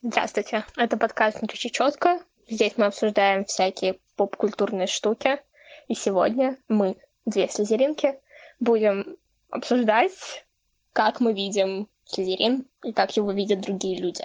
Здравствуйте, 0.00 0.64
это 0.76 0.96
подкаст 0.96 1.42
«Не 1.42 1.48
кричи 1.48 1.72
четко». 1.72 2.24
Здесь 2.48 2.76
мы 2.76 2.86
обсуждаем 2.86 3.44
всякие 3.44 3.98
поп-культурные 4.14 4.86
штуки. 4.86 5.42
И 5.88 5.94
сегодня 5.94 6.56
мы, 6.68 6.96
две 7.26 7.48
слезеринки, 7.48 8.16
будем 8.60 9.16
обсуждать, 9.50 10.46
как 10.92 11.18
мы 11.18 11.34
видим 11.34 11.88
слезерин 12.04 12.68
и 12.84 12.92
как 12.92 13.16
его 13.16 13.32
видят 13.32 13.60
другие 13.60 14.00
люди. 14.00 14.24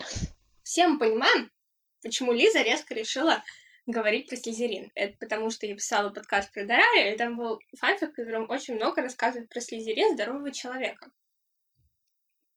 Все 0.61 0.87
мы 0.87 0.99
понимаем, 0.99 1.49
почему 2.03 2.33
Лиза 2.33 2.61
резко 2.61 2.93
решила 2.93 3.43
говорить 3.87 4.29
про 4.29 4.35
слезерин. 4.35 4.91
Это 4.93 5.17
потому, 5.17 5.49
что 5.49 5.65
я 5.65 5.73
писала 5.73 6.11
подкаст 6.11 6.53
про 6.53 6.65
Дарая, 6.65 7.15
и 7.15 7.17
там 7.17 7.35
был 7.35 7.59
фанфик, 7.79 8.11
в 8.11 8.13
котором 8.13 8.47
очень 8.47 8.75
много 8.75 9.01
рассказывает 9.01 9.49
про 9.49 9.59
слезерин 9.59 10.13
здорового 10.13 10.51
человека. 10.51 11.09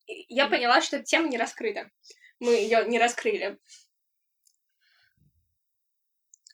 И 0.06 0.26
я 0.28 0.48
поняла, 0.48 0.82
что 0.82 0.96
эта 0.96 1.06
тема 1.06 1.28
не 1.28 1.38
раскрыта 1.38 1.90
мы 2.40 2.54
ее 2.54 2.84
не 2.86 2.98
раскрыли. 2.98 3.58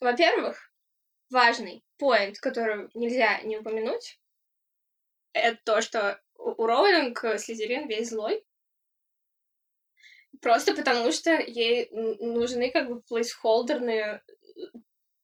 Во-первых, 0.00 0.72
важный 1.30 1.84
поинт, 1.96 2.38
который 2.38 2.90
нельзя 2.94 3.40
не 3.42 3.58
упомянуть, 3.58 4.20
это 5.32 5.58
то, 5.64 5.80
что 5.80 6.20
у 6.36 6.66
Роулинг 6.66 7.24
Слизерин 7.38 7.88
весь 7.88 8.10
злой. 8.10 8.44
Просто 10.40 10.74
потому, 10.74 11.12
что 11.12 11.30
ей 11.32 11.88
нужны 11.90 12.70
как 12.70 12.88
бы 12.88 13.00
плейсхолдерные 13.02 14.22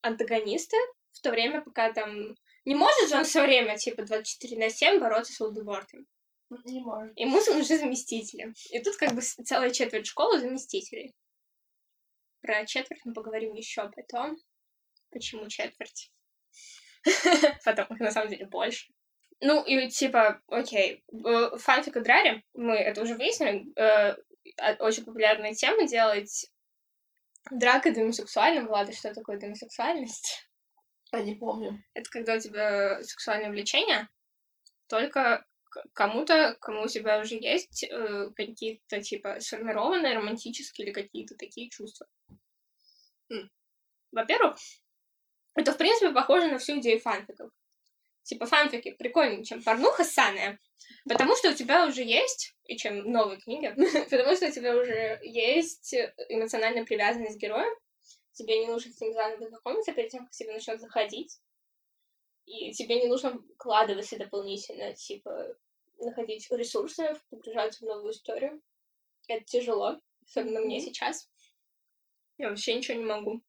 антагонисты, 0.01 0.77
в 1.11 1.21
то 1.21 1.31
время, 1.31 1.61
пока 1.61 1.91
там... 1.91 2.35
Не 2.65 2.75
может 2.75 3.09
же 3.09 3.15
он 3.17 3.23
все 3.23 3.41
время, 3.41 3.77
типа, 3.77 4.03
24 4.03 4.57
на 4.57 4.69
7 4.69 4.99
бороться 4.99 5.33
с 5.33 5.39
Волдемортом. 5.39 6.05
Не 6.65 6.81
может. 6.81 7.17
Ему 7.17 7.37
нужны 7.37 7.77
заместители. 7.77 8.53
И 8.71 8.81
тут 8.81 8.95
как 8.97 9.13
бы 9.13 9.21
целая 9.21 9.69
четверть 9.69 10.07
школы 10.07 10.39
заместителей. 10.39 11.13
Про 12.41 12.65
четверть 12.65 13.01
мы 13.05 13.13
поговорим 13.13 13.53
еще 13.53 13.89
потом. 13.89 14.37
Почему 15.11 15.47
четверть? 15.47 16.11
Потом, 17.65 17.87
на 17.97 18.11
самом 18.11 18.29
деле, 18.29 18.45
больше. 18.45 18.91
Ну, 19.41 19.63
и 19.63 19.89
типа, 19.89 20.41
окей, 20.47 21.03
фанфик 21.57 21.95
и 21.95 22.01
Драри, 22.01 22.43
мы 22.53 22.75
это 22.75 23.01
уже 23.01 23.15
выяснили, 23.15 23.65
э, 23.79 24.15
очень 24.79 25.05
популярная 25.05 25.53
тема 25.53 25.87
делать 25.87 26.51
драка 27.49 27.91
демосексуальным. 27.91 28.67
Влада, 28.67 28.91
что 28.91 29.13
такое 29.13 29.37
демосексуальность? 29.37 30.49
Я 31.11 31.23
не 31.23 31.35
помню. 31.35 31.83
Это 31.93 32.09
когда 32.09 32.35
у 32.35 32.39
тебя 32.39 33.01
сексуальное 33.03 33.49
влечение, 33.49 34.09
только 34.87 35.45
кому-то, 35.93 36.57
кому 36.61 36.83
у 36.83 36.87
тебя 36.87 37.19
уже 37.19 37.35
есть 37.35 37.83
э, 37.83 38.29
какие-то, 38.35 39.01
типа, 39.01 39.39
сформированные 39.39 40.15
романтические 40.15 40.87
или 40.87 40.93
какие-то 40.93 41.35
такие 41.35 41.69
чувства. 41.69 42.07
Во-первых, 44.11 44.57
это, 45.55 45.73
в 45.73 45.77
принципе, 45.77 46.11
похоже 46.11 46.47
на 46.47 46.57
всю 46.57 46.79
идею 46.79 46.99
фанфиков. 46.99 47.51
Типа, 48.23 48.45
фанфики 48.45 48.91
прикольнее, 48.91 49.43
чем 49.43 49.63
порнуха 49.63 50.03
ссаная, 50.03 50.59
потому 51.07 51.35
что 51.35 51.49
у 51.49 51.53
тебя 51.53 51.87
уже 51.87 52.03
есть, 52.03 52.55
и 52.65 52.77
чем 52.77 53.11
новые 53.11 53.39
книги, 53.39 53.73
потому 54.09 54.35
что 54.35 54.47
у 54.47 54.51
тебя 54.51 54.75
уже 54.77 55.19
есть 55.23 55.93
эмоциональная 56.29 56.85
привязанность 56.85 57.37
к 57.37 57.41
героям, 57.41 57.73
тебе 58.33 58.59
не 58.59 58.67
нужно 58.67 58.91
с 58.91 59.01
ним 59.01 59.13
заново 59.13 59.47
знакомиться 59.47 59.93
перед 59.93 60.09
тем, 60.09 60.25
как 60.25 60.31
тебе 60.31 60.53
начнет 60.53 60.79
заходить, 60.79 61.39
и 62.49 62.73
тебе 62.73 63.01
не 63.01 63.07
нужно 63.07 63.39
вкладываться 63.55 64.17
дополнительно, 64.17 64.93
типа, 64.93 65.55
находить 65.99 66.49
ресурсы, 66.51 67.15
погружаться 67.29 67.85
в 67.85 67.87
новую 67.87 68.11
историю. 68.11 68.61
Это 69.27 69.43
тяжело, 69.45 69.99
особенно 70.25 70.61
мне 70.61 70.81
сейчас. 70.81 71.29
Я 72.37 72.49
вообще 72.49 72.73
ничего 72.73 72.97
не 72.97 73.05
могу. 73.05 73.43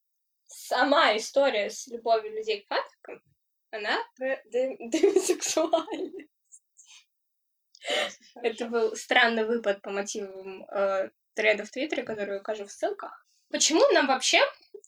Сама 0.47 1.17
история 1.17 1.71
с 1.71 1.87
любовью 1.87 2.33
людей 2.35 2.61
к 2.63 2.67
фанфикам, 2.67 3.23
она 3.71 3.99
про 4.17 4.43
демисексуальность. 4.47 6.29
Это 8.43 8.67
был 8.67 8.95
странный 8.97 9.47
выпад 9.47 9.81
по 9.81 9.91
мотивам 9.91 10.65
э, 10.65 11.11
треда 11.35 11.65
в 11.65 11.71
Твиттере, 11.71 12.03
который 12.03 12.39
укажу 12.39 12.67
в 12.67 12.73
ссылках. 12.73 13.27
Почему 13.49 13.81
нам 13.93 14.07
вообще 14.07 14.41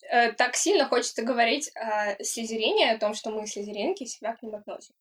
э, 0.03 0.33
так 0.33 0.57
сильно 0.57 0.87
хочется 0.87 1.23
говорить 1.23 1.71
о 1.75 2.23
слезерине, 2.23 2.93
о 2.93 2.99
том, 2.99 3.15
что 3.15 3.31
мы 3.31 3.47
слезеринки, 3.47 4.05
себя 4.05 4.35
к 4.35 4.43
ним 4.43 4.55
относим? 4.55 4.95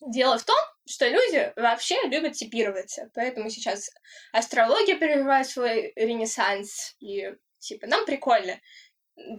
Дело 0.00 0.38
в 0.38 0.44
том, 0.44 0.56
что 0.86 1.08
люди 1.08 1.52
вообще 1.56 1.96
любят 2.08 2.34
типироваться, 2.34 3.10
поэтому 3.14 3.48
сейчас 3.48 3.90
астрология 4.32 4.96
переживает 4.96 5.48
свой 5.48 5.92
ренессанс, 5.96 6.94
и, 7.00 7.32
типа, 7.58 7.86
нам 7.86 8.04
прикольно. 8.04 8.60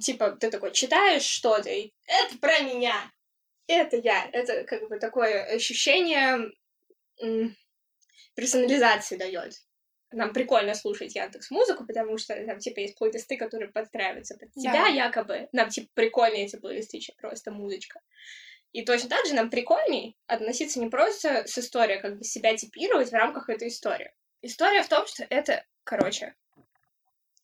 Типа, 0.02 0.32
ты 0.32 0.50
такой 0.50 0.72
читаешь 0.72 1.24
что-то, 1.24 1.70
и 1.70 1.94
это 2.06 2.38
про 2.40 2.60
меня, 2.62 3.12
это 3.68 3.98
я. 3.98 4.28
Это 4.32 4.64
как 4.64 4.90
бы 4.90 4.98
такое 5.00 5.44
ощущение 5.44 6.52
персонализации 8.34 9.18
дает 9.18 9.54
нам 10.12 10.34
прикольно 10.34 10.74
слушать 10.74 11.16
Яндекс 11.16 11.52
музыку, 11.52 11.86
потому 11.86 12.18
что 12.18 12.34
там 12.46 12.60
типа 12.60 12.80
есть 12.80 12.98
плейлисты, 12.98 13.38
которые 13.38 13.70
подстраиваются 13.70 14.38
под 14.38 14.52
тебя 14.54 14.72
да. 14.72 14.88
якобы. 14.88 15.50
Нам 15.52 15.70
типа 15.70 15.90
прикольнее 15.94 16.46
эти 16.46 16.56
плейлисты, 16.56 17.00
чем 17.00 17.16
просто 17.18 17.52
музычка. 17.52 18.00
И 18.74 18.84
точно 18.84 19.10
так 19.10 19.26
же 19.26 19.34
нам 19.34 19.50
прикольней 19.50 20.18
относиться 20.28 20.80
не 20.80 20.90
просто 20.90 21.48
с 21.48 21.58
историей, 21.58 21.98
а 21.98 22.02
как 22.02 22.18
бы 22.18 22.24
себя 22.24 22.56
типировать 22.56 23.10
в 23.10 23.14
рамках 23.14 23.50
этой 23.50 23.70
истории. 23.70 24.14
История 24.42 24.84
в 24.84 24.88
том, 24.88 25.06
что 25.08 25.26
это, 25.30 25.66
короче, 25.84 26.36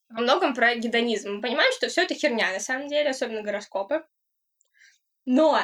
во 0.10 0.22
многом 0.22 0.54
про 0.54 0.76
гедонизм. 0.76 1.36
Мы 1.36 1.42
понимаем, 1.42 1.72
что 1.74 1.88
все 1.88 2.04
это 2.04 2.14
херня, 2.14 2.52
на 2.52 2.60
самом 2.60 2.88
деле, 2.88 3.10
особенно 3.10 3.42
гороскопы. 3.42 4.06
Но 5.26 5.60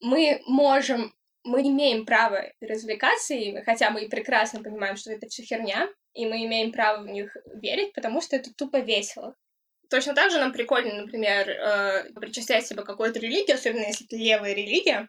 мы 0.00 0.40
можем, 0.46 1.14
мы 1.44 1.62
имеем 1.62 2.06
право 2.06 2.44
развлекаться 2.60 3.34
ими, 3.34 3.62
хотя 3.62 3.90
мы 3.90 4.04
и 4.04 4.08
прекрасно 4.08 4.62
понимаем, 4.62 4.96
что 4.96 5.12
это 5.12 5.28
все 5.28 5.42
херня, 5.42 5.88
и 6.14 6.26
мы 6.26 6.44
имеем 6.44 6.72
право 6.72 7.02
в 7.02 7.08
них 7.08 7.36
верить, 7.54 7.92
потому 7.94 8.20
что 8.20 8.36
это 8.36 8.52
тупо 8.54 8.78
весело. 8.78 9.34
Точно 9.90 10.14
так 10.14 10.30
же 10.30 10.38
нам 10.38 10.52
прикольно, 10.52 11.02
например, 11.02 11.50
э, 11.50 12.12
причислять 12.14 12.66
себя 12.66 12.82
какой-то 12.82 13.18
религии, 13.18 13.52
особенно 13.52 13.86
если 13.86 14.06
это 14.06 14.16
левая 14.16 14.54
религия, 14.54 15.08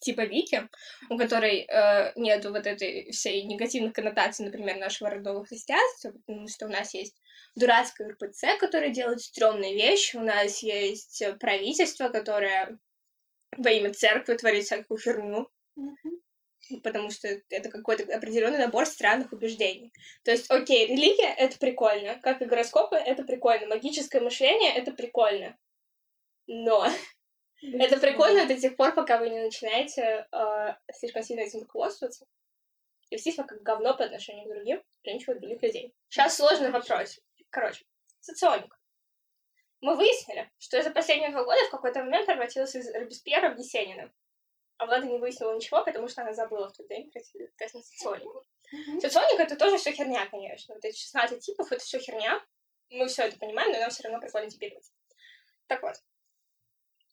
типа 0.00 0.22
Вики, 0.22 0.68
у 1.08 1.16
которой 1.16 1.60
э, 1.60 2.12
нету 2.16 2.50
вот 2.50 2.66
этой 2.66 3.10
всей 3.12 3.44
негативных 3.44 3.94
коннотаций, 3.94 4.44
например, 4.44 4.76
нашего 4.76 5.10
родного 5.10 5.46
христианства, 5.46 6.12
потому 6.26 6.48
что 6.48 6.66
у 6.66 6.68
нас 6.68 6.92
есть 6.92 7.16
дурацкая 7.54 8.10
РПЦ, 8.10 8.58
которая 8.58 8.90
делает 8.90 9.22
стрёмные 9.22 9.74
вещи, 9.74 10.16
у 10.16 10.20
нас 10.22 10.62
есть 10.62 11.22
правительство, 11.40 12.08
которое 12.08 12.78
во 13.56 13.70
имя 13.70 13.92
церкви 13.92 14.34
творит 14.36 14.64
всякую 14.64 14.98
херню. 14.98 15.48
Mm-hmm 15.78 16.24
потому 16.82 17.10
что 17.10 17.28
это 17.50 17.68
какой-то 17.68 18.04
определенный 18.14 18.58
набор 18.58 18.86
странных 18.86 19.32
убеждений. 19.32 19.92
То 20.24 20.30
есть, 20.30 20.50
окей, 20.50 20.86
религия— 20.86 21.34
это 21.38 21.58
прикольно, 21.58 22.18
как 22.20 22.40
и 22.42 22.46
гороскопы— 22.46 22.96
это 22.96 23.24
прикольно, 23.24 23.66
магическое 23.66 24.20
мышление— 24.20 24.72
это 24.74 24.92
прикольно. 24.92 25.56
Но 26.46 26.86
это 27.62 27.98
прикольно 27.98 28.46
до 28.46 28.58
тех 28.58 28.76
пор, 28.76 28.94
пока 28.94 29.18
вы 29.18 29.30
не 29.30 29.40
начинаете 29.40 30.26
э, 30.30 30.74
слишком 30.92 31.22
сильно 31.22 31.40
этим 31.40 31.60
руководствоваться 31.60 32.26
и 33.10 33.16
вести 33.16 33.32
себя 33.32 33.44
как 33.44 33.62
говно 33.62 33.96
по 33.96 34.04
отношению 34.04 34.46
к 34.46 34.54
другим, 34.54 34.82
женщинам 35.04 35.38
и 35.38 35.40
других 35.40 35.62
людей. 35.62 35.94
Сейчас 36.08 36.36
сложный 36.36 36.70
вопрос. 36.70 37.20
Короче, 37.50 37.84
соционик. 38.20 38.78
Мы 39.84 39.96
выяснили, 39.96 40.50
что 40.58 40.82
за 40.82 40.90
последние 40.90 41.30
два 41.30 41.44
года 41.44 41.62
в 41.66 41.70
какой-то 41.70 42.02
момент 42.02 42.24
превратился 42.24 42.78
из 42.78 42.90
Робеспьера 42.94 43.54
в 43.54 43.58
Есенина. 43.58 44.10
А 44.78 44.86
Влада 44.86 45.06
не 45.06 45.18
выяснила 45.18 45.54
ничего, 45.54 45.84
потому 45.84 46.08
что 46.08 46.22
она 46.22 46.32
забыла 46.32 46.70
в 46.70 46.72
тот 46.72 46.88
день 46.88 47.10
про 47.10 47.68
соционику. 47.68 48.42
Соционик 49.02 49.38
это 49.38 49.56
тоже 49.56 49.76
все 49.76 49.92
херня, 49.92 50.26
конечно. 50.30 50.74
Вот 50.74 50.82
эти 50.86 50.96
16 50.96 51.38
типов 51.38 51.70
это 51.70 51.84
все 51.84 51.98
херня. 51.98 52.42
Мы 52.88 53.08
все 53.08 53.24
это 53.24 53.38
понимаем, 53.38 53.72
но 53.72 53.80
нам 53.80 53.90
все 53.90 54.04
равно 54.04 54.20
прикольно 54.20 54.48
типировать. 54.48 54.90
Так 55.66 55.82
вот. 55.82 55.96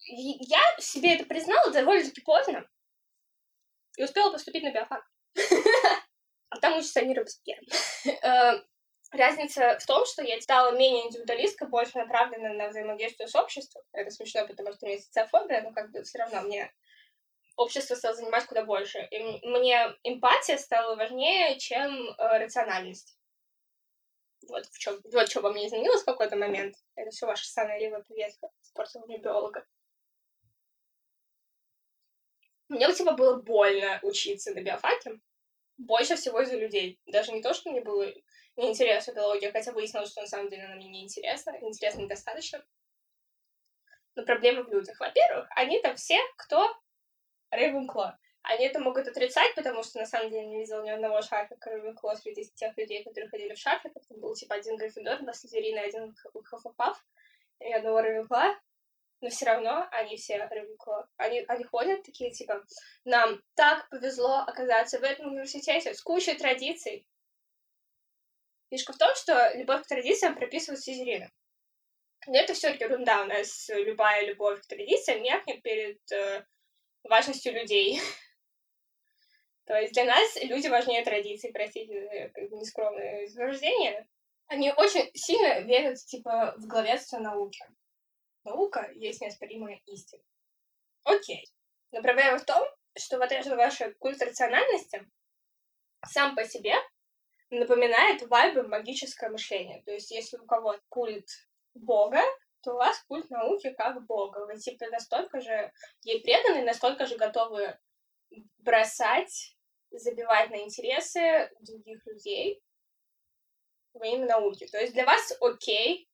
Я 0.05 0.61
себе 0.79 1.15
это 1.15 1.25
признала 1.25 1.71
довольно-таки 1.71 2.21
поздно. 2.21 2.65
И 3.97 4.03
успела 4.05 4.31
поступить 4.31 4.63
на 4.63 4.71
биофак. 4.71 5.03
А 6.53 6.59
там 6.59 6.77
учится 6.77 7.01
Нира 7.01 7.23
Баскер. 7.23 7.57
Разница 9.11 9.77
в 9.79 9.85
том, 9.85 10.05
что 10.05 10.23
я 10.23 10.39
стала 10.39 10.71
менее 10.71 11.07
индивидуалистка, 11.07 11.65
больше 11.65 11.97
направлена 11.97 12.53
на 12.53 12.69
взаимодействие 12.69 13.27
с 13.27 13.35
обществом. 13.35 13.83
Это 13.91 14.09
смешно, 14.09 14.47
потому 14.47 14.71
что 14.71 14.85
у 14.85 14.89
меня 14.89 14.99
социофобия, 14.99 15.61
но 15.61 15.73
как 15.73 15.91
бы 15.91 16.01
все 16.03 16.19
равно 16.19 16.41
мне 16.41 16.71
общество 17.57 17.95
стало 17.95 18.15
занимать 18.15 18.45
куда 18.45 18.63
больше. 18.63 19.05
И 19.11 19.45
мне 19.45 19.93
эмпатия 20.03 20.57
стала 20.57 20.95
важнее, 20.95 21.59
чем 21.59 21.91
э, 21.91 22.37
рациональность. 22.37 23.17
Вот 24.47 24.65
в 24.65 24.79
чем, 24.79 24.99
вот 25.11 25.29
что 25.29 25.41
во 25.41 25.51
мне 25.51 25.67
изменилось 25.67 26.03
в 26.03 26.05
какой-то 26.05 26.37
момент. 26.37 26.75
Это 26.95 27.11
все 27.11 27.25
ваша 27.25 27.45
самая 27.45 27.79
левая 27.79 28.03
повестка 28.03 28.49
испортила 28.61 29.05
мне 29.05 29.17
биолога. 29.17 29.67
Мне 32.69 32.91
типа 32.93 33.11
было 33.11 33.35
больно 33.35 33.99
учиться 34.03 34.53
на 34.53 34.61
биофаке. 34.61 35.19
Больше 35.77 36.15
всего 36.15 36.39
из-за 36.41 36.55
людей. 36.55 37.01
Даже 37.07 37.33
не 37.33 37.41
то, 37.41 37.53
что 37.53 37.69
мне 37.69 37.81
было 37.81 38.07
Мне 38.55 38.71
интересна 38.71 39.13
биология, 39.13 39.51
хотя 39.51 39.71
выяснилось, 39.71 40.11
что 40.11 40.21
на 40.21 40.27
самом 40.27 40.49
деле 40.49 40.65
она 40.65 40.75
мне 40.75 40.89
не 40.89 41.03
интересна. 41.03 41.57
Интересно 41.61 42.01
недостаточно. 42.01 42.63
Но 44.15 44.25
проблема 44.25 44.63
в 44.63 44.69
людях. 44.69 44.99
Во-первых, 44.99 45.47
они 45.51 45.81
там 45.81 45.95
все, 45.95 46.19
кто 46.37 46.75
Рейвенкло. 47.49 48.17
Они 48.43 48.65
это 48.65 48.79
могут 48.79 49.07
отрицать, 49.07 49.53
потому 49.55 49.83
что 49.83 49.99
на 49.99 50.05
самом 50.05 50.31
деле 50.31 50.47
не 50.47 50.59
видела 50.59 50.83
ни 50.83 50.89
одного 50.89 51.21
шарфика 51.21 51.69
Рейвенкло 51.69 52.15
среди 52.15 52.45
тех 52.55 52.75
людей, 52.75 53.03
которые 53.03 53.29
ходили 53.29 53.53
в 53.53 53.57
шарфиках. 53.57 54.03
Там 54.07 54.19
был 54.19 54.33
типа 54.33 54.55
один 54.55 54.77
Гриффиндор, 54.77 55.21
два 55.21 55.33
Слизерина, 55.33 55.81
один 55.81 56.15
Хаффафаф 56.43 57.05
и 57.59 57.71
одного 57.71 58.01
Рейвенкло. 58.01 58.59
Но 59.21 59.29
все 59.29 59.45
равно 59.45 59.87
они 59.91 60.17
все 60.17 60.37
Рейвенкло. 60.49 61.07
Они, 61.17 61.45
они 61.47 61.63
ходят 61.63 62.03
такие, 62.03 62.31
типа, 62.31 62.65
нам 63.05 63.41
так 63.53 63.87
повезло 63.89 64.39
оказаться 64.39 64.99
в 64.99 65.03
этом 65.03 65.27
университете 65.27 65.93
с 65.93 66.01
кучей 66.01 66.33
традиций. 66.33 67.07
Фишка 68.71 68.93
в 68.93 68.97
том, 68.97 69.13
что 69.15 69.51
любовь 69.55 69.83
к 69.83 69.87
традициям 69.87 70.33
прописывают 70.33 70.81
Слизерины. 70.81 71.29
Но 72.25 72.37
это 72.37 72.53
все 72.53 72.73
ерунда. 72.73 73.23
У 73.23 73.25
нас 73.25 73.69
любая 73.69 74.25
любовь 74.25 74.61
к 74.61 74.67
традициям 74.67 75.21
меркнет 75.21 75.61
перед 75.61 75.99
э, 76.11 76.45
важностью 77.03 77.53
людей. 77.53 77.99
То 79.65 79.75
есть 79.75 79.93
для 79.93 80.05
нас 80.05 80.41
люди 80.41 80.67
важнее 80.67 81.03
традиций, 81.03 81.51
простите, 81.51 82.31
как 82.33 82.49
бы 82.49 82.57
нескромное 82.57 83.25
изображение. 83.25 84.07
Они 84.47 84.71
очень 84.71 85.09
сильно 85.15 85.59
верят, 85.61 85.97
типа, 86.05 86.55
в 86.57 86.65
главенство 86.67 87.19
науки. 87.19 87.61
Наука 88.45 88.89
есть 88.95 89.19
неоспоримая 89.19 89.81
истина. 89.85 90.23
Окей. 91.03 91.45
Но 91.91 92.01
проблема 92.01 92.37
в 92.37 92.45
том, 92.45 92.65
что 92.97 93.17
вот 93.17 93.31
эта 93.33 93.53
ваша 93.55 93.93
культ 93.99 94.21
рациональности 94.21 95.05
сам 96.05 96.35
по 96.35 96.45
себе 96.45 96.75
напоминает 97.51 98.21
вайбы 98.29 98.63
магическое 98.63 99.29
мышление. 99.29 99.83
То 99.83 99.91
есть 99.91 100.11
если 100.11 100.37
у 100.37 100.45
кого-то 100.45 100.81
культ 100.89 101.27
Бога, 101.73 102.21
то 102.61 102.73
у 102.73 102.77
вас 102.77 103.03
культ 103.07 103.29
науки 103.29 103.73
как 103.73 104.05
Бога. 104.05 104.45
Вы 104.45 104.57
типа 104.57 104.87
настолько 104.87 105.41
же 105.41 105.71
ей 106.03 106.21
преданы, 106.21 106.63
настолько 106.63 107.05
же 107.05 107.17
готовы 107.17 107.77
бросать, 108.59 109.57
забивать 109.91 110.49
на 110.49 110.63
интересы 110.63 111.51
других 111.59 112.05
людей 112.05 112.61
во 113.93 114.05
имя 114.05 114.27
науки. 114.27 114.67
То 114.67 114.79
есть 114.79 114.93
для 114.93 115.05
вас 115.05 115.35
окей 115.41 116.07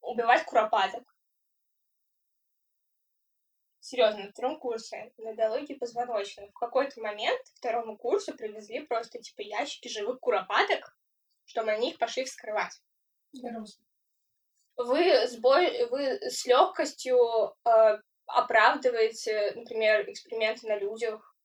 убивать 0.00 0.44
куропаток. 0.44 1.15
Серьезно, 3.88 4.24
на 4.24 4.32
втором 4.32 4.58
курсе 4.58 5.12
на 5.16 5.32
биологии 5.32 5.74
позвоночных 5.74 6.50
в 6.50 6.58
какой-то 6.58 7.00
момент 7.00 7.40
второму 7.54 7.96
курсу 7.96 8.36
привезли 8.36 8.80
просто 8.80 9.20
типа 9.20 9.42
ящики 9.42 9.86
живых 9.86 10.18
куропаток, 10.18 10.98
чтобы 11.44 11.70
они 11.70 11.90
их 11.90 11.98
пошли 11.98 12.24
вскрывать. 12.24 12.82
Вы 14.76 15.28
с, 15.28 15.36
бой... 15.36 15.86
вы 15.86 16.18
с 16.20 16.44
легкостью 16.46 17.16
э, 17.64 18.00
оправдываете, 18.26 19.52
например, 19.54 20.10
эксперименты 20.10 20.66
на 20.66 20.80
людях 20.80 21.36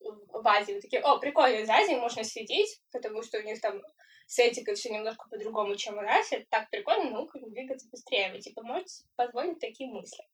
в 0.00 0.48
Азии. 0.48 0.72
Вы 0.72 0.80
такие, 0.80 1.02
о, 1.02 1.18
прикольно, 1.18 1.56
из 1.56 1.68
Азии 1.68 1.96
можно 1.96 2.24
следить, 2.24 2.80
потому 2.92 3.22
что 3.22 3.40
у 3.40 3.42
них 3.42 3.60
там 3.60 3.82
с 4.26 4.38
этикой 4.38 4.74
все 4.74 4.88
немножко 4.88 5.28
по-другому, 5.28 5.76
чем 5.76 5.98
у 5.98 6.00
нас. 6.00 6.32
Это 6.32 6.46
так 6.48 6.70
прикольно, 6.70 7.10
наука 7.10 7.38
двигаться 7.40 7.90
быстрее. 7.90 8.32
Вы, 8.32 8.40
типа, 8.40 8.62
можете 8.62 9.04
позволить 9.16 9.60
такие 9.60 9.92
мысли. 9.92 10.24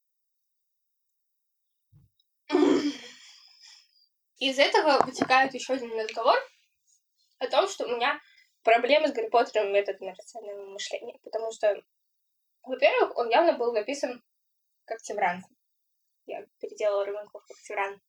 Из 4.42 4.58
этого 4.58 5.00
вытекает 5.06 5.54
еще 5.54 5.74
один 5.74 5.96
разговор 5.96 6.36
о 7.38 7.46
том, 7.46 7.68
что 7.68 7.84
у 7.84 7.94
меня 7.94 8.20
проблемы 8.64 9.06
с 9.06 9.12
Гарри 9.12 9.28
Поттером 9.28 9.72
методом 9.72 10.08
рационального 10.08 10.70
мышления, 10.70 11.16
потому 11.22 11.52
что, 11.52 11.80
во-первых, 12.64 13.16
он 13.16 13.30
явно 13.30 13.56
был 13.56 13.72
написан 13.72 14.20
как 14.84 15.00
Тимран. 15.00 15.44
Я 16.26 16.44
переделала 16.58 17.04
Рывенков 17.04 17.46
как 17.46 17.56
Тимран. 17.58 18.00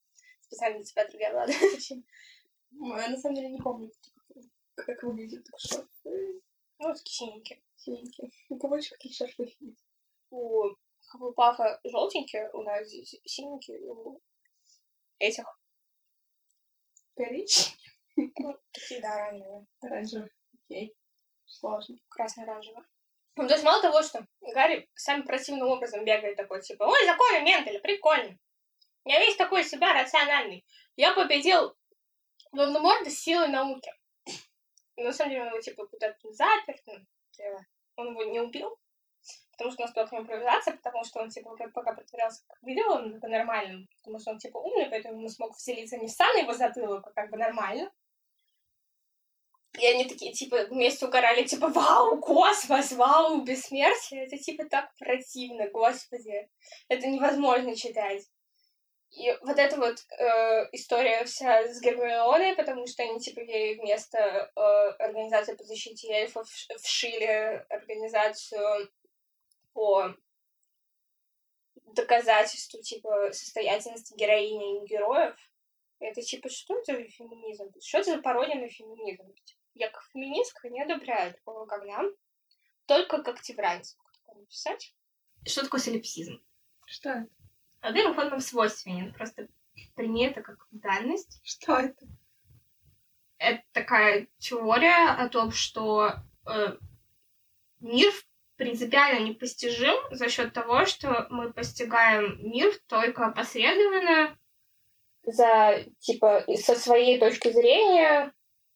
Специально 0.41 0.77
для 0.77 0.85
тебя, 0.85 1.07
другая 1.07 1.33
Влада. 1.33 1.53
Я 3.03 3.09
на 3.09 3.17
самом 3.17 3.35
деле 3.35 3.49
не 3.49 3.61
помню, 3.61 3.91
как 4.75 5.03
выглядит 5.03 5.45
так 5.45 5.59
что. 5.59 5.87
Ну, 6.03 6.93
такие 6.95 7.13
синенькие. 7.13 7.61
Синенькие. 7.75 8.31
У 8.49 8.57
кого 8.57 8.77
еще 8.77 8.95
какие 8.95 9.13
шарфы 9.13 9.55
есть? 9.59 9.85
У 10.31 10.63
Хаффлпафа 11.09 11.79
желтенькие, 11.83 12.49
у 12.53 12.63
нас 12.63 12.87
здесь 12.87 13.21
синенькие, 13.23 13.81
у 13.81 14.19
этих. 15.19 15.45
Коричневый? 17.15 18.57
Такие, 18.71 19.01
да, 19.01 19.13
оранжевые. 19.13 19.65
Оранжевый. 19.81 20.29
Окей. 20.53 20.95
Сложно. 21.45 21.97
Красно-оранжевые. 22.09 22.85
Ну, 23.35 23.47
то 23.47 23.53
есть 23.53 23.63
мало 23.63 23.81
того, 23.81 24.03
что 24.03 24.25
Гарри 24.41 24.89
самым 24.93 25.25
противным 25.25 25.67
образом 25.67 26.05
бегает 26.05 26.37
такой, 26.37 26.61
типа, 26.61 26.83
ой, 26.83 27.05
законы 27.05 27.41
Менделя, 27.41 27.79
прикольно. 27.79 28.37
Я 29.05 29.19
весь 29.19 29.35
такой 29.35 29.63
себя 29.63 29.93
рациональный. 29.93 30.65
Я 30.95 31.13
победил 31.13 31.75
Волан-де-Морда 32.51 33.09
силой 33.09 33.47
науки. 33.47 33.91
Но 34.95 35.05
на 35.05 35.13
самом 35.13 35.31
деле 35.31 35.43
он 35.43 35.49
его, 35.49 35.61
типа, 35.61 35.87
куда-то 35.87 36.31
запер, 36.31 36.79
ну, 36.85 36.99
он 37.95 38.11
его 38.11 38.23
не 38.25 38.39
убил, 38.39 38.77
потому 39.53 39.71
что 39.71 39.83
у 39.83 39.85
нас 39.85 39.93
была 39.93 40.05
нему 40.11 40.23
импровизация, 40.23 40.75
потому 40.75 41.03
что 41.03 41.21
он, 41.21 41.29
типа, 41.29 41.55
пока 41.73 41.93
притворялся 41.93 42.43
как 42.47 42.57
он 42.89 43.19
по-нормальному, 43.19 43.87
потому 43.97 44.19
что 44.19 44.31
он, 44.31 44.39
типа, 44.39 44.57
умный, 44.57 44.89
поэтому 44.89 45.21
он 45.21 45.29
смог 45.29 45.55
вселиться 45.55 45.97
не 45.97 46.07
в 46.07 46.11
сам 46.11 46.35
его 46.35 46.53
затылок, 46.53 47.07
а 47.07 47.11
как 47.11 47.31
бы 47.31 47.37
нормально. 47.37 47.91
И 49.79 49.85
они 49.87 50.05
такие, 50.05 50.33
типа, 50.33 50.65
вместе 50.65 51.05
угорали, 51.05 51.43
типа, 51.43 51.67
вау, 51.67 52.19
космос, 52.19 52.91
вау, 52.91 53.41
бессмертие. 53.41 54.25
Это, 54.25 54.37
типа, 54.37 54.65
так 54.65 54.93
противно, 54.99 55.67
господи. 55.69 56.47
Это 56.89 57.07
невозможно 57.07 57.75
читать. 57.75 58.23
И 59.09 59.35
вот 59.41 59.57
эта 59.57 59.77
вот 59.77 59.97
э, 60.17 60.69
история 60.71 61.23
вся 61.25 61.67
с 61.67 61.81
Гермионой, 61.81 62.55
потому 62.55 62.85
что 62.87 63.03
они, 63.03 63.19
типа, 63.19 63.39
ей 63.39 63.79
вместо 63.79 64.17
э, 64.17 64.59
организации 64.99 65.55
по 65.55 65.63
защите 65.63 66.07
эльфов 66.11 66.47
вшили 66.81 67.65
организацию 67.69 68.91
по 69.73 70.15
доказательству, 71.93 72.81
типа, 72.81 73.31
состоятельности 73.31 74.15
героини 74.15 74.83
и 74.83 74.87
героев. 74.87 75.35
Это, 75.99 76.21
типа, 76.21 76.49
что 76.49 76.77
это 76.77 76.95
за 76.95 77.03
феминизм? 77.03 77.71
Что 77.81 77.99
это 77.99 78.15
за 78.15 78.21
пародия 78.21 78.55
на 78.55 78.67
феминизм? 78.67 79.33
Я 79.73 79.89
как 79.89 80.03
феминистка 80.11 80.69
не 80.69 80.81
одобряю 80.81 81.33
такого 81.33 81.65
говна, 81.65 82.03
только 82.85 83.23
как 83.23 83.41
тевранец 83.41 83.97
написать. 84.35 84.93
Что 85.45 85.63
такое 85.63 85.79
солипсизм? 85.79 86.41
Что 86.85 87.09
это? 87.09 87.27
Во-первых, 87.81 88.17
он 88.17 88.29
нам 88.29 88.39
свойственен. 88.39 89.13
Просто 89.13 89.47
прими 89.95 90.25
это 90.25 90.41
как 90.41 90.67
данность. 90.71 91.41
Что 91.43 91.77
это? 91.77 92.05
Это 93.37 93.63
такая 93.71 94.27
теория 94.37 95.11
о 95.11 95.27
том, 95.29 95.51
что 95.51 96.13
э, 96.47 96.77
мир 97.79 98.13
принципиально 98.63 99.27
непостижим 99.27 99.95
за 100.11 100.29
счет 100.29 100.53
того, 100.53 100.85
что 100.85 101.27
мы 101.29 101.51
постигаем 101.51 102.39
мир 102.41 102.71
только 102.87 103.29
посредственно 103.31 104.37
за, 105.25 105.83
типа, 105.99 106.45
со 106.55 106.75
своей 106.75 107.19
точки 107.19 107.51
зрения, 107.51 108.31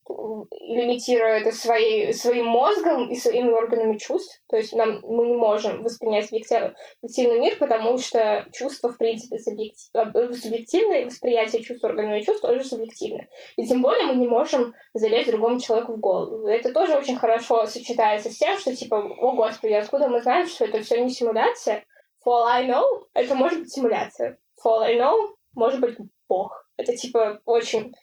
лимитируя 0.09 1.39
это 1.39 1.51
своей, 1.51 2.13
своим 2.13 2.47
мозгом 2.47 3.09
и 3.09 3.15
своими 3.15 3.49
органами 3.49 3.97
чувств. 3.97 4.41
То 4.47 4.57
есть 4.57 4.73
нам, 4.73 5.01
мы 5.03 5.27
не 5.27 5.35
можем 5.35 5.83
воспринять 5.83 6.27
объективный 6.27 7.39
мир, 7.39 7.57
потому 7.57 7.97
что 7.97 8.45
чувства, 8.53 8.91
в 8.91 8.97
принципе, 8.97 9.39
субъективны, 9.39 11.01
и 11.01 11.05
восприятие 11.05 11.63
чувств 11.63 11.83
органами 11.83 12.21
чувств 12.21 12.41
тоже 12.41 12.63
субъективно. 12.63 13.27
И 13.55 13.65
тем 13.65 13.81
более 13.81 14.05
мы 14.07 14.15
не 14.15 14.27
можем 14.27 14.73
залезть 14.93 15.31
другому 15.31 15.59
человеку 15.59 15.93
в 15.93 15.99
голову. 15.99 16.47
Это 16.47 16.73
тоже 16.73 16.95
очень 16.95 17.17
хорошо 17.17 17.65
сочетается 17.65 18.29
с 18.29 18.37
тем, 18.37 18.57
что 18.57 18.75
типа, 18.75 18.97
о 18.97 19.31
господи, 19.33 19.73
откуда 19.73 20.07
мы 20.07 20.21
знаем, 20.21 20.47
что 20.47 20.65
это 20.65 20.81
все 20.81 21.03
не 21.03 21.09
симуляция? 21.09 21.85
For 22.25 22.31
all 22.31 22.47
I 22.47 22.67
know, 22.67 22.83
это 23.13 23.35
может 23.35 23.59
быть 23.59 23.71
симуляция. 23.71 24.37
For 24.63 24.79
all 24.79 24.83
I 24.83 24.97
know, 24.97 25.35
может 25.55 25.79
быть 25.79 25.97
бог. 26.27 26.65
Это 26.77 26.95
типа 26.95 27.41
очень 27.45 27.93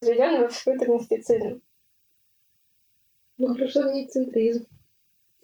заведенный 0.00 0.48
в 0.48 0.52
скрытый 0.52 0.88
мистицизм. 0.88 1.62
Ну 3.38 3.54
хорошо, 3.54 3.82
что 3.82 3.92
не 3.92 4.08
центризм. 4.08 4.66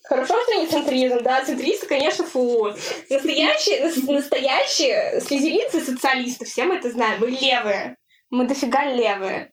Хорошо, 0.04 0.34
что 0.42 0.54
не 0.56 0.66
центризм, 0.66 1.22
да, 1.22 1.44
центристы, 1.44 1.86
конечно, 1.86 2.24
фу. 2.24 2.66
Настоящие, 2.66 4.12
настоящие 4.12 5.20
слизеринцы 5.20 5.80
социалисты, 5.80 6.44
все 6.44 6.64
мы 6.64 6.76
это 6.76 6.90
знаем, 6.90 7.20
мы 7.20 7.30
левые. 7.30 7.96
Мы 8.30 8.46
дофига 8.46 8.84
левые. 8.92 9.52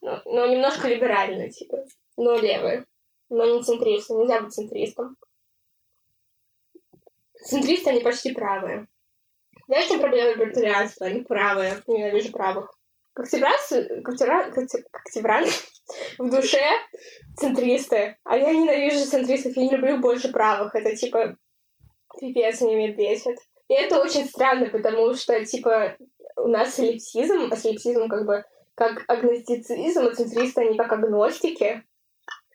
Ну, 0.00 0.18
ну, 0.24 0.50
немножко 0.50 0.88
либеральные, 0.88 1.50
типа. 1.50 1.84
Но 2.16 2.36
левые. 2.36 2.86
Но 3.28 3.44
не 3.44 3.62
центристы, 3.62 4.14
нельзя 4.14 4.40
быть 4.40 4.52
центристом. 4.52 5.16
Центристы, 7.34 7.90
они 7.90 8.00
почти 8.00 8.32
правые. 8.32 8.88
Знаешь, 9.66 9.86
что 9.86 9.98
проблема 9.98 10.30
либертарианства? 10.30 11.06
Они 11.06 11.20
правые. 11.20 11.82
Ненавижу 11.86 12.32
правых. 12.32 12.79
Коктебран, 13.14 13.52
Коктебран, 14.04 14.52
Коктебран 14.90 15.44
в 16.18 16.30
душе 16.30 16.64
центристы. 17.36 18.16
А 18.24 18.36
я 18.36 18.52
ненавижу 18.52 19.04
центристов, 19.06 19.56
я 19.56 19.62
не 19.64 19.76
люблю 19.76 19.98
больше 19.98 20.30
правых. 20.30 20.74
Это 20.74 20.94
типа 20.96 21.36
пипец 22.18 22.60
меня 22.60 22.92
бесит. 22.94 23.38
И 23.68 23.74
это 23.74 24.00
очень 24.00 24.26
странно, 24.26 24.68
потому 24.68 25.14
что, 25.14 25.44
типа, 25.44 25.96
у 26.36 26.48
нас 26.48 26.74
солипсизм, 26.74 27.48
а 27.52 27.56
солипсизм 27.56 28.08
как 28.08 28.26
бы 28.26 28.44
как 28.74 29.04
агностицизм, 29.08 30.06
а 30.06 30.14
центристы, 30.14 30.62
они 30.62 30.76
как 30.76 30.92
агностики. 30.92 31.84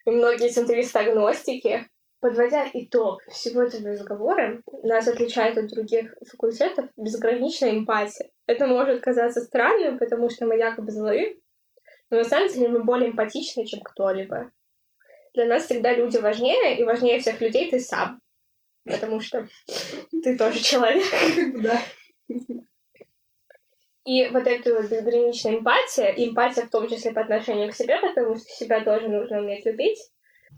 И 0.05 0.09
многие 0.09 0.49
центристы 0.49 0.99
агностики. 0.99 1.87
Подводя 2.19 2.67
итог 2.73 3.21
всего 3.29 3.61
этого 3.61 3.89
разговора, 3.89 4.61
нас 4.83 5.07
отличает 5.07 5.57
от 5.57 5.67
других 5.67 6.15
факультетов 6.27 6.89
безграничная 6.97 7.71
эмпатия. 7.71 8.31
Это 8.47 8.67
может 8.67 9.01
казаться 9.01 9.41
странным, 9.41 9.97
потому 9.97 10.29
что 10.29 10.45
мы 10.45 10.57
якобы 10.57 10.91
злые, 10.91 11.37
но 12.09 12.17
на 12.17 12.23
самом 12.23 12.49
деле 12.49 12.69
мы 12.69 12.83
более 12.83 13.09
эмпатичны, 13.09 13.65
чем 13.65 13.81
кто-либо. 13.81 14.51
Для 15.33 15.45
нас 15.45 15.65
всегда 15.65 15.93
люди 15.93 16.17
важнее, 16.17 16.77
и 16.77 16.83
важнее 16.83 17.19
всех 17.19 17.41
людей 17.41 17.69
ты 17.69 17.79
сам. 17.79 18.21
Потому 18.85 19.19
что 19.19 19.47
ты 20.23 20.37
тоже 20.37 20.59
человек. 20.59 21.03
Да. 21.61 21.81
И 24.05 24.27
вот 24.27 24.45
эта 24.45 24.75
вот 24.75 24.89
безграничная 24.89 25.57
эмпатия, 25.57 26.13
эмпатия 26.15 26.67
в 26.67 26.69
том 26.69 26.87
числе 26.87 27.11
по 27.11 27.21
отношению 27.21 27.71
к 27.71 27.75
себе, 27.75 27.99
потому 27.99 28.35
что 28.35 28.45
себя 28.45 28.83
тоже 28.83 29.09
нужно 29.09 29.39
уметь 29.39 29.65
любить. 29.65 29.99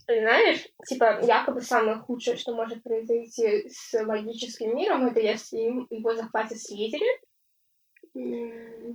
Знаешь, 0.06 0.68
типа, 0.86 1.22
якобы 1.24 1.62
самое 1.62 1.98
худшее, 1.98 2.36
что 2.36 2.54
может 2.54 2.84
произойти 2.84 3.70
с 3.70 4.04
магическим 4.04 4.76
миром, 4.76 5.08
это 5.08 5.22
если 5.22 5.58
его 5.58 6.14
захватят 6.14 6.60
слизеры. 6.60 7.06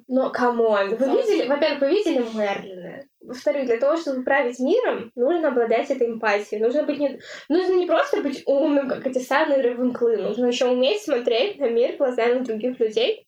Но, 0.09 0.31
come 0.31 0.68
on, 0.68 0.97
вы 0.97 1.07
видели, 1.07 1.47
во-первых, 1.47 1.81
вы 1.81 1.89
видели 1.91 2.19
Мерлина? 2.35 3.05
Во-вторых, 3.21 3.67
для 3.67 3.79
того, 3.79 3.97
чтобы 3.97 4.25
править 4.25 4.59
миром, 4.59 5.13
нужно 5.15 5.49
обладать 5.49 5.91
этой 5.91 6.09
эмпатией. 6.09 6.61
Нужно 6.61 6.83
быть 6.83 6.99
не... 6.99 7.21
Нужно 7.49 7.75
не 7.75 7.87
просто 7.87 8.21
быть 8.21 8.43
умным, 8.47 8.89
как 8.89 9.07
эти 9.07 9.19
самые 9.19 9.61
рывенклы. 9.61 10.17
Нужно 10.17 10.47
еще 10.47 10.67
уметь 10.67 11.03
смотреть 11.03 11.59
на 11.59 11.69
мир 11.69 11.97
глазами 11.97 12.43
других 12.43 12.81
людей 12.81 13.27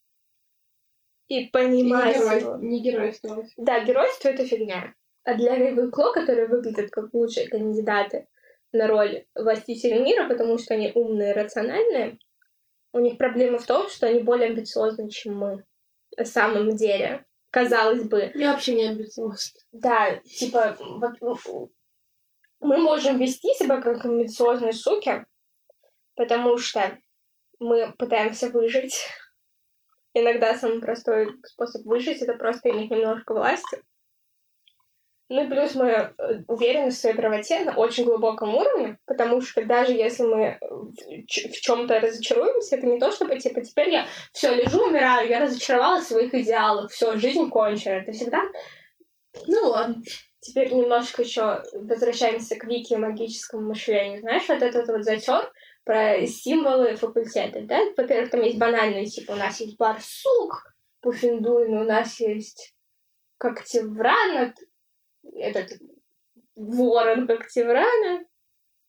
и 1.28 1.48
понимать 1.48 2.16
И 2.16 2.18
не, 2.18 2.24
его. 2.24 2.38
герой, 2.38 2.62
не 2.62 2.82
геройствовать. 2.82 3.52
Да, 3.56 3.80
геройство— 3.84 4.28
это 4.30 4.44
фигня. 4.44 4.94
А 5.24 5.34
для 5.34 5.56
Рейвенкло, 5.56 6.12
которые 6.12 6.48
выглядят 6.48 6.90
как 6.90 7.14
лучшие 7.14 7.48
кандидаты 7.48 8.26
на 8.72 8.88
роль 8.88 9.24
властителя 9.34 10.00
мира, 10.00 10.28
потому 10.28 10.58
что 10.58 10.74
они 10.74 10.92
умные 10.94 11.30
и 11.30 11.36
рациональные, 11.36 12.18
у 12.92 12.98
них 12.98 13.16
проблема 13.16 13.58
в 13.58 13.66
том, 13.66 13.88
что 13.88 14.06
они 14.06 14.20
более 14.20 14.48
амбициозны, 14.50 15.08
чем 15.08 15.36
мы. 15.36 15.64
На 16.16 16.24
самом 16.24 16.76
деле. 16.76 17.24
Казалось 17.50 18.02
бы. 18.02 18.32
Я 18.34 18.52
вообще 18.52 18.74
не 18.74 18.88
амбициозна. 18.88 19.60
Да, 19.72 20.16
типа, 20.16 20.76
вот, 20.78 21.70
мы 22.60 22.78
можем 22.78 23.18
вести 23.18 23.54
себя 23.54 23.80
как 23.80 24.04
амбициозные 24.04 24.72
суки, 24.72 25.24
потому 26.16 26.58
что 26.58 26.98
мы 27.58 27.92
пытаемся 27.98 28.48
выжить. 28.48 29.06
Иногда 30.14 30.56
самый 30.56 30.80
простой 30.80 31.28
способ 31.44 31.84
выжить— 31.84 32.22
это 32.22 32.34
просто 32.34 32.70
иметь 32.70 32.90
немножко 32.90 33.34
власти. 33.34 33.82
Ну 35.30 35.44
и 35.44 35.48
плюс 35.48 35.74
мы 35.74 35.88
э, 35.88 36.12
уверены 36.48 36.90
в 36.90 36.94
своей 36.94 37.16
правоте 37.16 37.60
на 37.60 37.74
очень 37.76 38.04
глубоком 38.04 38.54
уровне, 38.54 38.98
потому 39.06 39.40
что 39.40 39.64
даже 39.64 39.92
если 39.92 40.22
мы 40.24 40.58
в 40.60 41.60
чем-то 41.60 42.00
разочаруемся, 42.00 42.76
это 42.76 42.86
не 42.86 43.00
то, 43.00 43.10
чтобы 43.10 43.38
типа 43.38 43.62
теперь 43.62 43.90
я 43.90 44.06
все 44.32 44.54
лежу, 44.54 44.86
умираю, 44.86 45.28
я 45.28 45.40
разочаровалась 45.40 46.04
в 46.04 46.08
своих 46.08 46.34
идеалах, 46.34 46.90
все, 46.90 47.16
жизнь 47.16 47.48
кончена. 47.48 47.94
Это 47.94 48.12
всегда 48.12 48.42
Ну 49.46 49.68
ладно. 49.68 50.02
Теперь 50.40 50.74
немножко 50.74 51.22
еще 51.22 51.62
возвращаемся 51.72 52.56
к 52.56 52.64
вики 52.64 52.92
и 52.92 52.98
магическому 52.98 53.66
мышлению. 53.68 54.20
Знаешь, 54.20 54.46
вот 54.46 54.60
этот 54.60 54.86
вот 54.88 55.04
затер 55.04 55.50
про 55.84 56.26
символы 56.26 56.96
факультета, 56.96 57.62
да? 57.62 57.80
Во-первых, 57.96 58.30
там 58.30 58.42
есть 58.42 58.58
банальные, 58.58 59.06
типа, 59.06 59.32
у 59.32 59.36
нас 59.36 59.58
есть 59.60 59.78
барсук, 59.78 60.74
пуффиндуин, 61.00 61.78
у 61.78 61.84
нас 61.84 62.20
есть 62.20 62.74
когтевран, 63.38 64.52
этот 65.32 65.78
ворон 66.56 67.26
когтеврана, 67.26 68.24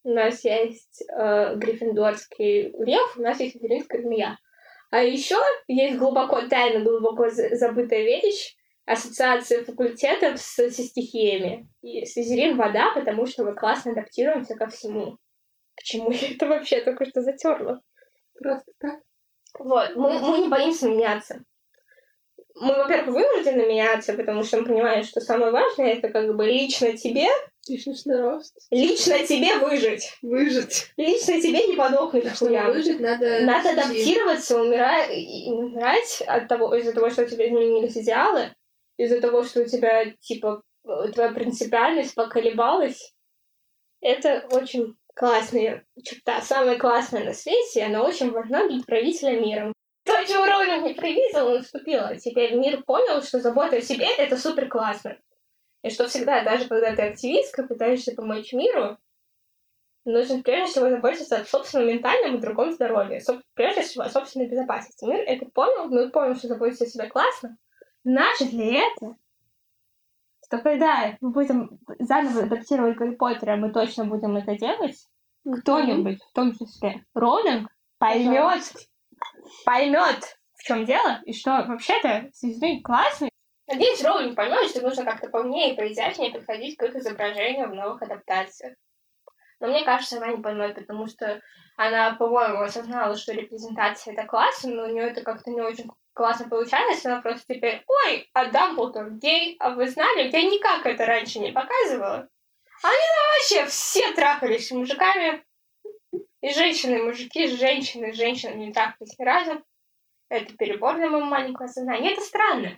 у 0.04 0.10
нас 0.10 0.44
есть 0.46 1.04
э, 1.10 1.56
гриффиндорский 1.56 2.74
лев, 2.84 3.18
у 3.18 3.22
нас 3.22 3.39
есть 3.39 3.56
материнская 3.56 4.01
змея. 4.01 4.38
А 4.92 5.01
еще 5.01 5.38
есть 5.68 5.98
глубоко 5.98 6.48
тайно, 6.48 6.84
глубоко 6.84 7.27
забытая 7.30 8.04
вещь, 8.04 8.56
ассоциация 8.86 9.63
факультетов 9.63 10.39
с, 10.39 10.56
со 10.56 10.70
стихиями. 10.70 11.68
И 11.82 12.06
Слизерин— 12.06 12.56
вода, 12.58 12.94
потому 12.94 13.25
что 13.25 13.44
мы 13.44 13.56
классно 13.56 13.94
адаптируемся 13.94 14.56
ко 14.56 14.68
всему. 14.68 15.18
Почему 15.75 16.12
я 16.12 16.32
это 16.32 16.48
вообще 16.48 16.82
только 16.82 17.06
что 17.06 17.22
затерла? 17.22 17.82
Просто 18.39 18.72
так. 18.80 19.00
Вот, 19.58 19.96
мы, 19.96 20.20
мы 20.20 20.39
не 20.39 20.50
боимся 20.50 20.88
меняться. 20.88 21.44
Мы, 22.55 22.74
во-первых, 22.74 23.15
вынуждены 23.15 23.65
меняться, 23.67 24.13
потому 24.13 24.43
что 24.43 24.57
мы 24.57 24.65
понимаем, 24.65 25.03
что 25.03 25.19
самое 25.19 25.51
важное 25.51 25.93
это 25.93 26.09
как 26.09 26.33
бы 26.35 26.45
лично 26.45 26.95
тебе, 26.95 27.27
Личностный 27.67 28.21
рост. 28.21 28.55
лично 28.69 29.25
тебе 29.25 29.57
выжить. 29.57 30.17
Выжить. 30.21 30.91
Лично 30.97 31.41
тебе 31.41 31.67
не 31.67 31.75
подохнуть. 31.75 32.33
Чтобы 32.35 32.57
выжить, 32.71 33.00
надо... 33.00 33.41
Надо 33.41 33.71
адаптироваться, 33.71 34.62
умирать, 34.62 35.09
умирать 35.47 36.21
от 36.27 36.47
того, 36.47 36.75
из-за 36.75 36.93
того, 36.93 37.09
что 37.09 37.24
у 37.24 37.27
тебя 37.27 37.47
изменились 37.47 37.97
идеалы, 37.97 38.53
из-за 38.97 39.19
того, 39.19 39.43
что 39.43 39.63
у 39.63 39.65
тебя, 39.65 40.12
типа, 40.21 40.62
э, 40.88 41.12
твоя 41.13 41.31
принципиальность 41.31 42.15
поколебалась. 42.15 43.13
Это 44.00 44.47
очень 44.51 44.95
классная 45.15 45.85
черта, 46.03 46.41
самая 46.41 46.77
классная 46.77 47.24
на 47.24 47.33
свете, 47.33 47.79
и 47.79 47.83
она 47.83 48.03
очень 48.03 48.31
важна 48.31 48.67
для 48.67 48.81
правителя 48.83 49.39
миром. 49.39 49.74
Чего 50.27 50.46
Роулинг 50.46 50.84
не 50.86 50.94
предвидел, 50.94 51.50
наступило. 51.50 52.15
Теперь 52.17 52.55
мир 52.55 52.84
понял, 52.84 53.22
что 53.22 53.39
забота 53.39 53.77
о 53.77 53.82
себе— 53.82 54.08
это 54.17 54.38
супер 54.38 54.67
классно. 54.67 55.17
И 55.84 55.89
что 55.89 56.08
всегда, 56.08 56.44
даже 56.44 56.67
когда 56.67 56.96
ты 56.96 57.03
активистка, 57.03 57.63
пытаешься 57.63 58.13
помочь 58.15 58.53
миру, 58.53 58.98
нужно 60.03 60.41
прежде 60.41 60.72
всего 60.72 60.89
заботиться 60.89 61.38
о 61.38 61.46
собственном 61.46 61.88
ментальном 61.89 62.36
и 62.36 62.41
другом 62.41 62.72
здоровье. 62.72 63.20
Соб- 63.20 63.41
Прежде 63.53 63.82
всего 63.82 64.03
о 64.03 64.10
собственной 64.10 64.48
безопасности. 64.48 65.05
Мир 65.05 65.20
это 65.25 65.46
понял, 65.46 65.86
мы 65.86 66.10
понял, 66.10 66.36
что 66.36 66.48
заботиться 66.48 66.86
о 66.86 66.88
себе 66.88 67.08
классно. 67.08 67.58
Наше 68.03 68.46
для 68.46 68.88
этого, 68.88 69.17
что 70.46 70.60
когда 70.60 71.17
мы 71.22 71.32
будем 71.32 71.79
заново 72.00 72.44
адаптировать 72.44 72.98
Гарри 72.98 73.15
Поттера, 73.15 73.55
мы 73.55 73.72
точно 73.72 74.05
будем 74.05 74.38
это 74.38 74.55
делать, 74.58 75.08
кто-нибудь, 75.62 76.22
в 76.24 76.34
том 76.34 76.53
числе 76.53 77.03
Роулинг, 77.13 77.70
поймет, 78.00 78.34
поймет, 79.66 80.38
в 80.58 80.64
чем 80.64 80.86
дело, 80.86 81.22
и 81.25 81.34
что 81.34 81.64
вообще-то 81.68 82.30
Слизерин 82.34 82.82
классный. 82.84 83.30
Надеюсь, 83.68 84.04
Роулинг 84.04 84.36
поймет, 84.36 84.70
что 84.70 84.82
нужно 84.82 85.06
как-то 85.06 85.30
поумнее 85.30 85.74
и 85.74 85.75
поизящнее 85.75 86.32
подходить 86.32 86.78
к 86.78 86.84
их 86.84 86.96
изображению 86.96 87.70
в 87.70 87.74
новых 87.74 88.02
адаптациях. 88.02 88.75
Но 89.60 89.68
мне 89.68 89.84
кажется, 89.84 90.18
она 90.18 90.28
не 90.28 90.42
поймет, 90.42 90.75
потому 90.75 91.08
что 91.08 91.42
она, 91.78 92.16
по-моему, 92.16 92.62
осознала, 92.62 93.16
что 93.16 93.34
репрезентация 93.34 94.14
это 94.14 94.25
классно, 94.25 94.72
но 94.72 94.84
у 94.84 94.88
нее 94.88 95.10
это 95.10 95.22
как-то 95.22 95.50
не 95.50 95.62
очень 95.62 95.90
классно 96.14 96.48
получается. 96.48 97.12
Она 97.12 97.22
просто 97.22 97.54
теперь, 97.54 97.84
ой, 97.88 98.30
а 98.34 98.46
Дамблдор 98.46 99.12
гей, 99.12 99.56
а 99.60 99.72
вы 99.72 99.88
знали? 99.90 100.30
Я 100.30 100.42
никак 100.44 100.86
это 100.86 101.06
раньше 101.06 101.40
не 101.40 101.52
показывала. 101.52 102.28
Они 102.84 102.94
вообще 103.34 103.66
все 103.66 104.12
трахались 104.14 104.68
с 104.68 104.72
мужиками. 104.72 105.44
И 106.46 106.54
женщины, 106.54 107.02
мужики, 107.02 107.48
женщины, 107.48 108.14
женщины 108.14 108.54
не 108.54 108.72
трахались 108.72 109.18
ни 109.18 109.24
разу. 109.25 109.64
Это 110.30 110.56
перебор 110.56 110.96
для 110.96 111.10
моего 111.10 111.25
маленького 111.25 111.66
сознания. 111.66 112.12
Это 112.12 112.22
странно. 112.22 112.78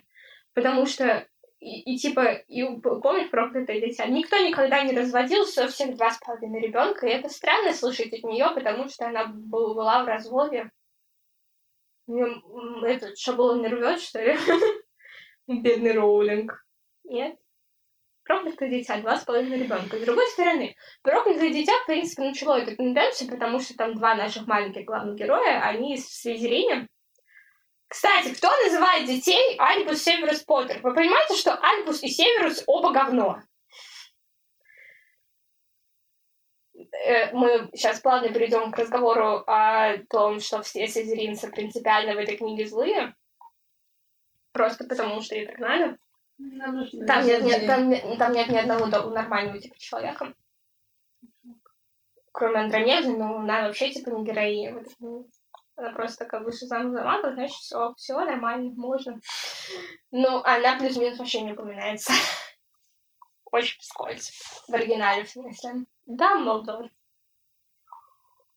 Потому 0.54 0.86
что 0.86 1.28
и, 1.60 1.82
и 1.82 1.98
типа, 1.98 2.32
и 2.48 2.64
помнишь 2.80 3.28
проклятое 3.28 3.78
дитя? 3.82 4.06
Никто 4.06 4.38
никогда 4.38 4.82
не 4.84 4.96
разводился, 4.96 5.66
у 5.66 5.68
всех 5.68 5.96
два 5.96 6.10
с 6.10 6.18
половиной 6.18 6.62
ребенка, 6.62 7.06
и 7.06 7.10
это 7.10 7.28
странно 7.28 7.74
слышать 7.74 8.10
от 8.14 8.24
нее, 8.24 8.50
потому 8.54 8.88
что 8.88 9.06
она 9.06 9.26
был- 9.26 9.74
была 9.74 10.02
в 10.02 10.06
разводе. 10.06 10.70
У 12.06 12.14
неё, 12.14 12.26
м, 12.26 12.84
этот 12.84 13.18
шаблон 13.18 13.60
не 13.60 13.68
рвет, 13.68 14.00
что 14.00 14.22
ли? 14.24 14.34
Бедный 15.46 15.92
Роулинг. 15.92 16.64
Нет. 17.04 17.36
Проклятое 18.28 18.68
дитя, 18.68 19.00
два 19.00 19.16
с 19.16 19.24
половиной 19.24 19.58
ребенка. 19.58 19.96
С 19.96 20.04
другой 20.04 20.26
стороны, 20.28 20.76
проклятое 21.00 21.48
дитя, 21.48 21.72
в 21.82 21.86
принципе, 21.86 22.24
начало 22.24 22.60
эту 22.60 22.76
тенденцию, 22.76 23.30
потому 23.30 23.58
что 23.58 23.74
там 23.74 23.94
два 23.94 24.14
наших 24.14 24.46
маленьких 24.46 24.84
главных 24.84 25.16
героя, 25.16 25.62
они 25.62 25.96
с 25.96 26.20
Слизерином, 26.20 26.86
кстати, 27.88 28.34
кто 28.34 28.50
называет 28.64 29.06
детей 29.06 29.56
Альбус 29.58 30.02
Северус 30.02 30.42
Поттер? 30.42 30.80
Вы 30.82 30.94
понимаете, 30.94 31.36
что 31.36 31.54
Альбус 31.54 32.02
и 32.02 32.08
Северус 32.08 32.62
оба 32.66 32.92
говно? 32.92 33.40
Э, 36.76 37.32
Мы 37.32 37.70
сейчас 37.72 38.00
плавно 38.00 38.28
перейдем 38.28 38.72
к 38.72 38.78
разговору 38.78 39.42
о 39.46 39.96
том, 40.10 40.38
что 40.40 40.60
все 40.60 40.86
слизеринцы 40.86 41.50
принципиально 41.50 42.12
в 42.12 42.18
этой 42.18 42.36
книге 42.36 42.66
злые. 42.66 43.14
просто 44.52 44.84
потому 44.84 45.22
что 45.22 45.34
ей 45.34 45.46
так 45.46 45.58
надо. 45.58 45.96
Там 46.38 47.26
нет, 47.26 47.42
нет, 47.42 47.66
там, 47.66 47.92
там 48.16 48.32
нет 48.32 48.48
ни 48.48 48.56
одного 48.56 48.86
нормального 48.86 49.58
типа 49.58 49.76
человека. 49.78 50.34
Кроме 52.32 52.60
Андромеды, 52.60 53.16
но 53.16 53.38
она 53.38 53.62
вообще 53.62 53.90
типа 53.90 54.10
не 54.10 54.24
героиня. 54.24 54.74
Вот, 54.74 54.86
ну, 55.00 55.28
Она 55.74 55.90
просто 55.90 56.24
как 56.26 56.44
бы 56.44 56.52
замуж 56.52 56.92
за 56.92 57.04
мага, 57.04 57.32
значит, 57.32 57.56
все, 57.56 57.92
все 57.96 58.24
нормально, 58.24 58.72
можно. 58.76 59.20
Ну, 60.12 60.40
она 60.44 60.78
плюс-минус 60.78 61.18
вообще 61.18 61.40
не 61.40 61.52
упоминается. 61.52 62.12
Очень 63.50 63.80
вскользь. 63.80 64.40
В 64.68 64.74
оригинале, 64.74 65.24
в 65.24 65.30
смысле. 65.30 65.86
Дамблдор. 66.06 66.90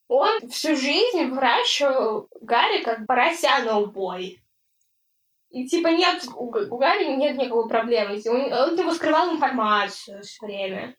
Он 0.07 0.49
всю 0.49 0.75
жизнь 0.75 1.29
выращивал 1.29 2.27
Гарри 2.41 2.83
как 2.83 3.07
порося 3.07 3.63
на 3.63 3.79
убой. 3.79 4.43
И 5.51 5.67
типа 5.67 5.89
нет, 5.89 6.23
у, 6.35 6.45
у 6.45 6.77
Гарри 6.77 7.15
нет 7.15 7.37
никакой 7.37 7.67
проблемы. 7.67 8.17
И 8.17 8.29
Он, 8.29 8.51
он 8.51 8.77
типа 8.77 8.93
скрывал 8.93 9.33
информацию 9.33 10.21
все 10.23 10.45
время. 10.45 10.95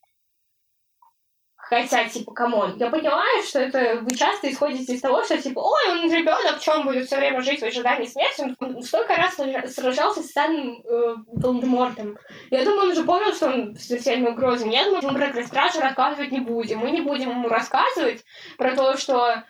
Хотя, 1.56 2.06
типа, 2.06 2.32
come 2.32 2.57
on, 2.57 2.76
я 2.76 2.90
понимаю, 2.90 3.42
что 3.44 3.60
это 3.60 4.00
вы 4.02 4.14
часто 4.14 4.50
исходите 4.50 4.92
из 4.92 5.00
того, 5.00 5.22
что, 5.24 5.40
типа, 5.40 5.60
ой, 5.60 5.90
он 5.92 6.12
ребенок, 6.12 6.60
чем 6.60 6.80
он 6.80 6.86
будет 6.86 7.06
все 7.06 7.16
время 7.16 7.40
жить 7.40 7.60
в 7.60 7.64
ожидании 7.64 8.04
смерти? 8.04 8.54
Он 8.60 8.82
столько 8.82 9.16
раз 9.16 9.38
сража- 9.38 9.66
сражался 9.68 10.22
с 10.22 10.32
самим 10.32 10.82
э, 10.84 11.14
Волдемортом. 11.28 12.18
Я 12.50 12.64
думаю, 12.64 12.82
он 12.82 12.88
уже 12.90 13.04
понял, 13.04 13.32
что 13.32 13.46
он 13.46 13.74
смертельной 13.76 14.32
угрозой. 14.32 14.70
Я 14.70 14.84
думаю, 14.84 15.02
мы 15.02 15.14
про 15.14 15.46
Стражу 15.46 15.80
рассказывать 15.80 16.30
не 16.30 16.40
будем. 16.40 16.80
Мы 16.80 16.90
не 16.90 17.00
будем 17.00 17.30
ему 17.30 17.48
рассказывать 17.48 18.22
про 18.58 18.76
то, 18.76 18.98
что 18.98 19.42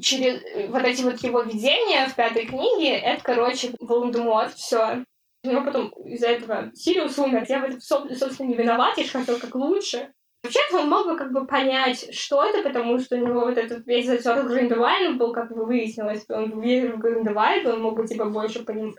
через 0.00 0.42
э, 0.42 0.68
вот 0.68 0.82
эти 0.82 1.02
вот 1.02 1.18
его 1.18 1.42
видения 1.42 2.08
в 2.08 2.14
пятой 2.14 2.46
книге, 2.46 2.96
это, 2.96 3.22
короче, 3.22 3.72
Волан-де-Морт, 3.80 4.54
все. 4.54 5.04
Ну, 5.42 5.64
потом 5.64 5.88
из-за 6.04 6.28
этого 6.28 6.70
Сириус 6.74 7.18
умер. 7.18 7.44
Я 7.48 7.60
в 7.60 7.64
этом, 7.64 7.78
соб- 7.78 8.14
собственно, 8.14 8.48
не 8.48 8.54
виноват, 8.54 8.98
я 8.98 9.04
же 9.04 9.10
хотел 9.10 9.38
как 9.38 9.54
лучше. 9.54 10.12
Вообще-то 10.42 10.80
он 10.80 10.88
мог 10.88 11.06
бы 11.06 11.16
как 11.16 11.32
бы 11.32 11.46
понять, 11.46 12.14
что 12.14 12.42
это, 12.42 12.62
потому 12.62 12.98
что 12.98 13.16
у 13.16 13.18
него 13.18 13.40
вот 13.40 13.58
этот 13.58 13.86
весь 13.86 14.06
затер 14.06 14.46
Гриндевальд 14.46 15.18
был, 15.18 15.32
как 15.32 15.54
бы 15.54 15.66
выяснилось, 15.66 16.24
он 16.30 16.60
верил 16.60 16.96
в 16.96 17.00
Гриндевальд, 17.00 17.66
он 17.66 17.82
мог 17.82 17.96
бы, 17.96 18.06
типа, 18.06 18.24
больше 18.24 18.64
поним... 18.64 18.94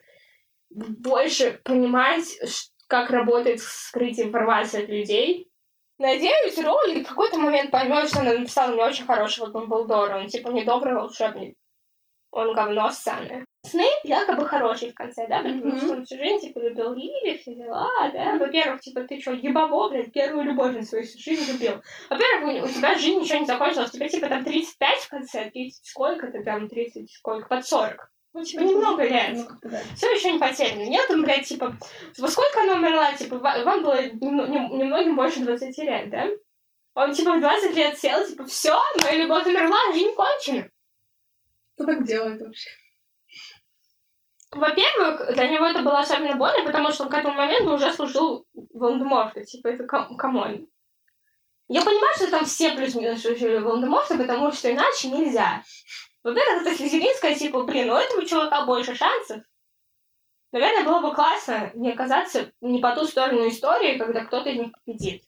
больше 0.69 1.59
понимать, 1.63 2.39
как 2.87 3.09
работает 3.09 3.59
скрытие 3.59 4.27
информации 4.27 4.83
от 4.83 4.89
людей. 4.89 5.50
Надеюсь, 6.01 6.57
Роулинг 6.57 7.05
в 7.05 7.09
какой-то 7.09 7.37
момент 7.37 7.69
поймет, 7.69 8.09
что 8.09 8.21
она 8.21 8.33
написала 8.33 8.73
не 8.73 8.81
очень 8.81 9.05
хорошего 9.05 9.49
Дамблдора. 9.49 10.17
Он 10.17 10.27
типа 10.27 10.49
недобрый 10.49 10.95
волшебник. 10.95 11.55
Он 12.31 12.55
говно 12.55 12.89
ссаное. 12.89 13.45
Снейп 13.63 13.99
якобы 14.03 14.47
хороший 14.47 14.89
в 14.89 14.95
конце, 14.95 15.27
да? 15.27 15.43
Потому 15.43 15.65
Мгм. 15.65 15.77
что 15.77 15.91
он 15.91 16.05
всю 16.05 16.17
жизнь, 16.17 16.47
типа, 16.47 16.57
любил 16.57 16.93
Лили, 16.93 17.37
все 17.37 17.53
дела, 17.53 17.87
да? 18.11 18.37
Во-первых, 18.39 18.81
типа, 18.81 19.01
ты 19.01 19.21
что, 19.21 19.33
ебаво, 19.33 19.89
блядь, 19.89 20.11
первую 20.11 20.45
любовь 20.45 20.73
на 20.73 20.81
свою 20.81 21.03
всю 21.03 21.19
жизнь 21.19 21.51
любил. 21.51 21.83
Во-первых, 22.09 22.63
у, 22.63 22.65
у 22.65 22.69
тебя 22.69 22.95
жизнь 22.95 23.19
ничего 23.19 23.39
не 23.39 23.45
закончилась, 23.45 23.91
тебе, 23.91 24.09
типа, 24.09 24.27
там 24.27 24.43
35 24.43 24.99
в 25.01 25.09
конце, 25.09 25.51
30 25.51 25.85
сколько 25.85 26.31
ты 26.31 26.43
там, 26.43 26.67
30 26.67 27.11
сколько, 27.11 27.47
под 27.47 27.63
40. 27.63 28.11
Ну, 28.33 28.43
типа, 28.45 28.61
немного 28.61 29.03
Ну, 29.03 29.47
да. 29.63 29.81
все 29.95 30.09
еще 30.11 30.31
не 30.31 30.39
потеряно. 30.39 30.83
Нет, 30.87 31.07
там, 31.07 31.21
блядь, 31.21 31.45
типа, 31.45 31.75
во 32.17 32.27
сколько 32.29 32.61
она 32.61 32.75
умерла? 32.75 33.11
Типа, 33.13 33.37
ва- 33.37 33.63
вам 33.65 33.83
было 33.83 34.01
немно- 34.01 34.47
нем- 34.47 34.77
немногим 34.77 35.15
больше 35.17 35.41
20 35.41 35.77
лет, 35.79 36.09
да? 36.09 36.27
Он, 36.93 37.13
типа, 37.13 37.33
в 37.33 37.39
20 37.41 37.75
лет 37.75 37.97
сел, 37.99 38.25
типа, 38.25 38.45
все, 38.45 38.79
моя 39.01 39.15
любовь 39.23 39.45
умерла, 39.47 39.77
жизнь 39.93 40.13
кончена. 40.15 40.69
Кто 41.75 41.85
так 41.85 42.05
делает 42.05 42.41
вообще? 42.41 42.69
Во-первых, 44.51 45.33
для 45.33 45.47
него 45.47 45.65
это 45.65 45.81
было 45.81 45.99
особенно 45.99 46.35
больно, 46.35 46.65
потому 46.65 46.91
что 46.91 47.03
он 47.03 47.09
к 47.09 47.13
этому 47.13 47.35
моменту 47.35 47.73
уже 47.73 47.93
служил 47.93 48.45
Волан-де-Морту. 48.73 49.43
Типа, 49.45 49.69
это 49.69 49.85
come- 49.85 50.15
come 50.17 50.46
on. 50.46 50.67
Я 51.69 51.81
понимаю, 51.83 52.13
что 52.15 52.29
там 52.29 52.43
все 52.45 52.71
плюс-минус 52.73 53.21
служили 53.21 53.59
Волан-де-Морту, 53.59 54.17
потому 54.17 54.51
что 54.51 54.69
иначе 54.71 55.07
нельзя. 55.07 55.63
Во-первых, 56.23 56.61
это 56.67 56.75
слизеринская, 56.75 57.35
типа, 57.35 57.63
блин, 57.63 57.89
у 57.89 57.95
этого 57.95 58.25
чувака 58.25 58.65
больше 58.65 58.95
шансов. 58.95 59.41
Наверное, 60.51 60.83
было 60.83 61.01
бы 61.01 61.15
классно 61.15 61.71
не 61.75 61.91
оказаться 61.93 62.51
не 62.61 62.79
по 62.79 62.93
ту 62.95 63.05
сторону 63.07 63.47
истории, 63.47 63.97
когда 63.97 64.25
кто-то 64.25 64.49
из 64.49 64.59
них 64.59 64.71
победит. 64.85 65.23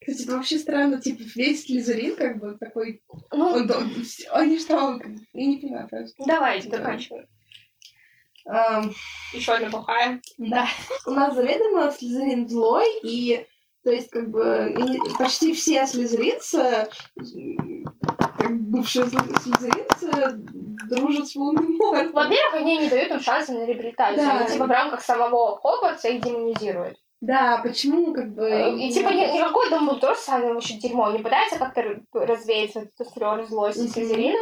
Кстати, 0.00 0.28
вообще 0.28 0.58
странно, 0.58 1.00
типа, 1.00 1.22
весь 1.34 1.64
Слизерин 1.66 2.16
как 2.16 2.38
бы 2.38 2.56
такой... 2.58 3.02
Ну, 3.32 3.46
Он, 3.48 3.70
он- 3.70 3.92
они 4.32 4.58
что, 4.58 5.00
я 5.32 5.46
не 5.46 5.56
понимаю 5.58 5.88
просто. 5.88 6.14
давайте, 6.26 6.68
Да. 6.68 6.78
заканчиваем. 6.78 7.26
Ам, 8.48 8.92
Еще 9.32 9.52
одна 9.52 9.70
плохая. 9.70 10.20
Да. 10.38 10.68
У 11.06 11.10
нас 11.10 11.34
заведомо 11.34 11.90
Слизерин 11.90 12.48
злой, 12.48 12.86
и 13.02 13.46
то 13.84 13.90
есть 13.90 14.10
как 14.10 14.30
бы 14.30 14.74
почти 15.18 15.52
все 15.54 15.86
слизеринцы, 15.86 16.88
бывшие 18.76 19.04
сли- 19.06 19.38
слизеринцы, 19.40 20.38
дружат 20.88 21.28
с 21.28 21.34
Волан-де-Мортом. 21.34 22.12
Во-первых, 22.12 22.54
они 22.54 22.78
не 22.78 22.88
дают 22.88 23.10
им 23.10 23.20
шанса 23.20 23.52
на 23.52 23.64
реабилитацию. 23.66 24.18
Да. 24.26 24.38
Они, 24.38 24.48
типа, 24.52 24.66
в 24.66 24.70
рамках 24.70 25.02
самого 25.02 25.56
Хогвартса 25.60 26.08
их 26.08 26.22
демонизируют. 26.22 26.98
Да, 27.20 27.58
почему 27.62 28.12
как 28.12 28.34
бы... 28.34 28.74
И, 28.78 28.92
типа, 28.92 29.08
ни- 29.08 29.32
никакой 29.36 29.70
Дамблдор 29.70 30.14
с 30.16 30.20
самим 30.24 30.54
вообще 30.54 30.74
дерьмо 30.74 31.10
не 31.10 31.18
пытается 31.22 31.58
как-то 31.58 31.82
развеять 32.12 32.76
эту 32.76 33.04
флёр 33.10 33.44
злости 33.46 33.80
Мгм. 33.80 33.88
Слизерина. 33.88 34.38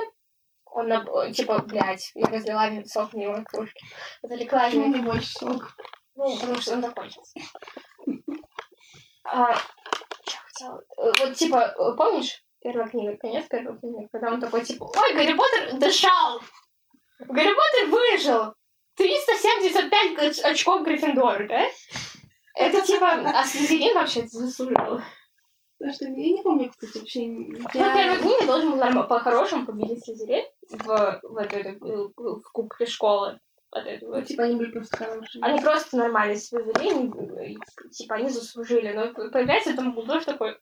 Он, 0.66 0.88
на- 0.88 1.30
типа, 1.32 1.60
блядь, 1.60 2.10
я 2.16 2.26
разлила 2.26 2.68
сок 2.86 3.12
в 3.12 3.16
него 3.16 3.38
кружки. 3.44 3.84
Почему 4.22 4.82
вин. 4.84 4.92
не 4.92 5.00
больше 5.02 5.30
сок? 5.30 5.76
Ну, 6.16 6.36
потому 6.36 6.60
что 6.60 6.74
он 6.74 6.82
закончился. 6.82 7.32
А, 9.26 9.54
что 9.54 10.38
хотела? 10.44 10.82
Э, 10.98 11.12
Вот, 11.20 11.34
типа, 11.34 11.74
э, 11.78 11.96
помнишь, 11.96 12.43
первая 12.64 12.88
книга, 12.88 13.16
конец 13.18 13.46
первой 13.48 13.78
книги, 13.78 14.08
когда 14.10 14.32
он 14.32 14.40
такой, 14.40 14.64
типа, 14.64 14.84
ой, 14.84 15.14
Гарри 15.14 15.34
Поттер 15.34 15.78
дышал! 15.78 16.40
Гарри 17.20 17.54
Поттер 17.54 17.90
выжил! 17.90 18.54
375 18.96 20.18
оч- 20.18 20.40
очков 20.40 20.82
Гриффиндора, 20.82 21.46
да? 21.46 21.66
Это 22.56 22.80
типа, 22.80 23.12
а 23.12 23.44
Слизерин 23.44 23.94
вообще 23.94 24.20
это 24.20 24.38
заслужил. 24.38 25.00
Потому 25.78 25.92
что 25.94 26.04
я 26.06 26.10
не 26.32 26.42
помню, 26.42 26.70
кстати, 26.70 26.98
вообще... 26.98 27.26
Ну, 27.26 27.58
я- 27.74 27.94
первая 27.94 28.18
книга 28.18 28.46
должен 28.46 28.70
был 28.78 29.04
по-хорошему 29.08 29.66
победить 29.66 30.04
Слизерин 30.04 30.44
в, 30.70 31.20
в, 31.22 31.36
этой, 31.36 31.78
в 31.80 32.50
кубке 32.52 32.86
школы. 32.86 33.38
Вот 33.72 33.84
Ну, 34.00 34.08
вот. 34.08 34.24
Типа 34.26 34.44
они 34.44 34.54
были 34.54 34.70
просто 34.70 34.96
хорошие. 34.96 35.42
Они 35.42 35.60
просто 35.60 35.96
нормально 35.96 36.36
себя 36.36 36.60
вели, 36.60 37.58
типа, 37.90 38.14
они 38.14 38.28
заслужили. 38.28 38.92
Но 38.92 39.12
появляется 39.30 39.74
там 39.74 39.94
Булдож 39.94 40.24
такой... 40.24 40.56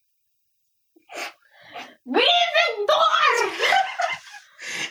Гриффиндор! 2.04 2.96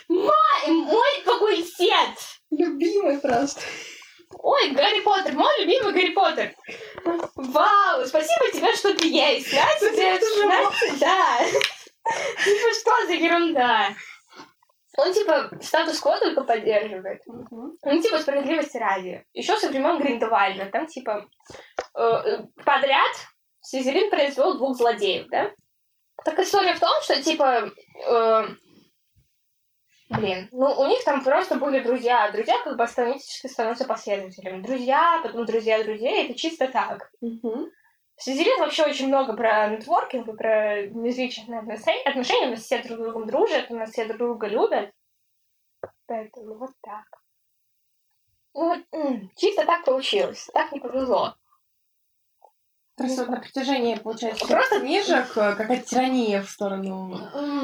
Мой, 0.08 0.66
мой 0.68 1.22
факультет! 1.24 2.18
Любимый 2.50 3.18
просто. 3.18 3.60
Ой, 4.38 4.70
Гарри 4.70 5.00
Поттер, 5.00 5.34
мой 5.34 5.60
любимый 5.60 5.92
Гарри 5.92 6.10
Поттер. 6.10 6.54
Вау, 7.36 8.06
спасибо 8.06 8.50
тебе, 8.52 8.74
что 8.74 8.94
ты 8.94 9.08
есть. 9.08 9.50
Же 9.50 9.58
знаете, 10.44 10.94
да. 11.00 11.38
Типа, 12.44 12.74
что 12.80 13.06
за 13.06 13.12
ерунда? 13.12 13.94
Он, 14.98 15.12
типа, 15.12 15.50
статус-кво 15.62 16.18
только 16.18 16.44
поддерживает. 16.44 17.22
Мгм. 17.26 17.78
Ну, 17.82 18.02
типа, 18.02 18.18
справедливости 18.18 18.76
ради. 18.76 19.24
Еще 19.32 19.56
со 19.58 19.68
времен 19.68 19.98
Гриндевальда. 19.98 20.66
Там, 20.66 20.86
типа, 20.86 21.26
э, 21.96 22.02
э, 22.02 22.38
подряд 22.64 23.12
Слизерин 23.62 24.10
произвел 24.10 24.58
двух 24.58 24.76
злодеев, 24.76 25.28
да? 25.28 25.52
Так 26.24 26.38
история 26.38 26.74
в 26.74 26.80
том, 26.80 27.02
что, 27.02 27.20
типа, 27.22 27.72
э, 28.08 28.46
блин, 30.10 30.48
ну, 30.52 30.72
у 30.78 30.86
них 30.86 31.02
там 31.04 31.24
просто 31.24 31.56
были 31.56 31.80
друзья. 31.80 32.30
Друзья 32.30 32.54
как 32.62 32.76
бы 32.76 32.84
автоматически 32.84 33.46
становятся 33.48 33.86
последователями. 33.86 34.62
Друзья, 34.62 35.20
потом 35.22 35.46
друзья 35.46 35.82
друзей, 35.82 36.26
это 36.26 36.38
чисто 36.38 36.68
так. 36.68 37.10
Мгм. 37.20 37.70
Слизерин 38.16 38.60
вообще 38.60 38.84
очень 38.84 39.08
много 39.08 39.34
про 39.34 39.68
нетворкинг 39.68 40.28
и 40.28 40.36
про 40.36 40.82
межличностные 40.86 41.60
отношения. 41.60 42.02
отношения. 42.02 42.46
У 42.46 42.50
нас 42.50 42.60
все 42.60 42.82
друг 42.82 42.98
с 42.98 43.02
другом 43.02 43.26
дружат, 43.26 43.70
у 43.70 43.74
нас 43.74 43.90
все 43.90 44.04
друг 44.04 44.18
друга 44.18 44.46
любят. 44.46 44.92
Поэтому 46.06 46.54
вот 46.54 46.70
так. 46.82 47.04
Ну, 48.54 48.68
вот, 48.90 49.30
чисто 49.36 49.64
так 49.64 49.84
получилось. 49.84 50.48
Так 50.52 50.70
не 50.72 50.78
повезло. 50.78 51.34
Вот 53.02 53.28
на 53.28 53.40
протяжении, 53.40 53.94
получается, 53.94 54.46
Просто- 54.46 54.80
книжек 54.80 55.36
э, 55.36 55.54
какая-то 55.56 55.86
тирания 55.86 56.42
в 56.42 56.50
сторону... 56.50 57.18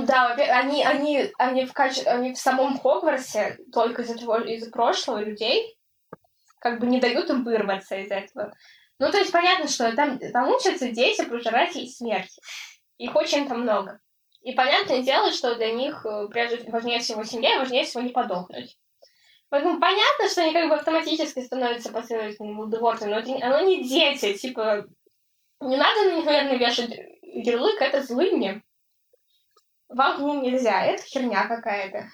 Да, 0.07 0.35
они, 0.35 0.85
они, 0.85 1.31
они, 1.38 1.66
в 1.66 1.72
каче... 1.72 2.03
они 2.03 2.35
в 2.35 2.38
самом 2.38 2.79
Хогвартсе 2.79 3.59
только 3.72 4.03
из-за 4.03 4.18
того, 4.18 4.38
из-за 4.38 4.70
прошлого 4.70 5.18
людей 5.18 5.77
как 6.61 6.81
бы 6.81 6.87
не 6.87 7.01
дают 7.01 7.31
им 7.31 7.44
вырваться 7.44 7.96
из 7.96 8.11
этого. 8.11 8.53
Ну, 8.98 9.11
то 9.11 9.18
есть 9.18 9.31
понятно, 9.31 9.68
что 9.68 9.94
там, 9.94 10.18
там 10.18 10.48
учатся 10.48 10.90
дети 10.90 11.24
пожирателей 11.24 11.88
смерти. 11.88 12.40
Их 12.98 13.14
очень 13.14 13.48
там 13.48 13.61
много. 13.61 14.01
И 14.42 14.53
понятное 14.53 15.03
дело, 15.03 15.33
что 15.33 15.55
для 15.55 15.72
них 15.72 16.05
э, 16.05 16.29
прежде 16.29 16.68
важнее 16.70 17.01
всего 17.01 17.22
семья, 17.24 17.57
и 17.57 17.59
важнее 17.59 17.85
всего 17.85 18.03
не 18.03 18.11
подохнуть. 18.11 18.77
Поэтому 19.51 19.81
понятно, 19.81 20.29
что 20.29 20.42
они 20.42 20.53
как 20.53 20.68
бы 20.68 20.74
автоматически 20.74 21.44
становятся 21.44 21.90
последователями 21.90 22.55
Волдеморта, 22.55 23.07
но 23.07 23.18
это, 23.18 23.31
оно 23.46 23.61
не 23.61 23.88
дети, 23.88 24.35
типа... 24.35 24.87
Не 25.61 25.77
надо 25.77 26.25
наверное, 26.25 26.57
вешать 26.57 26.90
ярлык, 27.23 27.81
это 27.81 28.03
злыми. 28.03 28.62
Вам 29.88 30.18
к 30.18 30.21
ним 30.21 30.42
нельзя, 30.42 30.85
это 30.85 31.03
херня 31.03 31.47
какая-то. 31.47 32.09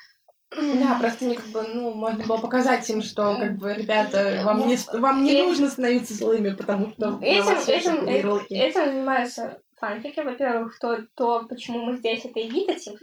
Да, 0.50 0.96
просто 1.00 1.24
не 1.24 1.34
как 1.34 1.46
бы, 1.46 1.62
ну, 1.62 1.94
можно 1.94 2.24
было 2.24 2.36
показать 2.36 2.88
им, 2.88 3.02
что, 3.02 3.36
как 3.36 3.56
бы, 3.56 3.74
ребята, 3.74 4.42
вам 4.44 4.68
не, 4.68 4.76
вам 4.92 5.24
не 5.24 5.42
нужно 5.42 5.68
становиться 5.68 6.14
злыми, 6.14 6.54
потому 6.54 6.92
что 6.92 7.18
Этим, 7.20 7.58
этим, 7.66 7.98
такие 8.00 8.18
ярлыки. 8.18 8.54
э- 8.54 8.68
этим 8.68 8.84
занимаются 8.84 9.60
фанфики. 9.76 10.20
Во-первых, 10.20 10.78
то, 10.78 11.04
то, 11.14 11.44
почему 11.48 11.84
мы 11.84 11.96
здесь, 11.96 12.24
это 12.24 12.40
Эдитатив. 12.40 13.00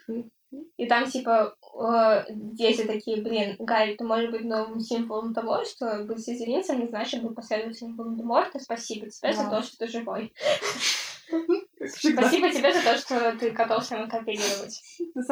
И 0.78 0.86
там, 0.86 1.10
типа, 1.10 1.56
э, 1.80 2.26
дети 2.30 2.84
такие, 2.86 3.22
блин, 3.22 3.56
Гарри, 3.60 3.96
ты 3.96 4.04
можешь 4.04 4.30
быть 4.32 4.44
новым 4.44 4.82
символом 4.82 5.34
того, 5.34 5.64
что 5.64 6.04
быть 6.04 6.24
слизеринцем 6.24 6.80
не 6.82 6.88
значит 6.88 7.24
быть 7.24 7.36
последователем 7.36 7.96
Волан-де-Морта. 7.96 8.60
Спасибо 8.60 9.10
тебе 9.10 9.34
за 9.34 9.44
Да. 9.44 9.50
то, 9.50 9.62
что 9.64 9.78
ты 9.78 9.88
живой. 9.88 10.34
Спасибо 11.30 12.50
тебе 12.50 12.74
за 12.74 12.82
то, 12.84 12.98
что 12.98 13.38
ты 13.38 13.52
готов 13.52 13.84
с 13.86 13.92
ним 13.92 14.10
кооперировать. 14.10 14.82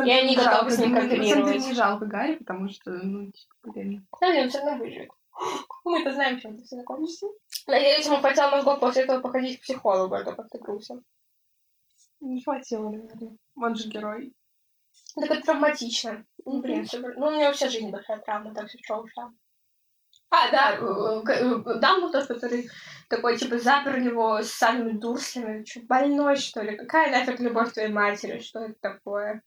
Я 0.05 0.21
не 0.21 0.35
готова 0.35 0.55
жалко, 0.55 0.71
с 0.71 0.79
ним 0.79 0.91
на- 0.91 1.01
На 1.01 1.09
самом 1.09 1.45
деле 1.47 1.59
не 1.59 1.73
жалко 1.73 2.05
Гарри, 2.05 2.35
потому 2.35 2.69
что, 2.69 2.91
ну, 2.91 3.31
типа, 3.31 3.53
блин. 3.63 4.07
Да, 4.21 4.27
он 4.27 4.49
все 4.49 4.59
равно 4.59 4.77
выживет. 4.83 5.09
Мы-то 5.83 6.13
знаем, 6.13 6.39
чем 6.39 6.55
это 6.55 6.63
все 6.63 6.77
закончится. 6.77 7.27
Надеюсь, 7.67 8.05
ему 8.05 8.17
хватило 8.17 8.49
мозгов 8.51 8.79
после 8.79 9.03
этого 9.03 9.19
походить 9.21 9.59
к 9.59 9.63
психологу, 9.63 10.15
а 10.15 10.23
то 10.23 10.33
как-то 10.33 10.57
грустно. 10.59 11.01
Не 12.21 12.41
хватило, 12.43 12.89
наверное. 12.89 13.37
Он 13.55 13.75
же 13.75 13.87
герой. 13.89 14.33
Так 15.15 15.31
это 15.31 15.41
травматично. 15.41 16.25
Ну, 16.45 16.61
блин, 16.61 16.85
ну, 17.17 17.27
у 17.27 17.31
меня 17.31 17.47
вообще 17.47 17.69
жизнь 17.69 17.89
большая 17.89 18.19
травма, 18.19 18.53
так 18.53 18.69
что 18.69 18.77
чё 18.79 19.01
уж 19.01 19.11
там. 19.13 19.35
А, 20.31 20.51
да, 20.51 20.73
э, 20.75 21.21
э, 21.33 21.79
Дамблдор, 21.79 22.25
который 22.27 22.69
такой, 23.09 23.37
типа, 23.37 23.57
запер 23.57 23.97
его 23.97 24.41
с 24.43 24.51
самими 24.51 24.91
дурслями. 24.91 25.63
Чё, 25.63 25.81
больной, 25.83 26.35
что 26.35 26.61
ли? 26.61 26.77
Какая 26.77 27.11
нафиг 27.11 27.39
любовь 27.39 27.73
твоей 27.73 27.89
матери? 27.89 28.39
Что 28.39 28.59
это 28.59 28.75
такое? 28.79 29.41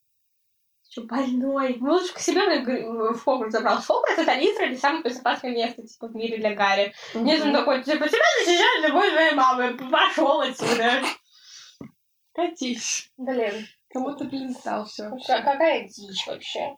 Чё, 0.89 1.05
больной? 1.05 1.77
Ну, 1.81 1.93
лучше 1.93 2.13
к 2.13 2.19
себе 2.19 2.59
г- 2.61 3.13
в 3.13 3.19
Хогвартс 3.25 3.53
забрал. 3.53 3.81
Хогвартс— 3.81 4.19
это 4.19 4.35
литерально 4.35 4.77
самое 4.77 5.05
безопасное 5.05 5.53
место, 5.53 5.87
типа, 5.87 6.09
в 6.09 6.17
мире 6.17 6.39
для 6.39 6.55
Гарри. 6.55 6.93
Нет, 7.15 7.43
он 7.43 7.53
такой, 7.53 7.83
типа, 7.85 8.09
тебя 8.09 8.25
защищает 8.45 8.89
любовь 8.89 9.11
твоей 9.11 9.35
мамы. 9.35 9.79
Пошел 9.91 10.41
отсюда. 10.41 11.03
Катись. 12.35 13.11
Блин. 13.17 13.67
Кому 13.93 14.15
ты, 14.15 14.25
блин, 14.25 14.55
стал 14.55 14.87
все. 14.87 15.11
Ка- 15.27 15.43
Какая 15.43 15.87
дичь 15.89 16.27
вообще. 16.27 16.75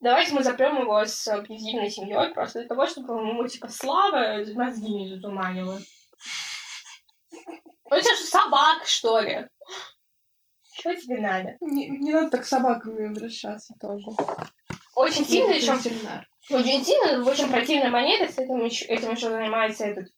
Давайте 0.00 0.34
мы 0.34 0.42
запрем 0.42 0.80
его 0.80 1.04
с 1.04 1.26
объединенной 1.28 1.90
семьей 1.90 2.34
просто 2.34 2.58
для 2.60 2.68
того, 2.68 2.86
чтобы 2.86 3.14
ему, 3.14 3.46
типа, 3.46 3.68
слава 3.68 4.44
мозги 4.54 4.92
не 4.92 5.08
затуманила. 5.14 5.78
Ну, 7.32 7.96
это 7.96 8.08
же 8.16 8.22
собак, 8.24 8.84
что 8.86 9.20
ли? 9.20 9.48
Чего 10.76 10.94
тебе 10.94 11.20
надо? 11.20 11.56
Не, 11.60 11.88
не 11.88 12.12
надо 12.12 12.30
так 12.30 12.44
с 12.44 12.48
собаками 12.48 13.08
обращаться 13.08 13.74
тоже. 13.80 14.04
Очень 14.96 15.24
сильно 15.24 15.52
еще... 15.52 15.72
Очень 16.50 16.84
сильно, 16.84 17.22
в 17.24 17.28
очень 17.28 17.48
противной 17.48 17.90
манере 17.90 18.28
с 18.28 18.36
этим 18.36 18.62
еще, 18.64 18.84
этим 18.86 19.12
еще 19.12 19.30
занимается 19.30 19.86
этот 19.86 20.08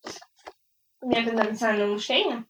метод 1.03 1.35
национального 1.35 1.93
мышления. 1.93 2.45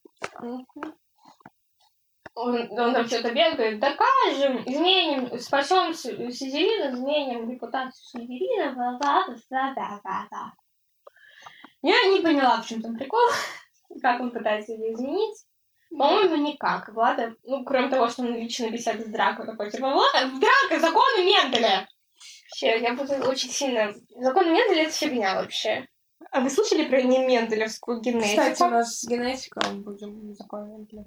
Он, 2.37 2.55
он 2.70 2.92
там 2.92 3.07
что-то 3.07 3.33
бегает, 3.33 3.81
докажем, 3.81 4.62
изменим, 4.66 5.38
спасем 5.40 5.94
Сизерина, 5.94 6.94
изменим 6.94 7.51
репутацию 7.51 8.05
Сизерина, 8.05 8.75
бла 8.75 8.99
бла 8.99 9.27
бла 9.49 10.01
бла 10.03 10.27
бла 10.31 10.53
Я 11.81 12.05
не 12.11 12.20
поняла, 12.20 12.61
в 12.61 12.66
чем 12.66 12.83
там 12.83 12.94
прикол, 12.94 13.27
как 14.03 14.20
он 14.20 14.33
пытается 14.33 14.72
ее 14.72 14.92
изменить. 14.92 15.46
По-моему, 15.90 16.37
никак. 16.37 16.90
Влада, 16.90 17.35
ну, 17.44 17.64
кроме 17.64 17.88
того, 17.88 18.09
что 18.09 18.20
он 18.20 18.35
лично 18.35 18.68
беседует 18.68 19.07
с 19.07 19.11
Драко, 19.11 19.46
такой, 19.46 19.70
типа, 19.70 19.88
«Влад, 19.88 20.12
Драко, 20.38 20.79
законы 20.79 21.25
Менделя! 21.25 21.88
Вообще, 22.51 22.81
я 22.81 22.92
буду 22.92 23.14
очень 23.31 23.49
сильно... 23.49 23.94
Закон 24.11 24.53
Менделя— 24.53 24.83
это 24.85 24.92
фигня 24.92 25.37
вообще. 25.37 25.88
А 26.32 26.40
вы 26.40 26.50
слышали 26.50 26.84
про 26.88 27.00
не 27.02 27.18
Менделевскую 27.24 28.00
генетику? 28.00 28.28
Кстати, 28.40 28.62
у 28.62 28.70
нас 28.70 29.00
с 29.00 29.04
генетикой 29.06 29.62
будем 29.76 30.34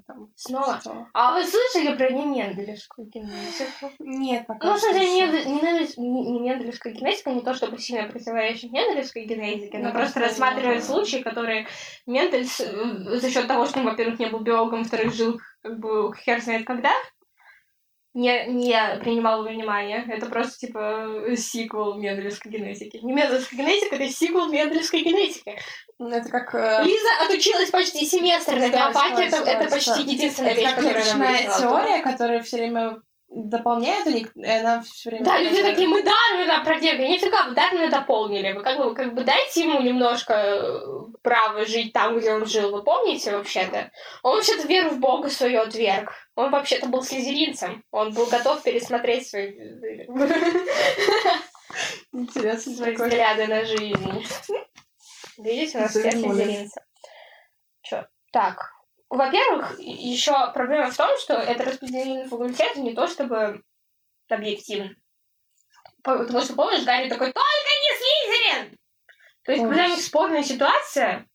там. 0.07 0.31
Снова? 0.35 0.79
А 1.13 1.33
вы 1.33 1.43
слышали 1.45 1.95
про 1.95 2.09
не 2.11 2.25
Менделевскую 2.25 3.07
генетику? 3.07 3.91
Нет, 3.99 4.47
пока 4.47 4.67
Ну, 4.67 4.93
не, 4.93 5.13
не, 5.13 5.21
Мендель- 5.21 5.93
не- 5.97 6.31
не 6.31 6.39
Менделевская 6.39 6.93
генетика 6.93 7.31
не 7.31 7.41
то, 7.41 7.53
чтобы 7.53 7.77
сильно 7.77 8.07
противоречит 8.09 8.71
Менделевской 8.71 9.25
генетике, 9.25 9.77
но 9.77 9.89
Ну, 9.89 9.93
просто 9.93 10.19
рассматривает 10.19 10.83
случаи, 10.83 11.17
которые 11.17 11.67
Мендель 12.05 12.47
э, 12.59 13.19
за 13.19 13.29
счет 13.29 13.47
того, 13.47 13.65
что 13.65 13.79
он, 13.79 13.85
во-первых, 13.85 14.19
не 14.19 14.27
был 14.27 14.39
биологом, 14.39 14.79
во-вторых, 14.83 15.13
жил 15.13 15.39
как 15.61 15.79
бы 15.79 16.13
хер 16.15 16.41
знает 16.41 16.65
когда, 16.65 16.91
не, 18.19 18.45
не 18.47 18.99
принимал 18.99 19.43
во 19.43 19.49
внимание. 19.49 20.05
Это 20.07 20.25
просто, 20.27 20.67
типа, 20.67 21.35
сиквел 21.35 21.95
Менделевской 21.95 22.51
генетики. 22.51 22.97
Не 22.97 23.13
Менделевская 23.13 23.59
генетика, 23.59 23.95
это 23.95 24.09
сиквел 24.09 24.49
Менделевской 24.49 25.01
генетики. 25.01 25.57
Ну, 25.97 26.09
Это 26.09 26.29
как... 26.29 26.53
э, 26.53 26.83
Лиза 26.83 27.09
отучилась 27.25 27.69
почти 27.69 28.05
семестр 28.05 28.55
на 28.55 28.69
биофаке, 28.69 29.23
это, 29.23 29.37
это 29.37 29.69
почти 29.69 30.01
единственная 30.03 30.53
вещь, 30.53 30.65
как 30.65 30.75
которую 30.75 31.11
она 31.11 31.37
теория, 31.59 32.01
которая 32.01 32.41
все 32.41 32.57
время 32.57 33.01
дополняет, 33.29 34.07
и 34.07 34.13
ник- 34.13 34.31
и 34.35 34.49
она 34.49 34.81
все 34.81 35.09
время... 35.09 35.25
Да, 35.25 35.39
люди 35.39 35.61
такие, 35.61 35.87
мы 35.87 36.01
Дарвина 36.03 36.63
продвигаем. 36.63 37.11
Нифига, 37.11 37.43
вы 37.47 37.53
Дарвина 37.53 37.89
дополнили. 37.89 38.53
Вы 38.53 38.63
как 38.63 38.77
бы, 38.77 38.93
как 38.95 39.13
бы 39.13 39.23
дайте 39.23 39.61
ему 39.61 39.81
немножко 39.81 40.33
э, 40.33 40.79
права 41.21 41.65
жить 41.65 41.93
там, 41.93 42.17
где 42.17 42.33
он 42.33 42.45
жил. 42.45 42.71
Вы 42.71 42.83
помните 42.83 43.31
вообще-то? 43.35 43.91
Он 44.23 44.35
вообще-то 44.35 44.67
веру 44.67 44.89
в 44.89 44.99
Бога 44.99 45.29
свою 45.29 45.61
отверг. 45.61 46.11
Он 46.35 46.49
вообще-то 46.49 46.87
был 46.87 47.03
слизеринцем. 47.03 47.83
Он 47.91 48.13
был 48.13 48.25
готов 48.25 48.63
пересмотреть 48.63 49.27
свои, 49.27 49.51
Интересно, 52.11 52.73
свои 52.73 52.95
взгляды 52.95 53.47
на 53.47 53.63
жизнь. 53.63 54.25
Видите, 55.37 55.77
у 55.77 55.81
нас 55.81 55.91
все 55.91 56.11
слизеринцы. 56.11 56.81
Чё? 57.83 58.05
Так. 58.31 58.71
Во-первых, 59.09 59.79
еще 59.79 60.33
проблема 60.53 60.91
в 60.91 60.97
том, 60.97 61.17
что 61.17 61.33
это 61.33 61.63
распределение 61.65 62.27
факультета 62.27 62.79
не 62.79 62.93
то 62.93 63.07
чтобы 63.07 63.63
объективно. 64.29 64.91
По- 66.03 66.19
Потому 66.19 66.41
что, 66.41 66.53
помнишь, 66.53 66.85
Гарри 66.85 67.09
такой, 67.09 67.31
только 67.31 67.39
не 67.39 67.97
Слизерин! 67.97 68.77
То 69.43 69.51
есть, 69.51 69.63
когда 69.63 69.85
у 69.85 69.89
них 69.89 69.99
спорная 70.01 70.43
ситуация, 70.43 71.25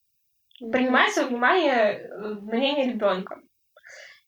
принимается 0.70 1.22
во 1.22 1.28
внимание 1.28 1.98
э, 1.98 2.34
мнение 2.42 2.92
ребенка. 2.92 3.40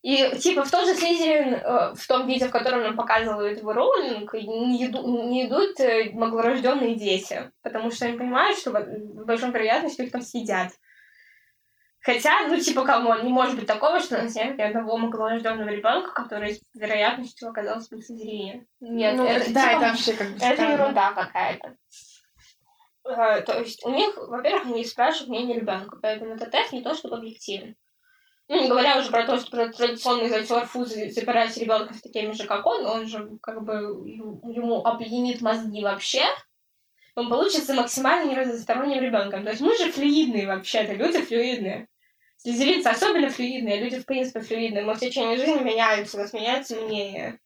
И, 0.03 0.37
типа, 0.39 0.65
в 0.65 0.71
тот 0.71 0.87
же 0.87 0.95
Слизерин, 0.95 1.55
э, 1.55 1.95
в 1.95 2.07
том 2.09 2.27
виде, 2.27 2.49
в 2.49 2.51
котором 2.51 2.83
нам 2.83 2.97
показывают 2.97 3.59
его 3.61 3.73
Роулинг, 3.73 4.35
не, 4.35 4.87
иду- 4.87 5.29
не 5.29 5.47
идут 5.47 5.79
э, 5.79 6.11
маглорожденные 6.13 6.97
дети, 6.97 7.53
потому 7.63 7.91
что 7.93 8.07
они 8.07 8.19
понимают, 8.19 8.59
что 8.59 8.71
с 8.73 9.25
большой 9.25 9.51
вероятностью 9.53 10.05
их 10.05 10.13
там 10.13 10.23
съедят. 10.23 10.73
Хотя, 12.07 12.47
ну, 12.47 12.57
типа, 12.57 12.85
камон, 12.85 13.25
не 13.25 13.33
может 13.33 13.57
быть 13.57 13.67
такого, 13.67 13.99
что 13.99 14.23
нет 14.23 14.57
ни 14.57 14.63
одного 14.63 14.97
маглорожденного 14.97 15.71
ребенка, 15.71 16.13
который 16.13 16.55
с 16.55 16.61
вероятностью 16.73 17.49
оказался 17.49 17.91
бы 17.91 18.01
в 18.01 18.05
Слизерине. 18.05 18.65
Нет, 18.79 19.17
Ну, 19.17 19.27
это, 19.27 19.53
да, 19.53 19.61
типа, 19.63 19.71
это 19.71 19.81
вообще 19.81 20.13
как 20.13 20.29
бы 20.29 20.37
это 20.41 20.63
ерунда 20.63 21.13
какая-то. 21.15 21.77
Э, 23.07 23.41
То 23.41 23.59
есть 23.59 23.85
у 23.85 23.91
них, 23.91 24.17
во-первых, 24.17 24.67
они 24.67 24.85
спрашивают 24.85 25.31
мнение 25.31 25.59
ребенка, 25.59 25.99
поэтому 26.01 26.37
этот 26.37 26.53
тест 26.53 26.73
не 26.73 26.81
то 26.81 26.95
чтобы 26.95 27.17
объективен. 27.17 27.75
Ну, 28.47 28.63
не 28.63 28.69
говоря 28.69 29.01
уже 29.01 29.11
про 29.11 29.27
то, 29.27 29.41
что 29.41 29.51
про 29.51 29.69
традиционный 29.71 30.29
затер 30.29 30.65
фуз 30.65 30.91
запирать 30.91 31.57
ребенка 31.57 31.93
с 31.93 32.03
такими 32.03 32.31
же, 32.31 32.45
как 32.47 32.65
он, 32.67 32.87
он 32.87 33.09
же 33.09 33.37
как 33.43 33.65
бы 33.65 33.75
ему 33.75 34.81
опьянит 34.87 35.41
мозги 35.41 35.83
вообще, 35.83 36.23
он 37.17 37.29
получится 37.29 37.75
максимально 37.75 38.31
неразносторонним 38.31 39.03
ребенком. 39.03 39.43
То 39.43 39.51
есть 39.51 39.61
мы 39.61 39.77
же 39.77 39.91
флюидные 39.91 40.47
вообще-то, 40.47 40.93
люди 40.93 41.21
флюидные. 41.21 41.89
Слизеринцы 42.47 42.87
особенно 42.87 43.29
флюидные, 43.29 43.81
люди 43.81 43.99
в 43.99 44.07
принципе 44.07 44.39
флюидные. 44.39 44.85
Мы 44.85 44.95
в 44.95 45.01
течение 45.01 45.37
жизни 45.37 45.65
меняются, 45.65 46.17
у 46.17 46.21
нас 46.21 46.33
меняется 46.33 46.77
мнение. 46.77 47.41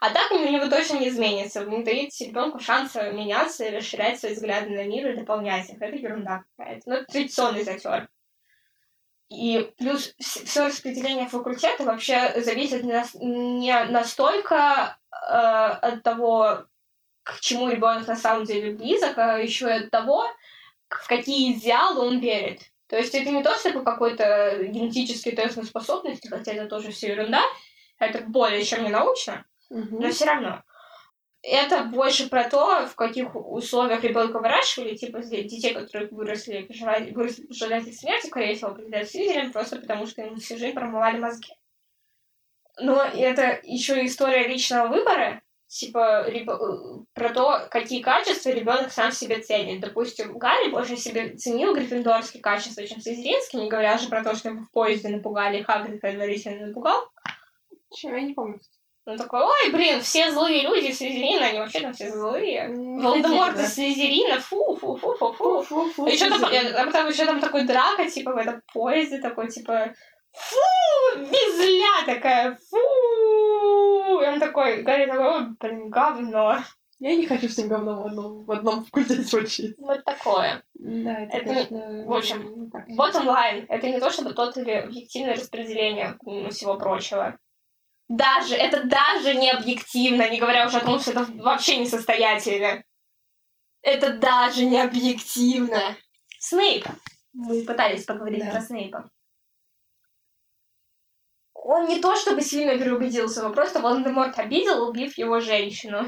А 0.00 0.08
так 0.08 0.32
у 0.32 0.38
него 0.38 0.66
точно 0.68 0.96
не 0.98 1.10
изменится. 1.10 1.62
Вы 1.62 1.76
не 1.76 1.84
даете 1.84 2.28
ребенку 2.28 2.58
шанса 2.58 3.10
меняться 3.10 3.66
и 3.66 3.76
расширять 3.76 4.18
свои 4.18 4.32
взгляды 4.32 4.70
на 4.70 4.84
мир 4.84 5.10
и 5.10 5.16
дополнять 5.16 5.68
их. 5.68 5.76
Это 5.78 5.94
ерунда 5.94 6.44
какая-то. 6.56 6.82
Ну, 6.86 6.94
это 6.94 7.04
традиционный 7.04 7.64
затер. 7.64 8.08
И 9.28 9.70
плюс 9.76 10.14
все 10.18 10.64
распределение 10.64 11.28
факультета 11.28 11.84
вообще 11.84 12.40
зависит 12.40 12.82
не, 12.82 12.94
нас- 12.94 13.14
не 13.14 13.84
настолько 13.90 14.96
э, 15.12 15.16
от 15.26 16.02
того, 16.02 16.64
к 17.24 17.40
чему 17.40 17.68
ребенок 17.68 18.06
на 18.06 18.16
самом 18.16 18.44
деле 18.44 18.72
близок, 18.72 19.18
а 19.18 19.36
еще 19.36 19.66
и 19.66 19.84
от 19.84 19.90
того, 19.90 20.24
в 20.88 21.08
какие 21.08 21.52
идеалы 21.52 22.06
он 22.06 22.20
верит. 22.20 22.62
То 22.88 22.96
есть 22.96 23.14
это 23.14 23.30
не 23.30 23.42
то, 23.42 23.54
чтобы 23.56 23.82
какой-то 23.82 24.58
генетический 24.62 25.32
тест 25.32 25.56
на 25.56 25.64
способности, 25.64 26.28
хотя 26.28 26.52
это 26.52 26.66
тоже 26.68 26.90
все 26.92 27.08
ерунда, 27.08 27.42
это 27.98 28.22
более 28.22 28.62
чем 28.64 28.84
не 28.84 28.90
научно, 28.90 29.44
Мгм. 29.70 30.00
но 30.00 30.10
все 30.10 30.24
равно. 30.26 30.62
это 31.42 31.84
больше 31.84 32.28
про 32.28 32.48
то, 32.48 32.86
в 32.86 32.94
каких 32.96 33.34
условиях 33.36 34.02
ребенка 34.02 34.38
выращивали, 34.38 34.96
типа 34.96 35.20
детей, 35.20 35.74
которые 35.74 36.08
выросли, 36.10 36.66
выросли 37.12 37.90
в 37.90 37.94
смерти, 37.94 38.26
скорее 38.26 38.54
всего, 38.56 38.70
определяют 38.70 39.08
Слизерин, 39.10 39.52
просто 39.52 39.76
потому 39.76 40.06
что 40.06 40.22
им 40.22 40.36
всю 40.38 40.58
жизнь 40.58 40.74
промывали 40.74 41.18
мозги. 41.18 41.52
Но 42.80 43.00
это 43.02 43.60
еще 43.62 44.04
история 44.04 44.48
личного 44.48 44.88
выбора, 44.88 45.40
типа 45.68 46.28
реб... 46.28 46.48
про 47.12 47.28
то, 47.30 47.66
какие 47.70 48.02
качества 48.02 48.50
ребенок 48.50 48.92
сам 48.92 49.12
себе 49.12 49.40
ценит. 49.40 49.80
Допустим, 49.80 50.38
Гарри 50.38 50.70
больше 50.70 50.96
себе 50.96 51.36
ценил 51.36 51.74
гриффиндорские 51.74 52.42
качества, 52.42 52.86
чем 52.86 53.00
слизеринские, 53.00 53.62
не 53.62 53.68
говоря 53.68 53.98
же 53.98 54.08
про 54.08 54.22
то, 54.22 54.34
что 54.34 54.50
его 54.50 54.62
в 54.62 54.70
поезде 54.70 55.08
напугали, 55.08 55.62
Хагрид 55.62 56.00
предварительно 56.00 56.66
напугал. 56.66 57.08
Чего, 57.94 58.16
я 58.16 58.22
не 58.22 58.34
помню. 58.34 58.60
Он 59.06 59.16
такой, 59.16 59.40
ой, 59.40 59.70
блин, 59.70 60.00
все 60.00 60.32
злые 60.32 60.62
люди 60.62 60.90
Слизерина, 60.90 61.46
они 61.46 61.60
вообще 61.60 61.78
там 61.78 61.92
все 61.92 62.10
злые. 62.10 62.68
Волдеморт 62.68 63.56
из 63.56 63.74
Слизерина, 63.74 64.40
фу, 64.40 64.76
фу, 64.80 64.96
фу, 64.96 65.14
фу, 65.14 65.32
фу. 65.32 65.62
Фу, 65.62 65.90
фу, 65.90 66.06
Еще 66.06 66.28
там, 66.28 66.42
а 66.42 66.86
потом 66.86 67.08
еще 67.08 67.24
там 67.24 67.38
такой 67.38 67.62
драка, 67.62 68.10
типа, 68.10 68.32
в 68.32 68.36
этом 68.36 68.62
поезде, 68.72 69.18
такой, 69.18 69.48
типа, 69.48 69.94
фу, 70.32 71.20
везля 71.20 72.04
такая. 72.04 72.58
И 72.65 72.65
такой, 74.56 74.82
Гарри 74.82 75.06
такой, 75.06 75.26
ой, 75.26 75.46
блин, 75.60 75.90
говно. 75.90 76.58
Я 76.98 77.14
не 77.14 77.26
хочу 77.26 77.48
с 77.48 77.58
ним 77.58 77.68
говно 77.68 78.02
в 78.02 78.06
одном, 78.06 78.44
в 78.44 78.50
одном 78.50 78.84
факультете 78.86 79.36
учиться. 79.36 79.74
Вот 79.78 80.02
такое. 80.04 80.62
Да, 80.74 81.20
это, 81.20 81.36
Это, 81.36 81.46
конечно, 81.46 82.04
в 82.06 82.12
общем, 82.14 82.70
так. 82.70 82.88
Bottom 82.88 83.26
line, 83.26 83.66
это 83.68 83.86
не 83.90 84.00
то, 84.00 84.10
чтобы 84.10 84.32
тот 84.32 84.56
или 84.56 84.70
объективное 84.70 85.34
распределение 85.34 86.16
м, 86.26 86.48
всего 86.50 86.76
прочего. 86.78 87.38
Даже, 88.08 88.54
это 88.54 88.84
даже 88.84 89.34
не 89.34 89.50
объективно, 89.50 90.30
не 90.30 90.38
говоря 90.38 90.66
уже 90.66 90.78
о 90.78 90.84
том, 90.84 90.98
что 91.00 91.10
это 91.10 91.26
вообще 91.34 91.76
несостоятельно. 91.76 92.82
Это 93.82 94.16
даже 94.16 94.64
не 94.64 94.80
объективно. 94.80 95.96
Снейп. 96.38 96.86
Мы 97.34 97.62
пытались 97.64 98.04
поговорить 98.04 98.44
Да. 98.44 98.52
про 98.52 98.60
Снейпа. 98.62 99.10
Он 101.68 101.88
не 101.88 102.00
то 102.00 102.14
чтобы 102.14 102.42
сильно 102.42 102.78
переубедился, 102.78 103.40
его 103.40 103.52
просто 103.52 103.80
Волан-де-Морт 103.80 104.38
обидел, 104.38 104.88
убив 104.88 105.18
его 105.18 105.40
женщину. 105.40 106.06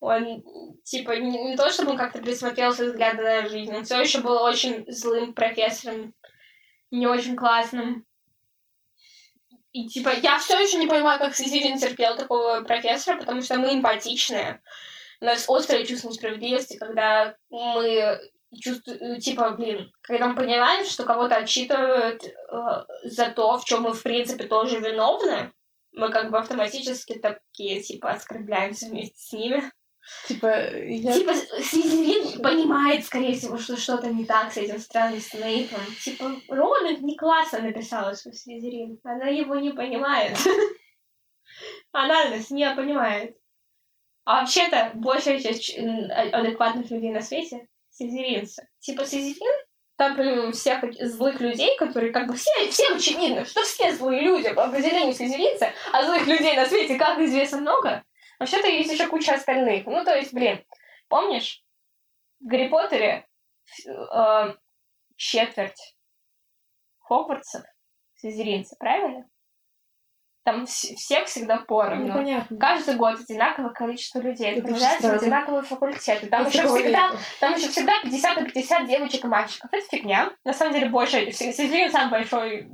Он, 0.00 0.44
типа, 0.84 1.12
не, 1.18 1.42
не 1.42 1.56
то 1.56 1.70
чтобы 1.70 1.92
он 1.92 1.96
как-то 1.96 2.20
присмотрелся 2.20 2.84
взгляда 2.84 3.22
на 3.22 3.48
жизнь, 3.48 3.74
он 3.74 3.84
все 3.84 3.98
еще 3.98 4.20
был 4.20 4.42
очень 4.42 4.84
злым 4.86 5.32
профессором, 5.32 6.14
не 6.90 7.06
очень 7.06 7.34
классным. 7.34 8.04
И, 9.72 9.88
типа, 9.88 10.10
я 10.22 10.38
все 10.38 10.60
еще 10.60 10.76
не 10.76 10.86
понимаю, 10.86 11.18
как 11.18 11.34
Слизерин 11.34 11.78
терпел 11.78 12.16
такого 12.16 12.60
профессора, 12.60 13.18
потому 13.18 13.40
что 13.40 13.56
мы 13.56 13.72
эмпатичные. 13.72 14.60
У 15.22 15.24
нас 15.24 15.48
острое 15.48 15.86
чувство 15.86 16.10
несправедливости, 16.10 16.76
когда 16.76 17.34
мы 17.48 18.20
чувствуем, 18.56 19.20
типа, 19.20 19.50
блин, 19.50 19.90
когда 20.00 20.28
мы 20.28 20.36
понимаем, 20.36 20.84
что 20.84 21.04
кого-то 21.04 21.36
отчитывают 21.36 22.24
э, 22.24 22.84
за 23.04 23.30
то, 23.30 23.58
в 23.58 23.64
чем 23.64 23.82
мы, 23.82 23.92
в 23.92 24.02
принципе, 24.02 24.44
тоже 24.44 24.78
виновны, 24.80 25.52
мы 25.92 26.10
как 26.10 26.30
бы 26.30 26.38
автоматически 26.38 27.18
такие, 27.18 27.82
типа, 27.82 28.10
оскорбляемся 28.10 28.86
вместе 28.86 29.18
с 29.18 29.32
ними. 29.32 29.62
Типа, 30.26 30.46
я... 30.46 31.12
Типа, 31.12 31.34
Слизерин 31.34 32.40
понимает, 32.42 33.04
скорее 33.04 33.34
всего, 33.34 33.58
что 33.58 33.76
что-то 33.76 34.08
не 34.08 34.24
так 34.24 34.52
с 34.52 34.56
этим 34.56 34.78
странным 34.78 35.20
Снейпом. 35.20 35.80
Типа, 36.02 36.32
Роллинг 36.48 37.00
не 37.00 37.16
классно 37.16 37.60
написала 37.60 38.14
свой 38.14 38.34
Слизерин. 38.34 38.98
Она 39.04 39.26
его 39.26 39.56
не 39.56 39.70
понимает. 39.70 40.38
Она 41.92 42.30
нас 42.30 42.50
не 42.50 42.70
понимает. 42.74 43.36
А 44.24 44.40
вообще-то, 44.40 44.92
большая 44.94 45.40
часть 45.40 45.78
а- 45.78 46.38
адекватных 46.38 46.90
людей 46.90 47.10
на 47.12 47.20
свете— 47.20 47.67
слизеринцы. 47.98 48.68
Типа, 48.78 49.04
Слизерин, 49.04 49.66
там 49.96 50.16
помимо 50.16 50.52
всех 50.52 50.84
злых 51.00 51.40
людей, 51.40 51.76
которые 51.76 52.12
как 52.12 52.28
бы 52.28 52.34
все, 52.34 52.50
всем 52.70 52.96
очевидно, 52.96 53.44
что 53.44 53.62
все 53.62 53.92
злые 53.94 54.22
люди 54.22 54.52
по 54.52 54.64
определению 54.64 55.14
слизеринцы, 55.14 55.72
а 55.92 56.04
злых 56.04 56.26
людей 56.26 56.56
на 56.56 56.66
свете, 56.66 56.96
как 56.96 57.18
известно, 57.18 57.58
много, 57.58 58.04
Вообще-то 58.38 58.68
есть 58.68 58.92
еще 58.92 59.08
куча 59.08 59.34
остальных. 59.34 59.86
Ну, 59.86 60.04
то 60.04 60.14
есть, 60.14 60.32
блин, 60.32 60.64
помнишь, 61.08 61.64
в 62.40 62.46
Гарри 62.46 62.68
Поттере 62.68 63.28
э, 63.86 64.54
четверть 65.16 65.96
Хогвартсов 67.00 67.64
слизеринцы, 68.14 68.76
правильно? 68.78 69.28
Там 70.48 70.62
вс- 70.62 70.94
всех 70.94 71.26
всегда 71.26 71.58
поровну. 71.58 72.06
Непонятно. 72.06 72.56
Каждый 72.56 72.96
год 72.96 73.20
одинаковое 73.20 73.70
количество 73.70 74.18
людей 74.20 74.52
Это 74.52 74.60
отправляются 74.60 75.10
в 75.10 75.14
одинаковые 75.14 75.62
факультеты. 75.62 76.26
Там 76.28 76.46
еще, 76.46 76.66
всегда, 76.66 77.12
там 77.38 77.52
еще 77.52 77.68
всегда 77.68 77.92
50 78.02 78.40
на 78.40 78.44
50 78.46 78.88
девочек 78.88 79.24
и 79.24 79.28
мальчиков. 79.28 79.70
Это 79.70 79.86
фигня. 79.86 80.32
На 80.44 80.54
самом 80.54 80.72
деле 80.72 80.88
больше... 80.88 81.30
Слизерин 81.32 81.92
самый 81.92 82.12
большой 82.12 82.66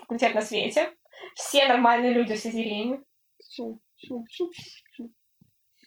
факультет 0.00 0.34
на 0.34 0.42
свете. 0.42 0.92
Все 1.34 1.66
нормальные 1.66 2.12
люди 2.12 2.34
в? 2.34 3.02
Почему? 3.38 3.80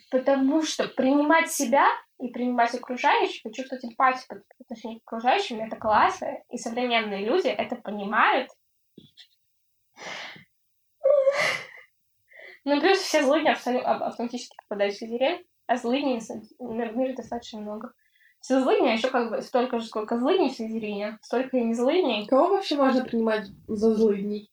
Потому 0.10 0.63
что 0.63 0.88
принимать 0.88 1.52
себя 1.52 1.86
и 2.19 2.30
принимать 2.30 2.73
окружающих, 2.73 3.45
и 3.45 3.54
чувствовать 3.54 3.86
эмпатию 3.86 4.23
по 4.28 4.63
отношению 4.63 5.02
к 5.02 5.13
окружающим, 5.13 5.62
это 5.62 5.76
классно. 5.76 6.39
И 6.50 6.58
современные 6.58 7.23
люди 7.23 7.50
это 7.50 7.76
понимают. 7.76 8.50
Ну, 12.65 12.81
плюс 12.81 12.99
все 12.99 13.23
злыдни 13.23 13.47
автоматически 13.47 14.55
попадают 14.57 14.93
в 14.93 14.97
Слизерин, 14.97 15.45
а 15.67 15.77
злыдней 15.77 16.19
в 16.19 16.97
мире 16.97 17.15
достаточно 17.15 17.61
много. 17.61 17.93
Все 18.41 18.61
злыдни, 18.61 18.89
а 18.89 18.93
еще 18.93 19.09
как 19.09 19.29
бы 19.29 19.41
столько 19.41 19.79
же, 19.79 19.87
сколько 19.87 20.17
злыдней 20.17 20.49
в 20.49 20.53
Слизерине, 20.53 21.17
столько 21.21 21.57
и 21.57 21.63
не 21.63 21.73
злыдней. 21.73 22.27
Кого 22.27 22.49
вообще 22.49 22.75
можно 22.75 23.03
принимать 23.03 23.47
за 23.67 23.95
злыдней? 23.95 24.51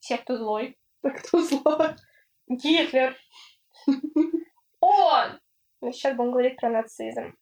Все, 0.00 0.18
кто 0.18 0.36
злой. 0.36 0.78
А 1.02 1.10
кто 1.10 1.40
злой? 1.40 1.96
Гитлер. 2.48 3.16
О! 4.80 5.24
Мы 5.80 5.92
сейчас 5.92 6.16
будем 6.16 6.32
говорить 6.32 6.56
про 6.56 6.70
нацизм. 6.70 7.36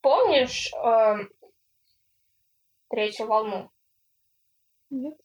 Помнишь 0.00 0.70
эм, 0.74 1.30
третью 2.90 3.26
волну? 3.26 3.70
Нет. 4.90 5.18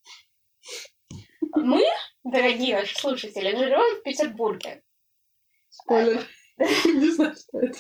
Мы, 1.56 1.84
дорогие 2.24 2.86
слушатели, 2.86 3.56
живем 3.56 4.00
в 4.00 4.04
Петербурге. 4.04 4.82
Спойлер. 5.70 6.26
Не 6.58 7.12
знаю, 7.12 7.36
что 7.36 7.60
это. 7.60 7.80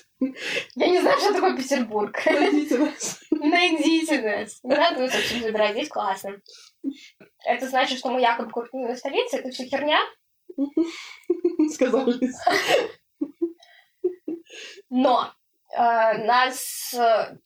Я 0.75 0.87
не 0.87 0.99
знаю, 0.99 1.19
что 1.19 1.33
такое 1.33 1.55
Петербург. 1.55 2.19
Найдите 2.25 2.77
нас. 2.79 3.23
Найдите 3.29 4.21
нас. 4.21 4.63
Не 4.63 4.75
надо 4.75 5.01
нас 5.01 5.13
вообще 5.13 5.41
забирать, 5.41 5.73
здесь 5.73 5.89
классно. 5.89 6.41
Это 7.45 7.67
значит, 7.67 7.99
что 7.99 8.09
мы 8.09 8.19
якобы 8.19 8.49
культурная 8.49 8.95
столица, 8.95 9.37
это 9.37 9.51
все 9.51 9.65
херня. 9.65 9.99
Сказали. 11.73 12.31
Но 14.89 15.31
э, 15.75 15.77
нас 16.25 16.93
э, 16.95 17.37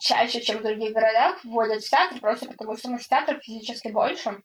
чаще, 0.00 0.40
чем 0.40 0.58
в 0.58 0.62
других 0.62 0.92
городах, 0.92 1.44
вводят 1.44 1.82
в 1.82 1.88
театр, 1.88 2.20
просто 2.20 2.46
потому 2.46 2.76
что 2.76 2.90
наш 2.90 3.06
театр 3.06 3.40
физически 3.40 3.88
больше. 3.88 4.42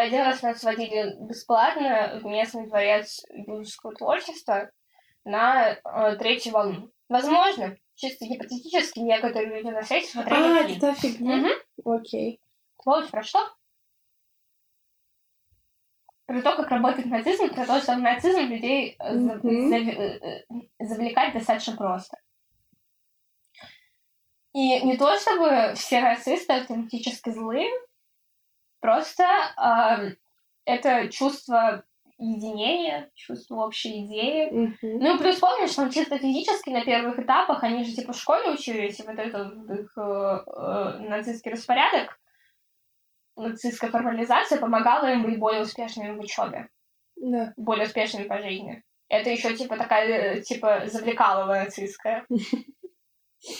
Один 0.00 0.22
раз 0.22 0.42
нас 0.42 0.62
водили 0.62 1.16
бесплатно 1.20 2.20
в 2.22 2.26
местный 2.26 2.66
дворец 2.66 3.24
юридического 3.30 3.94
творчества 3.94 4.70
на 5.24 5.72
э, 5.72 6.16
третью 6.16 6.52
волну. 6.52 6.90
Возможно, 7.08 7.76
чисто 7.94 8.26
гипотетически, 8.26 9.00
некоторые 9.00 9.56
люди 9.56 9.68
на 9.68 9.82
свете 9.82 10.08
смотрели 10.08 10.60
А, 10.60 10.66
фильм. 10.66 10.76
это 10.78 10.94
фигня? 10.94 11.36
Мгм. 11.36 11.50
Окей. 11.84 12.40
Сволочь, 12.82 13.10
про 13.10 13.22
что? 13.22 13.40
Про 16.26 16.42
то, 16.42 16.56
как 16.56 16.68
работает 16.70 17.06
нацизм, 17.06 17.48
про 17.54 17.66
то, 17.66 17.80
что 17.80 17.96
нацизм 17.96 18.40
людей 18.40 18.96
э, 19.00 20.44
завлекать 20.78 21.32
достаточно 21.34 21.76
просто. 21.76 22.18
И 24.52 24.80
не 24.84 24.96
то, 24.96 25.16
чтобы 25.18 25.74
все 25.74 26.00
нацисты 26.00 26.52
автоматически 26.52 27.30
злые, 27.30 27.70
просто 28.80 29.24
ам, 29.56 30.16
это 30.64 31.08
чувство 31.08 31.84
единения, 32.18 33.10
чувство 33.14 33.64
общей 33.66 34.04
идеи, 34.04 34.50
Мгм. 34.50 34.76
ну 34.82 35.14
и 35.14 35.18
плюс 35.18 35.38
помнишь, 35.38 35.74
там 35.74 35.90
чисто 35.90 36.18
физически 36.18 36.70
на 36.70 36.84
первых 36.84 37.18
этапах, 37.18 37.62
они 37.62 37.84
же 37.84 37.92
типа 37.94 38.12
в 38.12 38.18
школе 38.18 38.50
учились, 38.50 38.98
и 38.98 39.04
вот 39.04 39.16
этот 39.18 39.70
их 39.70 39.92
э, 39.96 40.00
э, 40.00 40.98
нацистский 41.08 41.52
распорядок, 41.52 42.18
нацистская 43.36 43.90
формализация 43.90 44.58
помогала 44.58 45.06
им 45.12 45.22
быть 45.22 45.38
более 45.38 45.62
успешными 45.62 46.16
в 46.16 46.20
учебе, 46.20 46.68
Да. 47.16 47.52
более 47.56 47.86
успешными 47.86 48.24
по 48.26 48.38
жизни. 48.42 48.82
Это 49.08 49.30
еще 49.30 49.54
типа 49.56 49.76
такая, 49.76 50.08
э, 50.08 50.40
типа, 50.42 50.82
завлекалова 50.86 51.54
нацистская. 51.54 52.26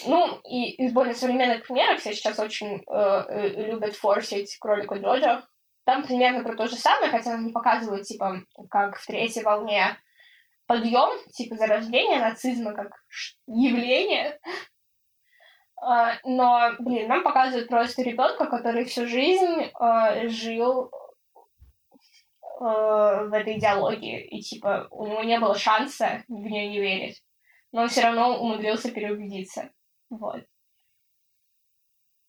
Ну, 0.06 0.40
и 0.40 0.70
из 0.70 0.92
более 0.92 1.14
современных 1.14 1.66
примеров 1.66 2.00
все 2.00 2.12
сейчас 2.12 2.38
очень 2.38 2.78
э, 2.78 2.82
э, 2.88 3.70
любят 3.70 3.94
форсить 3.94 4.56
кролику 4.58 4.96
Джоджо. 4.96 5.46
Там 5.84 6.04
примерно 6.04 6.42
про 6.42 6.56
то 6.56 6.66
же 6.66 6.76
самое, 6.76 7.10
хотя 7.10 7.34
они 7.34 7.52
показывают, 7.52 8.04
типа, 8.04 8.42
как 8.70 8.98
в 8.98 9.06
третьей 9.06 9.44
волне 9.44 9.96
подъем, 10.66 11.10
типа 11.30 11.56
зарождение 11.56 12.20
нацизма 12.20 12.74
как 12.74 12.92
явление. 13.46 14.38
А, 15.80 16.14
Но, 16.24 16.72
блин, 16.80 17.08
нам 17.08 17.22
показывают 17.22 17.68
просто 17.68 18.02
ребенка, 18.02 18.46
который 18.46 18.84
всю 18.84 19.06
жизнь 19.06 19.70
а, 19.74 20.28
жил 20.28 20.90
а, 22.60 23.24
в 23.24 23.32
этой 23.32 23.58
идеологии. 23.58 24.26
И, 24.26 24.40
типа, 24.40 24.88
у 24.90 25.06
него 25.06 25.22
не 25.22 25.38
было 25.38 25.54
шанса 25.56 26.24
в 26.28 26.32
нее 26.32 26.68
не 26.68 26.80
верить. 26.80 27.22
Но 27.72 27.82
он 27.82 27.88
все 27.88 28.02
равно 28.02 28.38
умудрился 28.40 28.90
переубедиться. 28.90 29.70
Вот. 30.10 30.42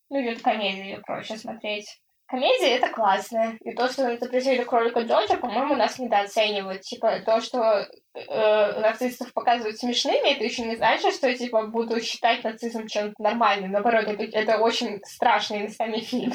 Ну, 0.09 0.21
идет 0.21 0.41
комедия, 0.41 0.83
ее 0.83 0.99
проще 0.99 1.37
смотреть. 1.37 2.01
Комедия— 2.29 2.75
это 2.77 2.89
классно. 2.89 3.57
И 3.61 3.73
то, 3.73 3.87
что 3.87 4.15
запретили 4.17 4.63
кролика 4.63 4.99
Джорджа, 5.01 5.37
по-моему, 5.37 5.75
нас 5.75 5.97
недооценивают. 5.97 6.81
Типа, 6.81 7.21
то, 7.21 7.41
что 7.41 7.87
э, 8.13 8.79
нацистов 8.81 9.33
показывают 9.33 9.79
смешными, 9.79 10.35
это 10.35 10.43
еще 10.43 10.63
не 10.63 10.75
значит, 10.75 11.13
что, 11.13 11.33
типа, 11.33 11.67
буду 11.67 11.99
считать 11.99 12.43
нацизм 12.43 12.85
чем-то 12.85 13.15
нормальным. 13.21 13.71
Наоборот, 13.71 14.05
это, 14.05 14.23
это 14.23 14.59
очень 14.59 15.01
страшный 15.05 15.63
местами 15.63 16.01
фильм. 16.01 16.33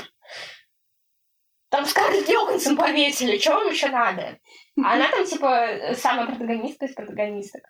Там 1.69 1.85
Скарлетт 1.85 2.29
Йоханссон 2.29 2.77
повесили, 2.77 3.39
что 3.39 3.55
вам 3.55 3.69
еще 3.69 3.89
надо? 3.89 4.39
А 4.85 4.95
она 4.95 5.09
там, 5.13 5.25
типа, 5.25 5.95
самая 5.95 6.27
протагонистка 6.27 6.87
из 6.87 6.95
протагонисток. 6.95 7.63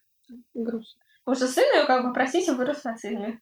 Грустно. 0.54 1.03
Потому 1.24 1.37
что 1.37 1.48
сын 1.54 1.64
ее, 1.74 1.84
как 1.87 2.04
бы, 2.04 2.12
простите, 2.12 2.52
вырос 2.52 2.80
в 2.80 2.84
нацизме. 2.84 3.40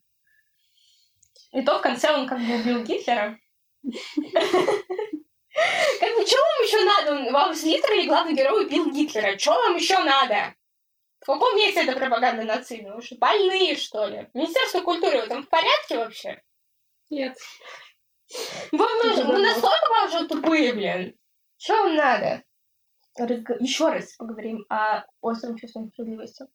И 1.52 1.62
то 1.62 1.78
в 1.78 1.82
конце 1.82 2.12
он 2.14 2.28
как 2.28 2.38
бы 2.38 2.54
убил 2.60 2.82
Гитлера. 2.84 3.38
Как 3.84 3.92
бы, 6.16 6.26
что 6.26 6.38
вам 6.38 6.62
еще 6.64 6.84
надо? 6.84 7.30
Вам 7.30 7.54
с 7.54 7.62
Гитлера 7.62 8.06
главный 8.06 8.34
герой 8.34 8.64
убил 8.64 8.90
Гитлера. 8.90 9.36
Что 9.38 9.52
вам 9.52 9.76
еще 9.76 9.98
надо? 9.98 10.54
В 11.20 11.26
каком 11.26 11.56
месте 11.56 11.82
это 11.82 11.96
пропаганда 11.98 12.44
нацизма? 12.44 12.94
Вы 12.96 13.02
что, 13.02 13.16
больные, 13.16 13.76
что 13.76 14.06
ли? 14.06 14.28
Министерство 14.34 14.80
культуры, 14.80 15.20
вы 15.20 15.26
там 15.28 15.42
в 15.44 15.48
порядке 15.48 15.98
вообще? 15.98 16.42
Нет. 17.10 17.36
Вы, 18.72 18.78
вы- 18.78 19.12
Уже 19.12 19.24
вы 19.24 19.38
настолько 19.38 20.04
уже 20.06 20.26
тупые, 20.26 20.72
блин. 20.72 21.16
Что 21.58 21.74
вам 21.82 21.94
надо? 21.96 22.42
Еще 23.60 23.88
раз 23.88 24.14
поговорим 24.16 24.64
о 24.70 25.04
остром 25.20 25.56
чувстве 25.56 25.86
справедливости. 25.92 26.46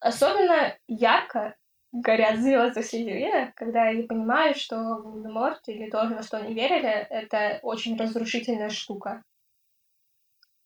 Особенно 0.00 0.76
ярко 0.88 1.56
горят 1.92 2.38
звезды 2.38 2.82
Слизерина, 2.82 3.52
когда 3.56 3.84
они 3.84 4.04
понимают, 4.04 4.56
что 4.56 4.76
Волдеморт 4.76 5.60
или 5.68 5.90
то, 5.90 6.08
во 6.08 6.22
что 6.22 6.38
они 6.38 6.54
верили, 6.54 6.88
это 6.88 7.58
очень 7.62 7.98
разрушительная 7.98 8.70
штука. 8.70 9.22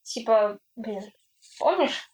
Типа, 0.03 0.59
блин, 0.75 1.01
помнишь? 1.59 2.09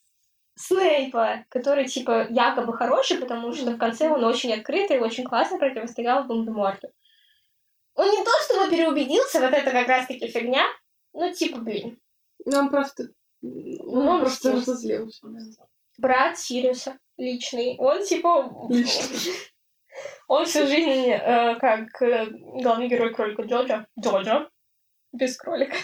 Снейпа, 0.56 1.46
который, 1.50 1.88
типа, 1.88 2.28
якобы 2.30 2.74
хороший, 2.78 3.18
потому 3.18 3.52
что 3.54 3.72
в 3.72 3.78
конце 3.78 4.10
он 4.10 4.24
очень 4.24 4.54
открытый 4.54 4.98
и 4.98 5.02
очень 5.02 5.24
классно 5.24 5.58
противостоял 5.58 6.28
Волдеморту. 6.28 6.90
Он 7.96 8.10
не 8.10 8.24
то 8.24 8.32
чтобы 8.46 8.70
переубедился, 8.70 9.42
вот 9.42 9.54
это 9.54 9.72
как 9.72 9.88
раз-таки 9.88 10.28
фигня, 10.28 10.64
ну, 11.14 11.32
типа, 11.34 11.60
блин, 11.60 12.00
Нам 12.46 12.70
просто... 12.70 13.10
Ну, 13.42 14.08
Он 14.08 14.20
просто 14.22 14.54
мстил. 14.54 14.74
разозлился. 14.74 15.28
брат 15.98 16.38
Сириуса 16.38 16.98
личный, 17.22 17.76
он, 17.78 18.04
типа, 18.04 18.52
Личный. 18.70 19.34
он 20.28 20.46
всю 20.46 20.66
жизнь, 20.66 21.10
э, 21.10 21.56
как 21.60 22.02
э, 22.02 22.26
главный 22.62 22.88
герой 22.88 23.14
кролика 23.14 23.44
Джорджа, 23.44 23.86
Джорджа, 24.00 24.50
без 25.14 25.38
кролика, 25.38 25.76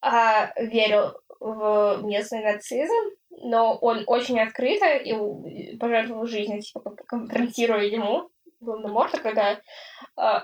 а, 0.00 0.52
верил 0.60 1.14
в 1.40 2.02
местный 2.04 2.42
нацизм, 2.42 2.94
но 3.30 3.76
он 3.76 4.04
очень 4.06 4.40
открыто 4.40 4.96
и 4.96 5.76
пожертвовал 5.76 6.26
жизнью, 6.26 6.62
типа, 6.62 6.80
кон- 6.80 6.96
конфронтируя 7.06 7.84
ему, 7.84 8.30
Волдеморта, 8.60 9.20
когда 9.20 9.52
э, 9.52 10.40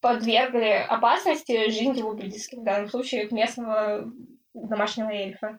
подвергли 0.00 0.86
опасности 0.88 1.70
жизнь 1.70 1.98
его 1.98 2.12
близких, 2.12 2.58
в 2.58 2.64
данном 2.64 2.88
случае 2.88 3.28
местного 3.30 4.04
домашнего 4.54 5.10
эльфа. 5.10 5.58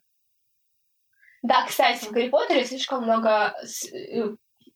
Да, 1.43 1.65
кстати, 1.67 2.05
в 2.05 2.11
Гарри 2.11 2.29
Поттере 2.29 2.65
слишком 2.65 3.03
много 3.03 3.53
э, 3.93 4.23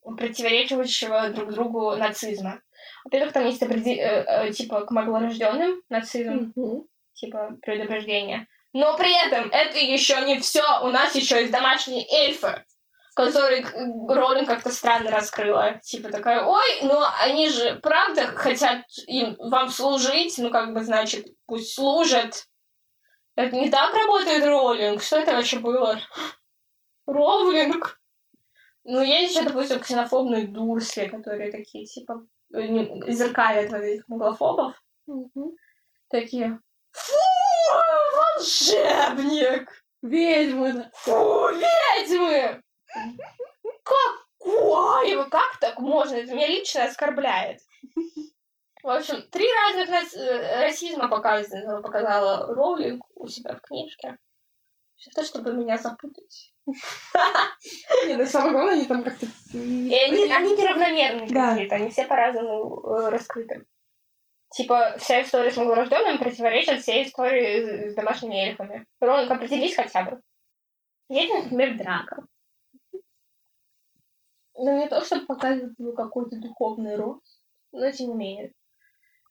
противоречивающего 0.04 1.30
друг 1.30 1.52
другу 1.52 1.96
нацизма. 1.96 2.60
Во-первых, 3.04 3.32
там 3.32 3.46
есть 3.46 3.62
определ- 3.62 3.98
э, 3.98 4.24
э, 4.48 4.52
типа 4.52 4.82
к 4.82 4.90
маглорожденным 4.90 5.80
нацизм, 5.88 6.52
Мгм. 6.54 6.84
типа 7.14 7.56
предупреждение. 7.62 8.46
Но 8.74 8.96
при 8.98 9.10
этом 9.26 9.48
это 9.50 9.78
еще 9.78 10.20
не 10.26 10.38
все. 10.40 10.62
У 10.82 10.88
нас 10.88 11.14
еще 11.14 11.40
есть 11.40 11.50
домашние 11.52 12.06
эльфы, 12.12 12.62
которые 13.16 13.64
Роллинг 14.08 14.46
как-то 14.46 14.70
странно 14.70 15.10
раскрыла. 15.10 15.80
Типа 15.82 16.10
такая, 16.10 16.44
ой, 16.44 16.82
ну 16.82 17.00
они 17.22 17.48
же 17.48 17.76
правда 17.82 18.26
хотят 18.26 18.82
им, 19.06 19.36
вам 19.38 19.70
служить, 19.70 20.36
ну 20.36 20.50
как 20.50 20.74
бы 20.74 20.84
значит, 20.84 21.26
пусть 21.46 21.74
служат. 21.74 22.44
Это 23.36 23.56
не 23.56 23.70
так 23.70 23.94
работает 23.94 24.44
Роллинг. 24.44 25.02
Что 25.02 25.16
это 25.18 25.32
вообще 25.32 25.58
было? 25.60 25.98
Роллинг. 27.08 28.00
Ну, 28.84 29.02
есть 29.02 29.34
еще, 29.34 29.44
допустим, 29.44 29.80
ксенофобные 29.80 30.46
дурсли, 30.46 31.06
которые 31.08 31.50
такие, 31.50 31.84
типа, 31.86 32.26
э, 32.54 32.66
не- 32.66 33.12
зеркалят 33.12 33.70
вот 33.70 33.80
этих 33.80 34.06
муглофобов. 34.08 34.80
Мгм. 35.06 35.52
Такие, 36.10 36.58
фу, 36.92 37.14
волшебник! 38.16 39.70
Ведьмы. 40.02 40.90
Фу, 40.94 41.48
ведьмы! 41.48 42.62
Какой? 43.84 45.16
вы- 45.16 45.28
Как 45.30 45.58
так 45.60 45.78
можно? 45.78 46.14
Это 46.16 46.34
меня 46.34 46.46
лично 46.46 46.84
оскорбляет. 46.84 47.60
В 48.82 48.88
общем, 48.88 49.22
три 49.30 49.46
разных 49.52 49.88
нас- 49.90 50.14
э, 50.14 50.60
расизма 50.62 51.08
показано, 51.08 51.82
показала 51.82 52.54
Роулинг 52.54 53.04
у 53.16 53.26
себя 53.26 53.56
в 53.56 53.60
книжке. 53.60 54.16
Всё 54.96 55.10
то, 55.14 55.24
чтобы 55.24 55.52
меня 55.52 55.78
запутать. 55.78 56.54
Не, 58.06 58.16
ну 58.16 58.26
самое 58.26 58.52
главное, 58.52 58.74
они 58.74 58.84
там 58.84 59.02
как-то... 59.02 59.26
И 59.54 59.94
они, 59.94 60.30
они 60.30 60.56
неравномерные 60.56 61.28
Да. 61.28 61.50
какие-то, 61.52 61.76
они 61.76 61.90
все 61.90 62.04
по-разному 62.04 62.80
э, 62.80 63.08
раскрыты. 63.10 63.66
Типа, 64.50 64.96
вся 64.98 65.22
история 65.22 65.50
с 65.50 65.56
новорожденным 65.56 66.18
противоречит 66.18 66.80
всей 66.80 67.04
истории 67.04 67.90
с, 67.90 67.94
домашними 67.94 68.48
эльфами. 68.48 68.86
Роулинг, 69.00 69.30
определись 69.30 69.76
хотя 69.76 70.04
бы. 70.04 70.22
Есть, 71.08 71.32
например, 71.34 71.76
драка. 71.76 72.24
Ну, 74.54 74.78
не 74.78 74.88
то, 74.88 75.04
чтобы 75.04 75.26
показывать 75.26 75.78
его 75.78 75.92
какой-то 75.92 76.36
духовный 76.40 76.96
рост, 76.96 77.42
но 77.72 77.90
тем 77.92 78.08
не 78.08 78.14
менее. 78.14 78.52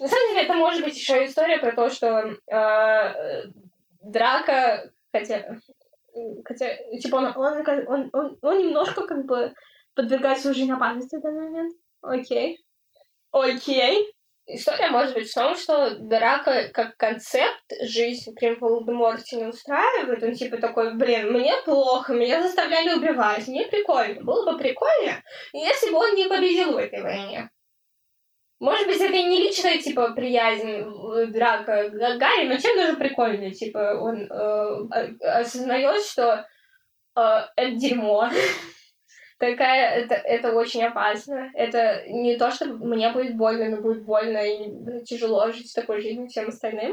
На 0.00 0.08
самом 0.08 0.28
деле, 0.30 0.44
это 0.44 0.54
может 0.54 0.84
быть 0.84 0.96
еще 0.96 1.24
история 1.24 1.58
про 1.58 1.72
то, 1.72 1.90
что 1.90 2.36
э, 2.50 3.44
Драко, 4.02 4.90
хотя, 5.12 5.58
хотя, 6.44 6.76
типа, 7.00 7.16
он, 7.16 7.32
он, 7.36 7.86
он, 7.86 8.10
он, 8.12 8.38
он 8.42 8.58
немножко, 8.58 9.06
как 9.06 9.24
бы, 9.26 9.54
подвергает 9.94 10.38
свою 10.38 10.54
жизнь 10.54 10.72
опасности 10.72 11.16
в 11.16 11.20
данный 11.20 11.50
момент. 11.50 11.74
Окей. 12.02 12.58
Окей. 13.32 14.12
История 14.52 14.88
может 14.88 15.14
быть 15.14 15.30
в 15.30 15.34
том, 15.34 15.54
что 15.54 15.96
Драко 15.96 16.70
как 16.72 16.96
концепт 16.96 17.64
жизнь 17.82 18.34
при 18.34 18.56
Волдеморте 18.56 19.36
не 19.36 19.44
устраивает. 19.46 20.22
Он 20.22 20.32
типа 20.32 20.56
такой, 20.56 20.94
блин, 20.94 21.32
мне 21.32 21.52
плохо, 21.64 22.14
меня 22.14 22.42
заставляли 22.42 22.94
убивать, 22.94 23.46
мне 23.46 23.66
прикольно. 23.66 24.22
Было 24.22 24.50
бы 24.50 24.58
прикольно, 24.58 25.22
если 25.52 25.90
бы 25.90 25.98
он 25.98 26.14
не 26.14 26.26
победил 26.28 26.72
в 26.72 26.78
этой 26.78 27.00
войне. 27.00 27.50
Может 28.60 28.86
быть, 28.86 29.00
это 29.00 29.14
и 29.14 29.24
не 29.24 29.38
личная, 29.38 29.78
типа, 29.78 30.12
приязнь 30.12 30.68
э, 30.68 31.26
Драка 31.28 31.88
Гарри, 31.88 32.46
но 32.46 32.58
чем 32.58 32.76
даже 32.76 32.96
прикольно, 32.98 33.50
типа, 33.50 33.98
он 33.98 34.30
э, 34.30 35.18
осознает, 35.22 36.04
что 36.04 36.46
э, 37.16 37.40
это 37.56 37.76
дерьмо. 37.76 38.28
Такая, 39.38 40.02
это, 40.02 40.14
это 40.14 40.52
очень 40.52 40.84
опасно. 40.84 41.50
Это 41.54 42.04
не 42.08 42.36
то, 42.36 42.50
что 42.50 42.66
мне 42.66 43.10
будет 43.10 43.38
больно, 43.38 43.70
но 43.70 43.80
будет 43.80 44.04
больно 44.04 44.36
и 44.36 45.04
тяжело 45.04 45.50
жить 45.50 45.74
такой 45.74 46.02
жизнью 46.02 46.28
всем 46.28 46.48
остальным. 46.48 46.92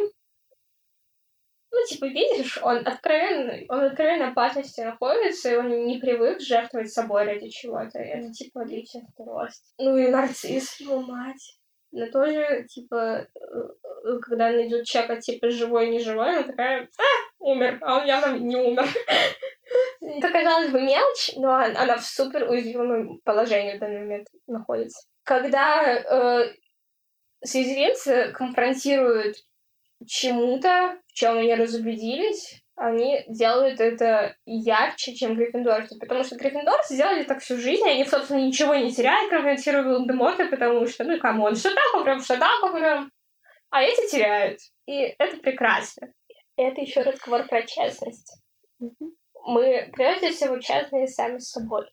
ну, 1.70 1.86
типа, 1.90 2.06
видишь, 2.06 2.58
он 2.64 2.78
откровенно, 2.88 3.66
он 3.68 3.84
откровенно 3.84 4.30
опасности 4.30 4.80
находится, 4.80 5.52
и 5.52 5.58
он 5.58 5.86
не 5.86 6.00
привык 6.00 6.40
жертвовать 6.40 6.94
собой 6.94 7.26
ради 7.26 7.50
чего-то. 7.50 8.00
Это, 8.00 8.32
типа, 8.32 8.64
личностный 8.64 9.26
рост. 9.26 9.66
Ну, 9.78 9.98
и 9.98 10.08
нарцисс, 10.08 10.80
его 10.80 11.02
мать. 11.02 11.57
Но 11.92 12.08
тоже, 12.08 12.66
типа, 12.70 13.28
э, 13.34 13.48
э, 14.06 14.20
когда 14.22 14.48
она 14.48 14.68
идет 14.68 14.86
чекать, 14.86 15.26
типа, 15.26 15.50
живой, 15.50 15.90
не 15.90 16.00
живой, 16.00 16.30
она 16.30 16.44
такая, 16.44 16.90
а, 16.98 17.04
умер, 17.40 17.80
а 17.82 18.00
он 18.00 18.06
явно 18.06 18.38
не 18.38 18.56
умер. 18.56 18.86
Это, 20.02 20.32
казалось 20.32 20.70
бы, 20.70 20.82
мелочь, 20.82 21.32
но 21.36 21.56
она 21.56 21.98
в 21.98 22.06
супер 22.06 22.50
уязвимом 22.50 23.20
положении 23.24 23.78
в 23.78 23.80
данный 23.80 24.00
момент 24.00 24.28
находится. 24.48 25.08
Когда 25.24 25.94
э, 25.94 26.54
слизеринцы 27.44 28.32
конфронтируют 28.34 29.38
чему-то, 30.06 31.00
в 31.08 31.14
чем 31.14 31.38
они 31.38 31.56
разубедились, 31.56 32.62
они 32.78 33.26
делают 33.28 33.80
это 33.80 34.38
ярче, 34.46 35.16
чем 35.16 35.36
гриффиндорцы, 35.36 35.98
потому 36.00 36.24
что 36.24 36.36
гриффиндорцы 36.36 36.94
сделали 36.94 37.24
так 37.24 37.40
всю 37.40 37.58
жизнь, 37.58 37.88
они, 37.88 38.06
собственно, 38.06 38.38
ничего 38.38 38.76
не 38.76 38.94
теряют, 38.94 39.32
конфронтируя 39.32 39.84
Волдеморта, 39.84 40.46
потому 40.46 40.86
что, 40.86 41.04
ну, 41.04 41.20
come 41.20 41.40
on, 41.40 41.56
что 41.56 41.74
так 41.74 41.96
умрем, 41.96 42.20
что 42.20 42.38
так 42.38 42.64
умрем. 42.64 43.12
А 43.72 43.82
эти 43.82 44.12
теряют. 44.12 44.60
И 44.86 45.16
это 45.18 45.38
прекрасно. 45.38 46.14
Это 46.56 46.82
еще 46.82 47.02
разговор 47.02 47.48
про 47.48 47.64
честность. 47.64 48.32
Мы, 49.44 49.90
прежде 49.94 50.32
всего, 50.32 50.60
честные 50.60 51.08
сами 51.08 51.40
с 51.40 51.50
собой. 51.50 51.86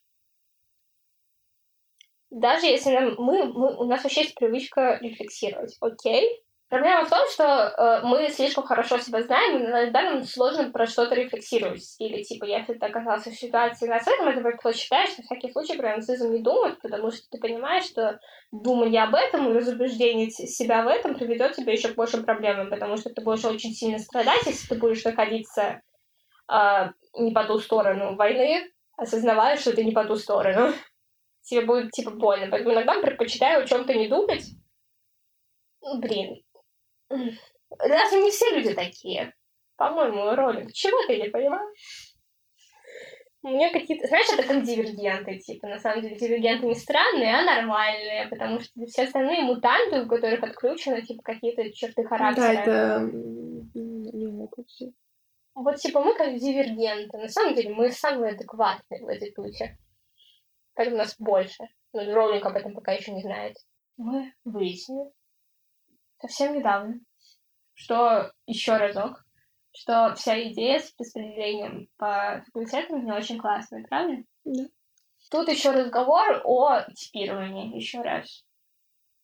Даже 2.28 2.66
если 2.66 2.90
нам, 2.90 3.14
мы, 3.16 3.44
мы, 3.46 3.74
у 3.78 3.84
нас 3.84 4.02
вообще 4.02 4.22
есть 4.22 4.34
привычка 4.34 4.98
рефлексировать. 5.00 5.76
Окей, 5.80 6.44
Проблема 6.74 7.04
в 7.04 7.08
том, 7.08 7.20
что 7.28 7.44
э, 7.44 8.00
мы 8.02 8.28
слишком 8.30 8.64
хорошо 8.64 8.98
себя 8.98 9.22
знаем, 9.22 9.62
и 9.62 9.66
иногда 9.66 10.02
нам 10.02 10.24
сложно 10.24 10.72
про 10.72 10.88
что-то 10.88 11.14
рефлексировать. 11.14 11.94
Или, 12.00 12.24
типа, 12.24 12.46
если 12.46 12.74
ты 12.74 12.84
оказался 12.84 13.30
в 13.30 13.36
ситуации 13.36 13.86
нацизма, 13.86 14.32
ты 14.32 14.40
просто 14.40 14.72
считаешь, 14.72 15.16
на 15.16 15.22
всякий 15.22 15.52
случай 15.52 15.76
про 15.76 15.94
нацизм 15.94 16.32
не 16.32 16.42
думать, 16.42 16.80
потому 16.82 17.12
что 17.12 17.22
ты 17.30 17.38
понимаешь, 17.38 17.84
что 17.84 18.18
думание 18.50 19.04
об 19.04 19.14
этом 19.14 19.48
и 19.48 19.56
разубеждение 19.56 20.30
себя 20.30 20.82
в 20.82 20.88
этом 20.88 21.14
приведет 21.14 21.54
тебя 21.54 21.70
еще 21.74 21.90
к 21.90 21.94
большим 21.94 22.24
проблемам, 22.24 22.68
потому 22.70 22.96
что 22.96 23.10
ты 23.10 23.22
будешь 23.22 23.44
очень 23.44 23.72
сильно 23.72 24.00
страдать, 24.00 24.44
если 24.44 24.66
ты 24.66 24.74
будешь 24.74 25.04
находиться 25.04 25.80
э, 26.52 26.90
не 27.16 27.30
по 27.30 27.44
ту 27.44 27.60
сторону 27.60 28.16
войны, 28.16 28.68
осознавая, 28.96 29.58
что 29.58 29.76
ты 29.76 29.84
не 29.84 29.92
по 29.92 30.04
ту 30.06 30.16
сторону. 30.16 30.72
Тебе 31.42 31.66
будет, 31.66 31.92
типа, 31.92 32.10
больно. 32.10 32.48
Поэтому 32.50 32.74
иногда 32.74 33.00
предпочитаю 33.00 33.62
о 33.62 33.66
чем-то 33.66 33.94
не 33.94 34.08
думать. 34.08 34.42
Блин, 36.00 36.43
даже 37.78 38.20
не 38.20 38.30
все 38.30 38.50
люди 38.50 38.74
такие. 38.74 39.34
По-моему, 39.76 40.34
ролик. 40.34 40.72
Чего 40.72 41.04
ты 41.06 41.20
не 41.20 41.28
понимаешь? 41.28 42.14
У 43.42 43.48
меня 43.48 43.70
какие-то... 43.70 44.06
Знаешь, 44.06 44.32
это 44.32 44.42
как 44.42 44.62
дивергенты, 44.62 45.38
типа. 45.38 45.68
На 45.68 45.78
самом 45.78 46.00
деле, 46.02 46.16
дивергенты 46.16 46.66
не 46.66 46.74
странные, 46.74 47.34
а 47.34 47.42
нормальные, 47.42 48.28
потому 48.28 48.60
что 48.60 48.86
все 48.86 49.04
остальные 49.04 49.42
мутанты, 49.42 50.02
у 50.02 50.08
которых 50.08 50.42
отключены, 50.42 51.02
типа, 51.02 51.22
какие-то 51.22 51.70
черты 51.72 52.04
характера. 52.04 52.44
Да, 52.44 52.52
это... 52.52 53.10
Не 53.74 54.44
это 54.44 54.64
все. 54.66 54.92
Вот, 55.54 55.76
типа, 55.76 56.00
мы 56.00 56.16
как 56.16 56.36
дивергенты. 56.36 57.18
На 57.18 57.28
самом 57.28 57.54
деле, 57.54 57.74
мы 57.74 57.90
самые 57.90 58.32
адекватные 58.32 59.04
в 59.04 59.08
этой 59.08 59.30
туче. 59.32 59.76
Поэтому 60.74 60.96
нас 60.96 61.14
больше. 61.18 61.68
Но 61.92 62.14
Роулинг 62.14 62.46
об 62.46 62.56
этом 62.56 62.74
пока 62.74 62.92
еще 62.92 63.12
не 63.12 63.22
знает. 63.22 63.56
Мы 63.96 64.32
выяснили, 64.44 65.10
совсем 66.20 66.54
недавно, 66.54 67.00
что 67.74 68.32
еще 68.46 68.76
разок, 68.76 69.24
что 69.72 70.14
вся 70.14 70.40
идея 70.48 70.78
с 70.78 70.94
распределением 70.98 71.88
по 71.96 72.42
факультетам 72.46 73.04
не 73.04 73.12
очень 73.12 73.38
классная, 73.38 73.84
правда? 73.88 74.22
Да. 74.44 74.64
Тут 75.30 75.48
еще 75.48 75.70
разговор 75.70 76.42
о 76.44 76.82
типировании, 76.92 77.74
еще 77.74 78.02
раз. 78.02 78.44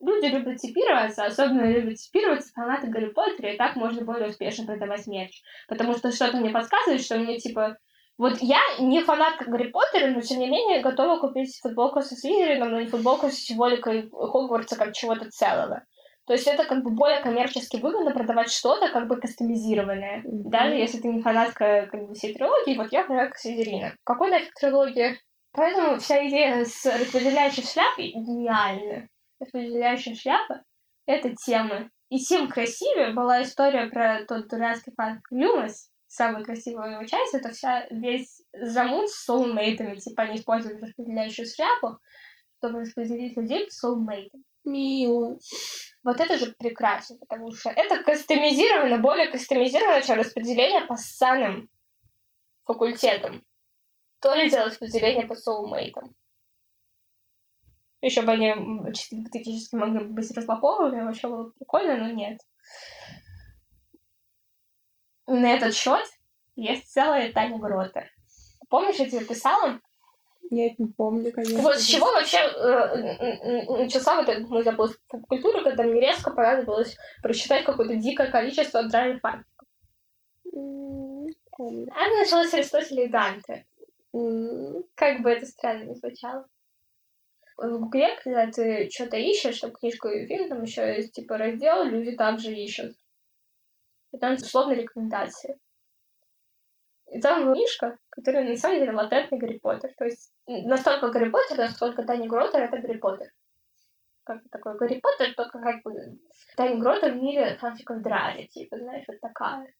Люди 0.01 0.26
любят 0.26 0.59
типироваться, 0.59 1.26
особенно 1.26 1.70
любят 1.70 1.99
типироваться 1.99 2.53
фанаты 2.55 2.86
Гарри 2.88 3.11
Поттера, 3.11 3.53
и 3.53 3.59
так 3.59 3.76
можно 3.76 4.03
более 4.03 4.30
успешно 4.30 4.64
продавать 4.64 5.07
мерч. 5.07 5.43
Потому 5.68 5.95
что 5.95 6.11
что-то 6.11 6.38
мне 6.38 6.51
подсказывает, 6.51 7.03
что 7.03 7.18
мне, 7.18 7.38
типа, 7.38 7.76
вот 8.16 8.38
я 8.41 8.61
не 8.78 9.03
фанатка 9.03 9.45
Гарри 9.45 9.68
Поттера, 9.68 10.11
но 10.11 10.22
тем 10.22 10.41
не 10.41 10.49
менее 10.49 10.80
готова 10.80 11.20
купить 11.20 11.59
футболку 11.61 12.01
со 12.01 12.16
Слизерином, 12.16 12.70
но 12.70 12.80
не 12.80 12.86
футболку 12.86 13.28
с 13.28 13.34
символикой 13.34 14.09
Хогвартса 14.11 14.76
как 14.76 14.95
чего-то 14.95 15.30
целого. 15.30 15.84
То 16.31 16.35
есть 16.35 16.47
это 16.47 16.64
как 16.64 16.85
бы 16.85 16.93
более 16.93 17.20
коммерчески 17.20 17.78
выгодно 17.78 18.12
продавать 18.12 18.53
что-то 18.53 18.89
как 18.93 19.09
бы 19.09 19.16
кастомизированное. 19.16 20.18
Mm-hmm. 20.18 20.49
Даже 20.49 20.76
если 20.76 21.01
ты 21.01 21.09
не 21.09 21.22
фанатка 21.22 21.89
как 21.91 22.07
бы 22.07 22.14
всей 22.14 22.35
трилогии, 22.35 22.76
вот 22.76 22.93
я 22.93 23.05
фанатка 23.05 23.37
Слизерина. 23.37 23.97
Какой 24.05 24.31
нафиг 24.31 24.55
трилогия? 24.55 25.18
Поэтому 25.51 25.99
вся 25.99 26.24
идея 26.28 26.64
с 26.64 26.87
распределяющей 26.87 27.66
шляпой 27.66 28.12
гениальна. 28.12 29.09
Распределяющая 29.41 30.14
шляпа— 30.14 30.62
это 31.07 31.35
тема. 31.35 31.91
И 32.11 32.20
тем 32.20 32.47
красивее 32.47 33.12
была 33.12 33.43
история 33.43 33.89
про 33.89 34.24
тот 34.24 34.47
дурацкий 34.47 34.93
факт 34.97 35.22
Люмас, 35.33 35.91
самая 36.07 36.45
красивая 36.45 36.93
его 36.93 37.05
часть, 37.07 37.35
это 37.35 37.49
вся 37.49 37.89
весь 37.91 38.41
замут 38.53 39.11
с 39.11 39.24
соулмейтами. 39.24 39.97
Типа 39.97 40.22
они 40.22 40.37
используют 40.37 40.81
распределяющую 40.81 41.49
шляпу, 41.49 41.99
чтобы 42.59 42.83
распределить 42.83 43.37
людей 43.37 43.68
с 43.68 43.78
соулмейтами. 43.78 44.45
Мило. 44.62 45.37
Вот 46.03 46.18
это 46.18 46.38
же 46.38 46.53
прекрасно, 46.53 47.18
потому 47.18 47.53
что 47.53 47.70
это 47.70 48.03
кастомизировано, 48.03 48.98
более 48.98 49.28
кастомизировано, 49.28 50.03
чем 50.03 50.18
распределение 50.18 50.86
по 50.86 50.96
ссаным 50.96 51.68
факультетам. 52.64 53.44
То 54.20 54.34
ли 54.34 54.48
дело 54.48 54.66
распределение 54.66 55.26
по 55.26 55.34
соулмейтам. 55.34 56.14
Еще 58.01 58.22
бы 58.22 58.32
они 58.32 58.55
чисто 58.94 59.76
могли 59.76 60.01
бы 60.01 60.14
быть 60.14 60.30
разлопованы, 60.30 61.05
вообще 61.05 61.28
было 61.28 61.44
бы 61.44 61.53
прикольно, 61.53 61.96
но 61.98 62.11
нет. 62.11 62.40
На 65.26 65.53
этот 65.53 65.74
счет 65.74 66.07
есть 66.57 66.90
целая 66.90 67.32
Таня 67.32 67.59
Гротер. 67.59 68.11
Помнишь, 68.70 68.96
я 68.96 69.09
тебе 69.09 69.24
писала, 69.24 69.80
это 70.51 70.82
не 70.82 70.88
помню, 70.88 71.32
конечно. 71.32 71.61
Вот 71.61 71.78
с 71.78 71.84
чего 71.84 72.07
вообще 72.07 72.38
э, 72.38 73.64
начался 73.68 74.16
вот 74.16 74.28
этот 74.28 74.48
мой 74.48 74.64
запуск 74.64 75.01
культуры, 75.28 75.62
когда 75.62 75.84
мне 75.84 76.01
резко 76.01 76.30
понадобилось 76.30 76.96
прочитать 77.22 77.64
какое-то 77.64 77.94
дикое 77.96 78.30
количество 78.30 78.82
драйв 78.82 79.20
фактов. 79.20 79.46
Помню. 81.57 81.86
Это 81.88 82.16
началось 82.18 82.51
с 82.51 82.55
Аристотеля 82.55 83.05
и 83.05 83.09
Данте. 83.09 83.66
Как 84.94 85.22
бы 85.22 85.30
это 85.30 85.46
странно 85.46 85.84
не 85.84 85.94
звучало. 85.94 86.46
В 87.57 87.78
Гугле, 87.78 88.16
когда 88.24 88.51
ты 88.51 88.88
что-то 88.90 89.18
ищешь, 89.18 89.61
там 89.61 89.70
книжку 89.70 90.09
или 90.09 90.26
фильм, 90.26 90.48
там 90.48 90.62
еще 90.62 90.96
есть 90.96 91.12
типа 91.12 91.36
раздел, 91.36 91.84
люди 91.84 92.16
также 92.16 92.53
ищут. 92.53 92.96
И 94.12 94.18
там 94.18 94.34
условно 94.34 94.72
рекомендации. 94.72 95.61
И 97.12 97.20
там 97.20 97.53
книжка, 97.53 97.98
которая 98.11 98.48
на 98.48 98.56
самом 98.56 98.78
деле 98.78 98.92
латентный 98.92 99.38
Гарри 99.38 99.58
Поттер. 99.58 99.92
То 99.96 100.04
есть 100.04 100.32
настолько 100.46 101.11
Гарри 101.11 101.30
Поттер, 101.30 101.58
насколько 101.58 102.02
Тани 102.02 102.28
Гротер 102.28 102.62
это 102.62 102.78
Гарри 102.78 102.98
Поттер. 102.98 103.32
Как 104.24 104.42
такой 104.50 104.76
Гарри 104.76 105.00
Поттер, 105.00 105.34
только 105.34 105.61
как 105.61 105.82
бы 105.82 106.18
Тани 106.56 106.80
Гротер 106.80 107.12
в 107.12 107.22
мире 107.22 107.56
фанфиков 107.61 108.02
Драри, 108.02 108.46
типа, 108.46 108.78
знаешь, 108.78 109.04
вот 109.08 109.20
такая. 109.20 109.72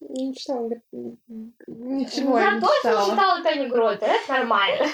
Не 0.00 0.34
читала. 0.34 0.70
Ничего 1.66 2.38
я 2.38 2.44
я 2.46 2.54
не 2.54 2.60
точно 2.60 2.90
читала. 2.90 3.10
читала 3.10 3.42
Тани 3.42 3.66
Гротер, 3.66 4.08
это 4.08 4.32
нормально. 4.32 4.86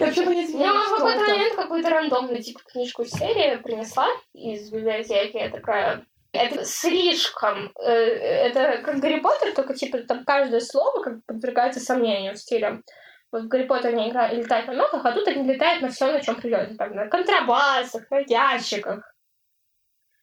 Я 0.00 0.06
вообще 0.06 0.24
понять 0.24 0.48
не 0.48 0.60
Я 0.60 0.72
в 0.72 0.98
какой-то 0.98 1.20
момент 1.20 1.54
какую-то 1.54 1.90
рандомную 1.90 2.42
типа 2.42 2.60
книжку 2.66 3.04
серии 3.04 3.56
принесла 3.62 4.08
из 4.32 4.70
библиотеки. 4.72 5.36
Я 5.36 5.50
такая, 5.50 6.06
это 6.32 6.64
слишком. 6.64 7.72
э, 7.80 7.90
Это 7.90 8.78
как 8.82 8.98
Гарри 9.00 9.20
Поттер, 9.20 9.52
только 9.54 9.74
типа 9.74 9.98
там 9.98 10.24
каждое 10.24 10.60
слово 10.60 11.02
как 11.02 11.24
подвергается 11.26 11.80
сомнению 11.80 12.34
в 12.34 12.38
стиле. 12.38 12.82
Вот 13.32 13.42
в 13.44 13.48
Гарри 13.48 13.64
Поттер 13.66 13.90
они 13.94 14.08
играют, 14.10 14.34
летают 14.36 14.66
на 14.66 14.74
ногах, 14.74 15.04
а 15.04 15.12
тут 15.12 15.28
они 15.28 15.52
летают 15.52 15.82
на 15.82 15.88
всем, 15.88 16.12
на 16.12 16.20
чем 16.20 16.34
придется. 16.36 16.76
Там, 16.76 16.94
на 16.94 17.06
контрабасах, 17.08 18.10
на 18.10 18.18
ящиках. 18.26 19.14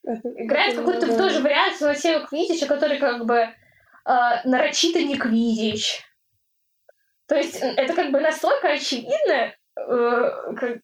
Играет 0.04 0.76
какую-то 0.76 1.08
надо- 1.08 1.18
тоже 1.18 1.42
вариацию 1.42 1.90
Василия 1.90 2.26
Квидича, 2.26 2.66
который 2.68 2.98
как 3.00 3.26
бы 3.26 3.36
э, 3.36 3.50
нарочито 4.46 5.04
не 5.04 5.18
Квидич. 5.18 6.04
То 7.28 7.36
есть 7.36 7.60
это 7.62 7.94
как 7.94 8.12
бы 8.12 8.22
настолько 8.22 8.70
очевидно, 8.70 9.54
э, 9.76 10.54
как- 10.56 10.82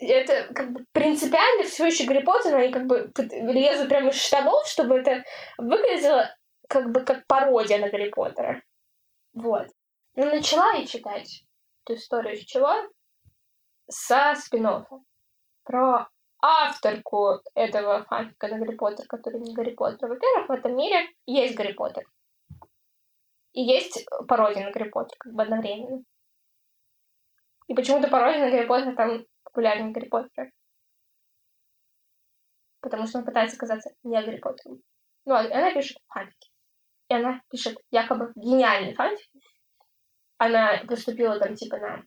это 0.00 0.52
как 0.54 0.72
бы 0.72 0.84
принципиально 0.92 1.64
все 1.64 1.86
еще 1.86 2.04
Гарри 2.04 2.24
Поттер, 2.24 2.52
но 2.52 2.58
они 2.58 2.72
как 2.72 2.86
бы 2.86 3.12
лезут 3.52 3.88
прямо 3.88 4.10
из 4.10 4.16
штанов, 4.16 4.66
чтобы 4.66 4.98
это 4.98 5.24
выглядело 5.56 6.34
как 6.68 6.90
бы 6.92 7.00
как 7.00 7.26
пародия 7.26 7.78
на 7.78 7.90
Гарри 7.90 8.10
Поттера. 8.10 8.62
Вот. 9.34 9.66
Ну, 10.14 10.26
начала 10.26 10.72
я 10.72 10.86
читать 10.86 11.44
эту 11.84 11.98
историю 11.98 12.36
с 12.36 12.44
чего? 12.44 12.72
Со 13.88 14.34
спин 14.36 14.66
Про 15.64 16.08
авторку 16.40 17.40
этого 17.54 18.04
фанфика 18.04 18.48
на 18.48 18.58
Гарри 18.58 18.76
Поттер, 18.76 19.06
который 19.06 19.40
не 19.40 19.54
Гарри 19.54 19.74
Поттер. 19.74 20.08
Во-первых, 20.08 20.48
в 20.48 20.52
этом 20.52 20.76
мире 20.76 21.08
есть 21.26 21.54
Гарри 21.54 21.72
Поттер. 21.72 22.04
И 23.52 23.62
есть 23.62 24.06
пародия 24.28 24.64
на 24.64 24.72
Гарри 24.72 24.90
Поттер, 24.90 25.16
как 25.18 25.32
бы 25.32 25.42
одновременно. 25.42 26.02
И 27.66 27.74
почему-то 27.74 28.08
пародия 28.08 28.44
на 28.44 28.50
Гарри 28.50 28.66
Поттер 28.66 28.94
там 28.94 29.24
популярнее 29.58 29.92
Гарри 29.92 30.08
Поттера. 30.08 30.52
Потому 32.80 33.06
что 33.06 33.18
он 33.18 33.24
пытается 33.24 33.58
казаться 33.58 33.90
не 34.04 34.22
Гарри 34.22 34.38
Поттером. 34.38 34.80
Ну, 35.24 35.34
а 35.34 35.40
она 35.40 35.74
пишет 35.74 35.98
фанфики. 36.06 36.50
И 37.08 37.14
она 37.14 37.40
пишет 37.50 37.76
якобы 37.90 38.32
гениальный 38.36 38.94
фанфик. 38.94 39.28
Она 40.36 40.84
поступила 40.86 41.40
там 41.40 41.56
типа 41.56 41.78
на 41.78 42.04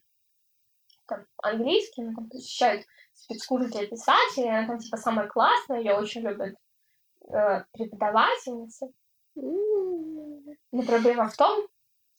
там, 1.07 1.25
английский, 1.43 2.03
она 2.03 2.13
там 2.15 2.29
посещает 2.29 2.85
спецкурс 3.13 3.69
для 3.69 3.85
писателей, 3.85 4.49
она 4.49 4.67
там 4.67 4.77
типа 4.79 4.95
самая 4.95 5.27
классная, 5.27 5.79
ее 5.79 5.95
очень 5.95 6.21
любят 6.21 6.55
э, 7.27 7.65
преподавательницы. 7.73 8.93
Но 9.35 10.83
проблема 10.87 11.27
в 11.27 11.35
том, 11.35 11.67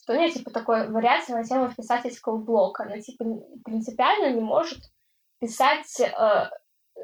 что 0.03 0.13
у 0.13 0.17
нее 0.17 0.31
типа 0.31 0.51
такой 0.51 0.91
вариация 0.91 1.37
на 1.37 1.45
тему 1.45 1.73
писательского 1.75 2.37
блока. 2.37 2.83
Она 2.83 3.01
типа 3.01 3.25
принципиально 3.65 4.35
не 4.35 4.43
может 4.43 4.79
писать 5.43 6.01
э, 6.01 6.51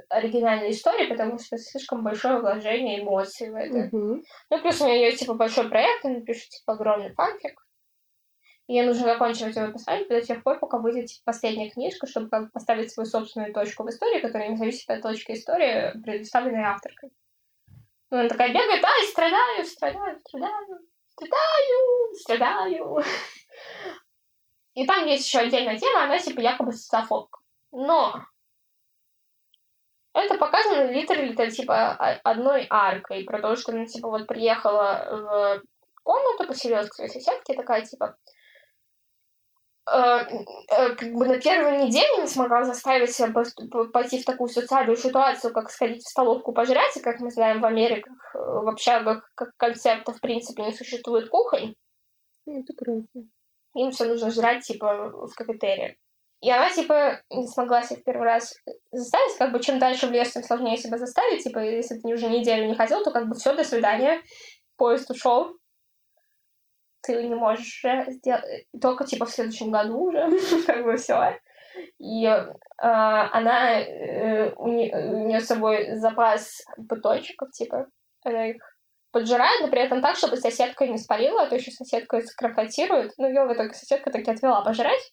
оригинальные 0.09 0.71
истории, 0.71 1.09
потому 1.09 1.39
что 1.41 1.59
слишком 1.59 2.05
большое 2.05 2.41
вложение 2.41 3.03
эмоций 3.03 3.51
в 3.51 3.57
это. 3.57 3.97
Мгм. 3.97 4.23
Ну, 4.51 4.61
плюс 4.61 4.81
у 4.81 4.87
нее 4.87 5.07
есть, 5.07 5.19
типа, 5.19 5.35
большой 5.35 5.69
проект, 5.69 6.05
она 6.05 6.21
пишет, 6.21 6.51
типа, 6.51 6.75
огромный 6.75 7.13
фанфик. 7.15 7.61
И 8.69 8.75
ей 8.75 8.87
нужно 8.87 9.05
закончить 9.07 9.57
его 9.57 9.73
писать 9.73 10.09
до 10.09 10.21
тех 10.21 10.45
пор, 10.45 10.61
пока 10.61 10.79
выйдет 10.79 11.07
типа, 11.07 11.23
последняя 11.25 11.71
книжка, 11.71 12.07
чтобы 12.07 12.29
как 12.29 12.45
бы 12.45 12.51
поставить 12.51 12.93
свою 12.93 13.09
собственную 13.09 13.53
точку 13.53 13.83
в 13.83 13.89
истории, 13.89 14.21
которая 14.21 14.51
не 14.51 14.57
зависит 14.57 14.89
от 14.89 15.03
точки 15.03 15.33
истории, 15.33 16.01
предоставленной 16.01 16.63
авторкой. 16.63 17.11
Ну, 18.11 18.19
она 18.19 18.29
такая 18.29 18.51
бегает, 18.51 18.85
ай, 18.85 19.07
страдаю, 19.07 19.65
страдаю, 19.65 20.21
страдаю, 20.21 20.79
страдаю, 21.09 22.15
страдаю. 22.15 22.99
И 24.75 24.87
там 24.87 25.07
есть 25.07 25.27
еще 25.27 25.41
отдельная 25.41 25.77
тема, 25.79 26.05
она 26.05 26.19
типа 26.19 26.41
якобы 26.41 26.73
социофобка. 26.73 27.41
Но 27.73 28.25
это 30.15 30.37
показано 30.37 30.91
литерально 30.91 31.51
типа 31.51 31.93
одной 32.25 32.67
аркой, 32.71 33.25
про 33.25 33.41
то, 33.41 33.57
что 33.57 33.73
она 33.73 33.87
типа 33.87 34.09
вот 34.09 34.27
приехала 34.27 35.07
в 35.11 36.03
комнату, 36.03 36.47
поселилась 36.47 36.89
к 36.89 36.95
своей 36.95 37.11
соседке, 37.11 37.55
такая 37.55 37.85
типа 37.85 38.17
э, 39.87 39.97
э, 39.97 40.95
как 40.97 41.13
бы 41.13 41.27
на 41.27 41.39
первой 41.39 41.85
неделе 41.85 42.23
не 42.23 42.27
смогла 42.27 42.65
заставить 42.65 43.13
себя 43.13 43.33
пойти 43.93 44.21
в 44.21 44.25
такую 44.25 44.49
социальную 44.49 44.97
ситуацию, 44.97 45.53
как 45.53 45.71
сходить 45.71 46.03
в 46.03 46.09
столовку 46.11 46.53
пожрать, 46.53 46.97
и 46.97 47.01
как 47.01 47.21
мы 47.21 47.31
знаем 47.31 47.61
в 47.61 47.67
Америках, 47.67 48.17
э, 48.35 48.39
в 48.39 48.69
общагах, 48.69 49.31
как 49.35 49.51
концепта 49.57 50.13
в 50.13 50.21
принципе 50.21 50.65
не 50.65 50.73
существует 50.73 51.29
кухонь, 51.29 51.75
Ну, 52.47 52.61
Это 52.61 52.73
круто. 52.73 53.07
им 53.75 53.91
все 53.91 54.07
нужно 54.07 54.31
жрать, 54.31 54.65
типа, 54.65 55.11
в 55.11 55.35
кафетерии. 55.35 55.99
И 56.41 56.51
она, 56.51 56.71
типа, 56.71 57.21
не 57.31 57.49
смогла 57.49 57.83
себя 57.83 58.01
в 58.01 58.05
первый 58.05 58.25
раз 58.25 58.55
заставить, 58.93 59.37
как 59.39 59.53
бы, 59.53 59.61
чем 59.61 59.79
дальше 59.81 60.07
в 60.07 60.13
лес, 60.13 60.33
тем 60.33 60.45
сложнее 60.45 60.77
себя 60.77 60.97
заставить, 60.97 61.43
типа, 61.43 61.59
если 61.59 61.99
ты 61.99 62.15
уже 62.15 62.29
неделю 62.29 62.69
не 62.69 62.75
ходил, 62.75 63.03
то, 63.03 63.11
как 63.11 63.29
бы, 63.29 63.35
все, 63.35 63.55
до 63.55 63.65
свидания, 63.65 64.23
поезд 64.77 65.11
ушел, 65.11 65.57
ты 67.03 67.25
не 67.25 67.35
можешь 67.35 67.83
сделать, 68.09 68.67
только, 68.81 69.05
типа, 69.05 69.27
в 69.27 69.31
следующем 69.31 69.73
году 69.73 69.99
уже, 69.99 70.31
как 70.67 70.85
бы, 70.85 70.97
все. 70.97 71.39
И 71.99 72.25
э, 72.25 72.43
она, 72.79 73.81
э, 73.81 74.53
у 74.57 74.69
нее 74.69 75.41
с 75.41 75.47
собой 75.47 75.97
запас 75.97 76.63
бутончиков, 76.77 77.51
типа, 77.51 77.87
она 78.23 78.51
их 78.51 78.63
поджирает, 79.11 79.61
но 79.61 79.69
при 79.69 79.81
этом 79.81 80.03
так, 80.03 80.17
чтобы 80.17 80.37
соседка 80.37 80.87
не 80.87 80.99
спалила, 80.99 81.43
а 81.43 81.47
то 81.47 81.57
еще 81.57 81.71
соседка 81.71 82.21
скрохотирует. 82.21 83.13
Ну, 83.17 83.29
ее 83.29 83.45
в 83.45 83.53
итоге 83.53 83.73
соседка 83.75 84.11
таки 84.11 84.31
отвела 84.31 84.63
пожрать. 84.63 85.13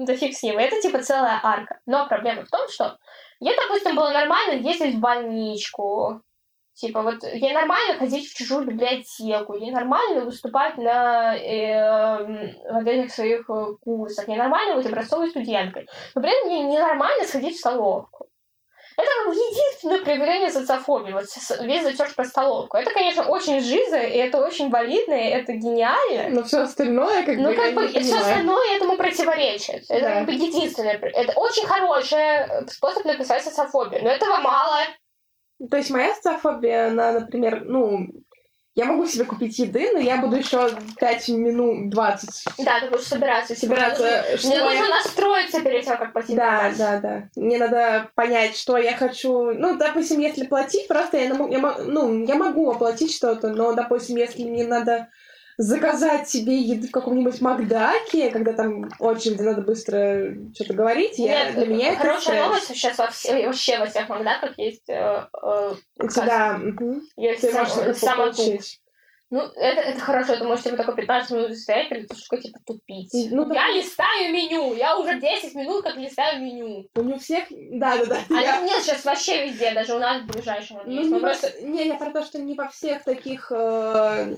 Ну, 0.00 0.06
да 0.06 0.16
фиг 0.16 0.34
с 0.34 0.42
ним. 0.42 0.56
Это, 0.56 0.80
типа, 0.80 1.02
целая 1.02 1.38
арка. 1.42 1.78
Но 1.84 2.08
проблема 2.08 2.46
в 2.46 2.48
том, 2.48 2.66
что 2.70 2.96
ей, 3.38 3.54
допустим, 3.54 3.94
было 3.94 4.08
нормально 4.08 4.54
ездить 4.66 4.94
в 4.94 4.98
больничку. 4.98 6.22
Типа, 6.72 7.02
вот 7.02 7.22
ей 7.22 7.52
нормально 7.52 7.98
ходить 7.98 8.26
в 8.26 8.34
чужую 8.34 8.64
библиотеку, 8.64 9.52
ей 9.52 9.70
нормально 9.70 10.24
выступать 10.24 10.78
на 10.78 11.36
э, 11.36 12.54
вот 12.72 12.86
этих 12.86 13.12
своих 13.12 13.40
э, 13.50 13.66
курсах, 13.82 14.26
ей 14.26 14.38
нормально 14.38 14.76
быть 14.76 14.86
образцовой 14.86 15.28
студенткой. 15.28 15.86
Но 16.14 16.22
при 16.22 16.30
этом 16.30 16.50
ей 16.50 16.62
ненормально 16.62 17.26
сходить 17.26 17.56
в 17.56 17.60
столовку. 17.60 18.29
Это 19.00 19.30
единственное 19.30 20.00
проявление 20.00 20.50
социофобии, 20.50 21.12
вот 21.12 21.24
весь 21.62 21.82
затеж 21.82 22.14
про 22.14 22.24
столовку. 22.24 22.76
Это, 22.76 22.90
конечно, 22.92 23.24
очень 23.24 23.60
жиза, 23.60 23.98
и 23.98 24.16
это 24.16 24.44
очень 24.44 24.70
валидно, 24.70 25.14
и 25.14 25.30
это 25.30 25.52
гениально. 25.52 26.28
Но 26.40 26.44
все 26.44 26.60
остальное, 26.60 27.22
как 27.24 27.36
Ну, 27.36 27.50
бы, 27.50 27.54
как 27.54 27.74
бы, 27.74 27.88
все 27.88 28.16
остальное 28.18 28.76
этому 28.76 28.96
противоречит. 28.96 29.84
Это 29.88 30.00
Да. 30.00 30.14
как 30.14 30.26
бы 30.26 30.32
единственное. 30.32 30.98
Это 30.98 31.38
очень 31.38 31.66
хороший 31.66 32.18
э, 32.18 32.66
способ 32.68 33.04
написать 33.04 33.42
социофобию. 33.42 34.02
Но 34.02 34.10
этого 34.10 34.36
мало. 34.38 34.80
То 35.70 35.76
есть 35.76 35.90
моя 35.90 36.14
социофобия, 36.14 36.88
она, 36.88 37.12
например, 37.12 37.64
ну, 37.64 38.06
я 38.76 38.84
могу 38.84 39.04
себе 39.06 39.24
купить 39.24 39.58
еды, 39.58 39.90
но 39.92 39.98
я 39.98 40.18
буду 40.18 40.36
еще 40.36 40.70
5 40.98 41.28
минут 41.30 41.90
20 41.90 42.64
Да, 42.64 42.80
ты 42.80 42.90
будешь 42.90 43.04
собираться. 43.04 43.54
типа, 43.54 43.74
собираться, 43.74 44.02
Мне 44.02 44.32
нужно, 44.32 44.48
мне 44.48 44.56
я... 44.56 44.64
нужно 44.64 44.88
настроиться 44.88 45.60
перед 45.60 45.84
тем, 45.84 45.96
как 45.96 46.12
пойти 46.12 46.36
Да, 46.36 46.72
да, 46.78 47.00
да. 47.00 47.28
Мне 47.34 47.58
надо 47.58 48.10
понять, 48.14 48.56
что 48.56 48.76
я 48.76 48.96
хочу. 48.96 49.52
Ну, 49.52 49.76
допустим, 49.76 50.20
если 50.20 50.46
платить, 50.46 50.86
просто 50.86 51.16
я, 51.16 51.24
я 51.24 51.34
ну, 51.34 52.24
я 52.24 52.34
могу 52.36 52.70
оплатить 52.70 53.14
что-то, 53.14 53.48
но, 53.48 53.72
допустим, 53.72 54.16
если 54.16 54.44
мне 54.44 54.64
надо 54.64 55.08
заказать 55.60 56.28
себе 56.28 56.58
еды 56.58 56.88
в 56.88 56.90
каком-нибудь 56.90 57.40
Макдаке, 57.42 58.30
когда 58.30 58.54
там 58.54 58.88
очереди 58.98 59.42
надо 59.42 59.60
быстро 59.60 60.34
что-то 60.54 60.72
говорить, 60.72 61.18
я, 61.18 61.44
Нет, 61.44 61.54
для 61.56 61.66
меня 61.66 61.88
это 61.92 61.98
хорошая 62.00 62.20
стресс. 62.20 62.46
новость 62.46 62.66
сейчас 62.68 62.98
во 62.98 63.08
все, 63.08 63.46
вообще 63.46 63.78
во 63.78 63.86
всех 63.86 64.08
Макдаках 64.08 64.58
есть, 64.58 64.88
э, 64.88 65.26
э, 65.42 65.74
У 65.98 66.08
тебя, 66.08 66.56
мгм. 66.56 67.02
есть 67.16 67.52
сам- 68.00 68.16
получить. 68.16 68.79
Ну, 69.30 69.42
это, 69.42 69.80
это 69.80 70.00
хорошо, 70.00 70.36
ты 70.36 70.44
можешь 70.44 70.64
себе 70.64 70.76
такой 70.76 70.96
15 70.96 71.30
минут 71.30 71.56
стоять 71.56 71.88
перед 71.88 72.08
тушкой, 72.08 72.40
типа, 72.40 72.58
тупить. 72.66 73.12
Ну, 73.30 73.44
да. 73.44 73.54
я 73.54 73.76
листаю 73.76 74.32
меню, 74.32 74.74
я 74.74 74.98
уже 74.98 75.20
10 75.20 75.54
минут 75.54 75.84
как 75.84 75.96
листаю 75.96 76.42
меню. 76.42 76.88
У 76.96 77.02
не 77.02 77.14
у 77.14 77.18
всех... 77.18 77.44
Да, 77.50 77.96
да, 77.98 78.06
да. 78.06 78.18
А 78.30 78.40
Я- 78.40 78.60
нет 78.62 78.82
сейчас 78.82 79.04
вообще 79.04 79.46
везде, 79.46 79.72
даже 79.72 79.94
у 79.94 80.00
нас 80.00 80.22
в 80.22 80.26
ближайшем 80.26 80.78
Ну, 80.84 80.90
есть. 80.90 81.10
не, 81.10 81.20
просто... 81.20 81.62
не, 81.62 81.86
я 81.86 81.94
про 81.94 82.10
то, 82.10 82.24
что 82.24 82.40
не 82.40 82.54
во 82.54 82.68
всех 82.68 83.04
таких 83.04 83.52
э, 83.52 84.34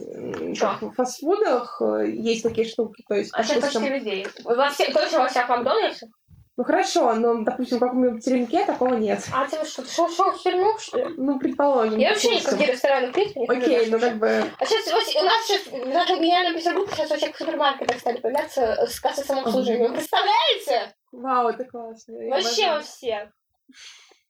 как, 0.60 0.94
фастфудах 0.94 1.80
э, 1.80 2.10
есть 2.10 2.42
такие 2.42 2.68
штуки. 2.68 3.02
То 3.08 3.14
есть, 3.14 3.30
А 3.32 3.42
сейчас 3.42 3.56
допустим, 3.56 3.80
почти 3.80 3.94
везде 3.94 4.18
есть. 4.18 4.44
Во 4.44 4.68
всех, 4.68 4.92
точно 4.92 5.20
во 5.20 5.28
всех 5.28 5.48
Макдональдсах? 5.48 6.10
Ну 6.58 6.64
хорошо, 6.64 7.14
но, 7.14 7.42
допустим, 7.42 7.78
в 7.78 7.80
каком-нибудь 7.80 8.22
теремке 8.22 8.66
такого 8.66 8.94
нет. 8.94 9.24
А 9.32 9.46
ты 9.46 9.64
что, 9.64 9.84
что, 9.84 10.08
что, 10.08 10.32
херню, 10.32 10.76
что 10.78 10.98
ли? 10.98 11.14
Ну, 11.16 11.38
предположим. 11.38 11.98
Я 11.98 12.10
вообще 12.10 12.36
никакие 12.36 12.72
рестораны 12.72 13.08
в 13.08 13.12
принципе 13.12 13.40
не 13.40 13.46
Окей, 13.46 13.78
даже 13.78 13.90
ну 13.90 13.98
как 14.00 14.18
бы... 14.18 14.44
А 14.58 14.66
сейчас 14.66 14.92
вот 14.92 15.22
у 15.22 15.24
нас 15.24 15.46
сейчас 15.46 15.66
в 15.66 15.88
нашей 15.88 16.18
гениальной 16.18 16.58
Петербурге 16.58 16.92
сейчас 16.94 17.10
во 17.10 17.16
всех 17.16 17.36
супермаркетах 17.36 17.98
стали 17.98 18.18
появляться 18.18 18.86
с 18.86 19.00
кассы 19.00 19.24
самообслуживания. 19.24 19.88
Вы 19.88 19.94
представляете? 19.94 20.94
Вау, 21.10 21.48
это 21.48 21.64
классно. 21.64 22.14
Вообще 22.28 22.70
во 22.70 22.80
всех. 22.80 23.30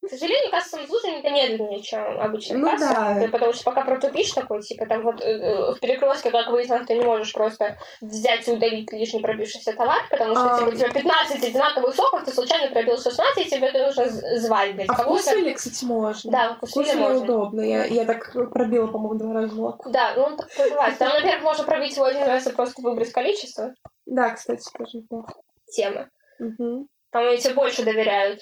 К 0.05 0.09
сожалению, 0.11 0.51
касса 0.51 0.71
самообслуживания 0.71 1.21
это 1.21 1.31
медленнее, 1.31 1.81
чем 1.81 2.21
обычная 2.21 2.57
Ну 2.59 2.69
касса. 2.71 2.89
да. 2.89 3.21
Ты- 3.21 3.29
Потому 3.29 3.53
что 3.53 3.63
пока 3.65 3.83
протупишь 3.85 4.33
такой, 4.33 4.61
типа, 4.61 4.87
там 4.87 5.03
вот 5.03 5.21
э, 5.21 5.25
э, 5.31 5.73
в 5.75 5.79
перекрестке, 5.79 6.33
как 6.33 6.49
выяснилось, 6.51 6.87
ты 6.89 6.95
не 6.95 7.05
можешь 7.05 7.33
просто 7.33 7.77
взять 8.01 8.49
и 8.49 8.51
удалить 8.53 8.93
лишний 8.93 9.21
пробившийся 9.21 9.75
товар, 9.75 10.01
потому 10.11 10.35
что 10.35 10.55
А. 10.55 10.59
типа, 10.59 10.69
у 10.71 10.73
тебя 10.73 10.91
15 10.91 11.45
одинаковых 11.45 11.95
соков, 11.95 12.25
ты 12.25 12.33
случайно 12.33 12.73
пробил 12.73 12.99
16, 12.99 13.47
и 13.47 13.49
тебе 13.51 13.69
это 13.69 13.87
нужно 13.87 14.39
звать, 14.41 14.75
блядь. 14.75 14.89
А 14.91 14.95
вкусвиле, 14.95 15.55
кстати, 15.55 15.85
можно. 15.85 16.33
Да, 16.33 16.55
Вкусвиле 16.57 16.95
можно. 16.97 17.23
удобно. 17.23 17.61
Я, 17.61 17.85
я 17.85 18.05
так 18.05 18.33
пробила, 18.53 18.89
по-моему, 18.89 19.19
два 19.21 19.35
раза 19.35 19.55
молоко. 19.55 19.89
Да, 19.89 20.15
ну 20.17 20.23
он 20.25 20.37
так 20.37 20.49
бывает. 20.69 20.99
Там, 20.99 21.13
во-первых, 21.13 21.43
можно 21.45 21.65
пробить 21.65 21.95
его 21.95 22.07
один 22.07 22.25
раз 22.25 22.45
и 22.49 22.51
просто 22.53 22.83
выбрать 22.83 23.13
количество. 23.13 23.73
Да, 24.07 24.31
кстати, 24.31 24.69
тоже 24.77 24.99
неплохо. 24.99 25.33
Тема. 25.73 26.09
Мгм. 26.41 26.89
Там 27.13 27.37
тебе 27.39 27.55
больше 27.55 27.85
доверяют. 27.85 28.41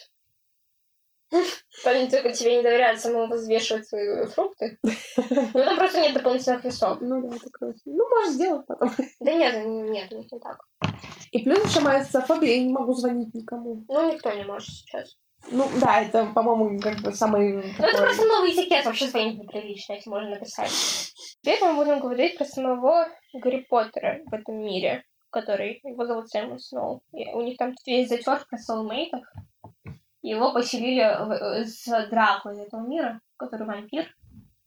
Там 1.85 1.97
не 1.97 2.11
только 2.11 2.33
тебе 2.33 2.57
не 2.57 2.63
доверяют, 2.63 3.01
самому 3.01 3.33
взвешивать 3.35 3.87
свои 3.89 4.27
фрукты. 4.27 4.79
Ну, 5.55 5.65
там 5.65 5.77
просто 5.77 6.01
нет 6.01 6.15
дополнительных 6.15 6.65
весов. 6.65 6.99
Ну 7.01 7.29
да, 7.29 7.37
это 7.37 7.51
круто. 7.51 7.79
Ну, 7.85 8.09
можешь 8.09 8.33
сделать 8.35 8.67
потом. 8.67 8.91
Да 9.21 9.33
нет, 9.33 9.65
нет, 9.67 10.11
нет, 10.11 10.33
не 10.33 10.39
так. 10.41 10.65
И 11.31 11.43
плюс 11.45 11.65
еще 11.65 11.81
моя 11.81 12.05
социофобия, 12.05 12.57
я 12.57 12.65
не 12.65 12.73
могу 12.73 12.93
звонить 12.95 13.33
никому. 13.35 13.85
Ну, 13.89 14.13
никто 14.13 14.33
не 14.33 14.45
может 14.45 14.69
сейчас. 14.69 15.17
Ну 15.51 15.69
да, 15.81 16.03
это, 16.03 16.27
по-моему, 16.35 16.81
как 16.81 16.99
бы 17.01 17.13
самый 17.13 17.53
Ну, 17.53 17.61
это 17.61 17.77
такой- 17.93 18.01
просто 18.01 18.27
новый 18.27 18.53
этикет, 18.53 18.85
вообще 18.85 19.07
звонить 19.09 19.39
неприлично, 19.41 19.95
если 19.95 20.11
можно 20.11 20.31
написать. 20.31 20.71
Теперь 21.43 21.63
мы 21.63 21.75
будем 21.75 22.01
говорить 22.01 22.37
про 22.37 22.45
самого 22.45 23.09
Гарри 23.33 23.67
Поттера 23.69 24.21
в 24.27 24.35
этом 24.35 24.57
мире, 24.63 25.05
который, 25.31 25.81
его 25.83 26.05
зовут 26.05 26.29
Сэмюэл 26.29 26.59
Сноу. 26.59 27.03
И 27.13 27.27
у 27.33 27.41
них 27.41 27.57
там 27.57 27.75
есть 27.87 28.11
затер 28.11 28.45
про 28.49 28.59
соулмейтов. 28.59 29.21
Его 30.23 30.53
поселили 30.53 31.03
в- 31.03 31.65
с 31.67 31.85
Драко 32.11 32.51
из 32.51 32.59
этого 32.59 32.87
мира, 32.87 33.21
который 33.37 33.67
вампир. 33.67 34.07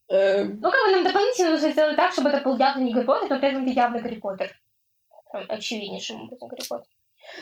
Эм, 0.10 0.60
Ну, 0.60 0.72
как 0.72 0.86
бы 0.86 0.92
нам 0.92 1.04
дополнительно 1.04 1.52
нужно 1.52 1.72
сделать 1.72 1.96
так, 1.96 2.12
чтобы 2.12 2.30
это 2.30 2.44
был 2.44 2.58
явно 2.58 2.82
не 2.82 2.94
Гарри 2.94 3.06
Поттер, 3.06 3.30
но 3.30 3.40
при 3.40 3.50
этом 3.50 3.64
это 3.64 3.72
явно 3.72 4.00
Гарри 4.02 4.20
Поттер. 4.20 4.52
Очевиднейшим 5.32 6.24
образом 6.24 6.48
Гарри 6.50 6.68
Поттер. 6.68 6.88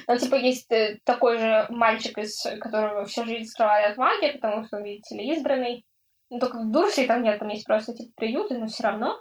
Там, 0.05 0.17
типа, 0.17 0.35
есть 0.35 0.71
э, 0.71 0.99
такой 1.03 1.39
же 1.39 1.65
мальчик, 1.69 2.17
из 2.19 2.41
которого 2.59 3.05
всю 3.05 3.25
жизнь 3.25 3.49
скрывали 3.49 3.85
от 3.85 3.97
магии, 3.97 4.37
потому 4.37 4.65
что, 4.65 4.79
видите 4.79 5.15
ли, 5.15 5.33
избранный. 5.33 5.85
Ну, 6.29 6.39
только 6.39 6.59
в 6.59 6.71
Дурсе 6.71 7.07
там 7.07 7.23
нет, 7.23 7.39
там 7.39 7.49
есть 7.49 7.65
просто, 7.65 7.93
типа, 7.93 8.11
приюты, 8.15 8.57
но 8.57 8.67
все 8.67 8.83
равно. 8.83 9.19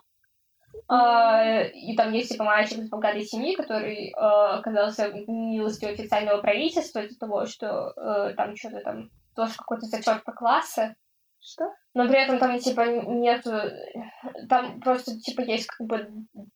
А, 0.88 1.62
и 1.62 1.94
там 1.96 2.12
есть, 2.12 2.32
типа, 2.32 2.44
мальчик 2.44 2.78
из 2.78 2.88
богатой 2.88 3.24
семьи, 3.24 3.54
который 3.54 4.08
э, 4.08 4.12
оказался 4.12 5.12
милостью 5.12 5.90
официального 5.90 6.40
правительства 6.40 7.00
из-за 7.00 7.18
того, 7.18 7.46
что 7.46 7.92
э, 7.96 8.34
там 8.34 8.56
что-то 8.56 8.80
там, 8.80 9.10
тоже 9.36 9.54
какой-то 9.56 9.86
зачет 9.86 10.24
по 10.24 10.32
класса. 10.32 10.94
Что? 11.40 11.72
Но 11.94 12.06
при 12.06 12.22
этом 12.22 12.38
там, 12.38 12.58
типа, 12.58 12.82
нет... 12.82 13.46
Там 14.48 14.80
просто, 14.80 15.18
типа, 15.18 15.42
есть 15.42 15.66
как 15.66 15.86
бы 15.86 16.10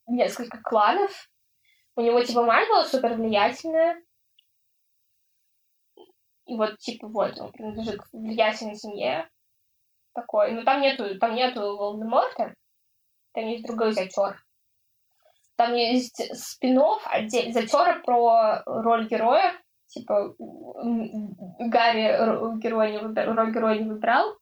несколько 0.07 0.61
кланов. 0.63 1.29
У 1.97 2.01
него, 2.01 2.21
типа, 2.23 2.43
мать 2.43 2.69
была 2.69 2.85
супер 2.85 3.15
влиятельная. 3.15 4.03
И 6.47 6.57
вот, 6.57 6.77
типа, 6.79 7.09
вот, 7.09 7.39
он 7.41 7.53
принадлежит 7.53 8.01
к 8.01 8.13
влиятельной 8.13 8.75
семье. 8.75 9.29
Такой. 10.13 10.53
Но 10.53 10.65
там 10.65 10.81
нету, 10.81 11.19
там 11.19 11.35
нету 11.35 11.77
Волдеморта. 11.77 12.55
Там 13.35 13.47
есть 13.47 13.67
другой 13.67 13.93
зачер. 13.93 14.37
Там 15.57 15.75
есть 15.75 16.21
спин 16.37 16.81
зачера 17.53 18.01
про 18.05 18.63
роль 18.67 19.07
героя. 19.09 19.53
Типа, 19.89 20.35
Гарри 21.59 22.59
героя 22.59 22.91
не 22.91 22.99
выбра- 22.99 23.33
роль 23.33 23.53
героя 23.53 23.79
не 23.79 23.89
выбрал. 23.89 24.37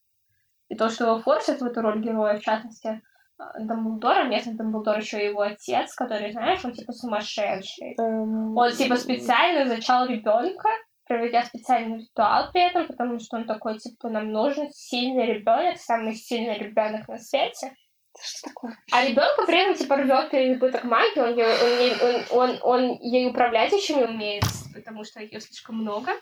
И 0.69 0.75
то, 0.75 0.89
что 0.89 1.05
его 1.05 1.21
форсит 1.21 1.61
в 1.61 1.67
эту 1.67 1.83
роль 1.83 2.01
героя, 2.01 2.39
в 2.39 2.43
частности, 2.43 3.03
э, 3.39 3.43
Дамблдора, 3.61 4.25
местный 4.25 4.55
Дамблдор 4.55 4.99
еще 4.99 5.23
его 5.23 5.43
отец, 5.43 5.95
который, 5.95 6.33
знаешь, 6.33 6.65
он 6.65 6.73
типа 6.73 6.93
сумасшедший. 6.93 7.95
эм, 7.99 8.57
Он 8.57 8.71
типа 8.73 8.97
специально 8.97 9.67
зачал 9.67 10.07
ребенка, 10.07 10.71
проведя 11.07 11.45
специальный 11.45 11.99
ритуал 11.99 12.51
при 12.53 12.63
этом, 12.63 12.87
потому 12.87 13.19
что 13.19 13.37
он 13.37 13.45
такой, 13.45 13.79
типа, 13.79 14.09
нам 14.09 14.33
нужен 14.33 14.71
сильный 14.71 15.27
ребенок, 15.27 15.77
самый 15.77 16.15
сильный 16.15 16.57
ребенок 16.57 17.07
на 17.09 17.19
свете. 17.19 17.75
Что 18.21 18.49
такое? 18.49 18.79
А 18.93 19.05
ребенка 19.05 19.47
при 19.47 19.63
этом 19.63 19.75
типа 19.75 19.97
рвет 19.97 20.31
переизбыток 20.31 20.85
магии, 20.85 21.21
он, 21.21 21.37
ей- 21.37 21.95
он, 22.01 22.15
он, 22.31 22.51
он, 22.51 22.59
он 22.63 22.99
ей 23.01 23.29
управлять 23.29 23.73
еще 23.73 23.95
не 23.95 24.05
умеет, 24.05 24.45
потому 24.75 25.05
что 25.05 25.21
ее 25.21 25.41
слишком 25.41 25.77
много. 25.77 26.13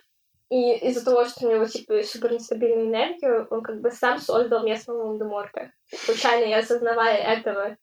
И 0.50 0.72
из-за 0.88 1.04
того, 1.04 1.24
что 1.26 1.46
у 1.46 1.52
него 1.52 1.64
типа 1.66 2.02
супер 2.02 2.32
нестабильная 2.32 2.84
энергия, 2.84 3.46
он 3.50 3.62
как 3.62 3.80
бы 3.80 3.90
сам 3.90 4.18
создал 4.18 4.64
местного 4.64 5.04
Волдеморта. 5.04 5.72
Случайно 5.94 6.46
не 6.46 6.54
осознавая 6.54 7.16
этого 7.16 7.76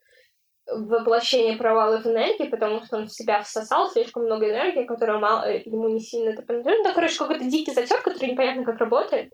воплощение 0.70 1.56
провалов 1.56 2.06
энергии, 2.06 2.48
потому 2.48 2.84
что 2.84 2.98
он 2.98 3.08
в 3.08 3.14
себя 3.14 3.42
всосал 3.42 3.90
слишком 3.90 4.24
много 4.24 4.50
энергии, 4.50 4.84
которая 4.84 5.18
мало, 5.18 5.46
э, 5.46 5.62
ему 5.66 5.88
не 5.88 6.02
сильно 6.02 6.32
это 6.32 6.42
принадлежит. 6.42 6.84
Ну, 6.84 6.94
короче, 6.94 7.18
какой-то 7.18 7.46
дикий 7.46 7.74
затер, 7.74 8.02
который 8.02 8.32
непонятно 8.32 8.66
как 8.66 8.78
работает. 8.80 9.32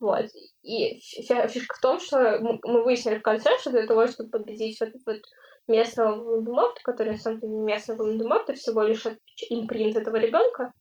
Вот. 0.00 0.24
И 0.62 0.98
фи- 1.00 1.48
фишка 1.48 1.76
в 1.76 1.80
том, 1.80 2.00
что 2.00 2.38
мы 2.40 2.82
выяснили 2.82 3.18
в 3.18 3.22
конце, 3.22 3.56
что 3.58 3.70
для 3.70 3.86
того, 3.86 4.06
чтобы 4.06 4.30
победить 4.30 4.80
вот, 4.80 4.90
вот 5.06 5.20
местного 5.68 6.16
Волдеморта, 6.16 6.80
который 6.82 7.12
на 7.12 7.18
самом 7.18 7.40
деле 7.40 7.52
местный 7.52 7.96
Волдеморт, 7.96 8.48
а 8.48 8.54
всего 8.54 8.82
лишь 8.82 9.04
импринт 9.50 9.96
этого 9.96 10.16
ребенка, 10.16 10.72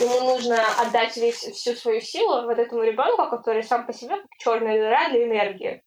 ему 0.00 0.32
нужно 0.32 0.56
отдать 0.80 1.16
весь, 1.16 1.38
всю 1.38 1.74
свою 1.74 2.00
силу 2.00 2.42
вот 2.42 2.58
этому 2.58 2.82
ребенку, 2.82 3.30
который 3.30 3.62
сам 3.62 3.86
по 3.86 3.92
себе 3.92 4.16
как 4.16 4.26
черная 4.38 4.78
дыра 4.78 5.08
для 5.10 5.24
энергии. 5.24 5.82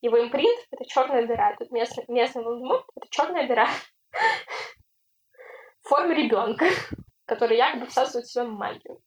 Его 0.00 0.22
импринт— 0.22 0.58
это 0.70 0.84
черная 0.84 1.26
дыра. 1.26 1.56
Тут 1.58 1.72
местный, 1.72 2.04
местный 2.06 2.44
Волдеморт— 2.44 2.84
это 2.94 3.06
черная 3.10 3.48
дыра 3.48 3.68
в 5.82 5.88
форме 5.88 6.14
ребенка, 6.14 6.66
который 7.26 7.56
якобы 7.56 7.86
всасывает 7.86 8.26
в 8.26 8.30
себя 8.30 8.44
магию. 8.44 9.02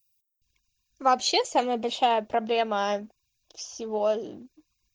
Вообще, 1.00 1.44
самая 1.46 1.78
большая 1.78 2.24
проблема 2.24 3.08
всего 3.54 4.14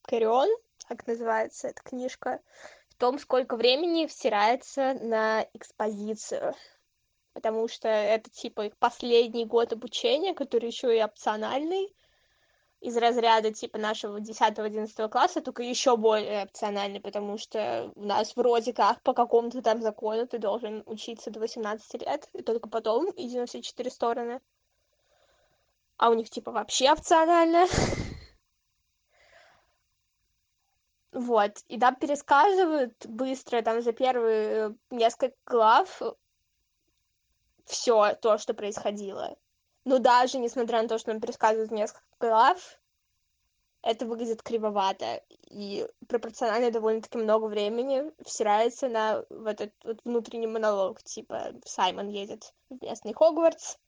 Карион, 0.02 0.48
как 0.88 1.06
называется 1.06 1.68
эта 1.68 1.80
книжка, 1.80 2.40
в 2.88 2.96
том, 2.96 3.20
сколько 3.20 3.56
времени 3.56 4.06
втирается 4.06 4.94
на 4.94 5.46
экспозицию. 5.54 6.54
Потому 7.34 7.68
что 7.68 7.88
это 7.88 8.28
типа 8.30 8.66
их 8.66 8.76
последний 8.78 9.46
год 9.46 9.72
обучения, 9.72 10.34
который 10.34 10.66
еще 10.66 10.96
и 10.96 11.02
опциональный, 11.02 11.94
из 12.80 12.96
разряда 12.96 13.52
типа 13.52 13.78
нашего 13.78 14.18
10-11 14.18 15.08
класса, 15.08 15.40
только 15.40 15.62
еще 15.62 15.96
более 15.96 16.42
опциональный, 16.42 17.00
потому 17.00 17.38
что 17.38 17.92
у 17.94 18.04
нас 18.04 18.34
вроде 18.34 18.72
как 18.72 19.00
по 19.02 19.14
какому-то 19.14 19.62
там 19.62 19.80
закону 19.80 20.26
ты 20.26 20.38
должен 20.38 20.82
учиться 20.86 21.30
до 21.30 21.38
18 21.38 22.02
лет, 22.02 22.28
и 22.32 22.42
только 22.42 22.68
потом 22.68 23.12
иди 23.16 23.38
на 23.38 23.46
все 23.46 23.62
четыре 23.62 23.90
стороны 23.90 24.40
а 26.02 26.10
у 26.10 26.14
них 26.14 26.30
типа 26.30 26.50
вообще 26.50 26.90
опционально. 26.90 27.68
Вот, 31.12 31.52
и 31.68 31.78
там 31.78 31.94
пересказывают 31.94 33.06
быстро, 33.06 33.62
там 33.62 33.82
за 33.82 33.92
первые 33.92 34.74
несколько 34.90 35.36
глав 35.46 36.02
все 37.66 38.14
то, 38.14 38.36
что 38.38 38.52
происходило. 38.52 39.36
Но 39.84 40.00
даже 40.00 40.38
несмотря 40.38 40.82
на 40.82 40.88
то, 40.88 40.98
что 40.98 41.12
нам 41.12 41.20
пересказывают 41.20 41.70
несколько 41.70 42.02
глав, 42.18 42.80
это 43.82 44.04
выглядит 44.04 44.42
кривовато. 44.42 45.22
И 45.50 45.86
пропорционально 46.08 46.72
довольно-таки 46.72 47.18
много 47.18 47.44
времени 47.44 48.10
всирается 48.24 48.88
на 48.88 49.24
вот 49.30 49.60
этот 49.60 49.84
вот 49.84 50.00
внутренний 50.04 50.48
монолог. 50.48 51.00
Типа 51.04 51.52
Саймон 51.64 52.08
едет 52.08 52.52
в 52.70 52.82
местный 52.82 53.12
Хогвартс 53.12 53.78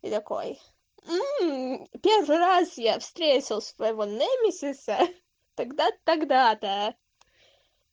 и 0.00 0.10
такой... 0.10 0.58
«М, 1.06 1.86
первый 2.02 2.38
раз 2.38 2.78
я 2.78 2.98
встретил 2.98 3.60
своего 3.60 4.04
Немесиса 4.04 4.98
тогда 5.54 5.88
тогда-то. 6.04 6.94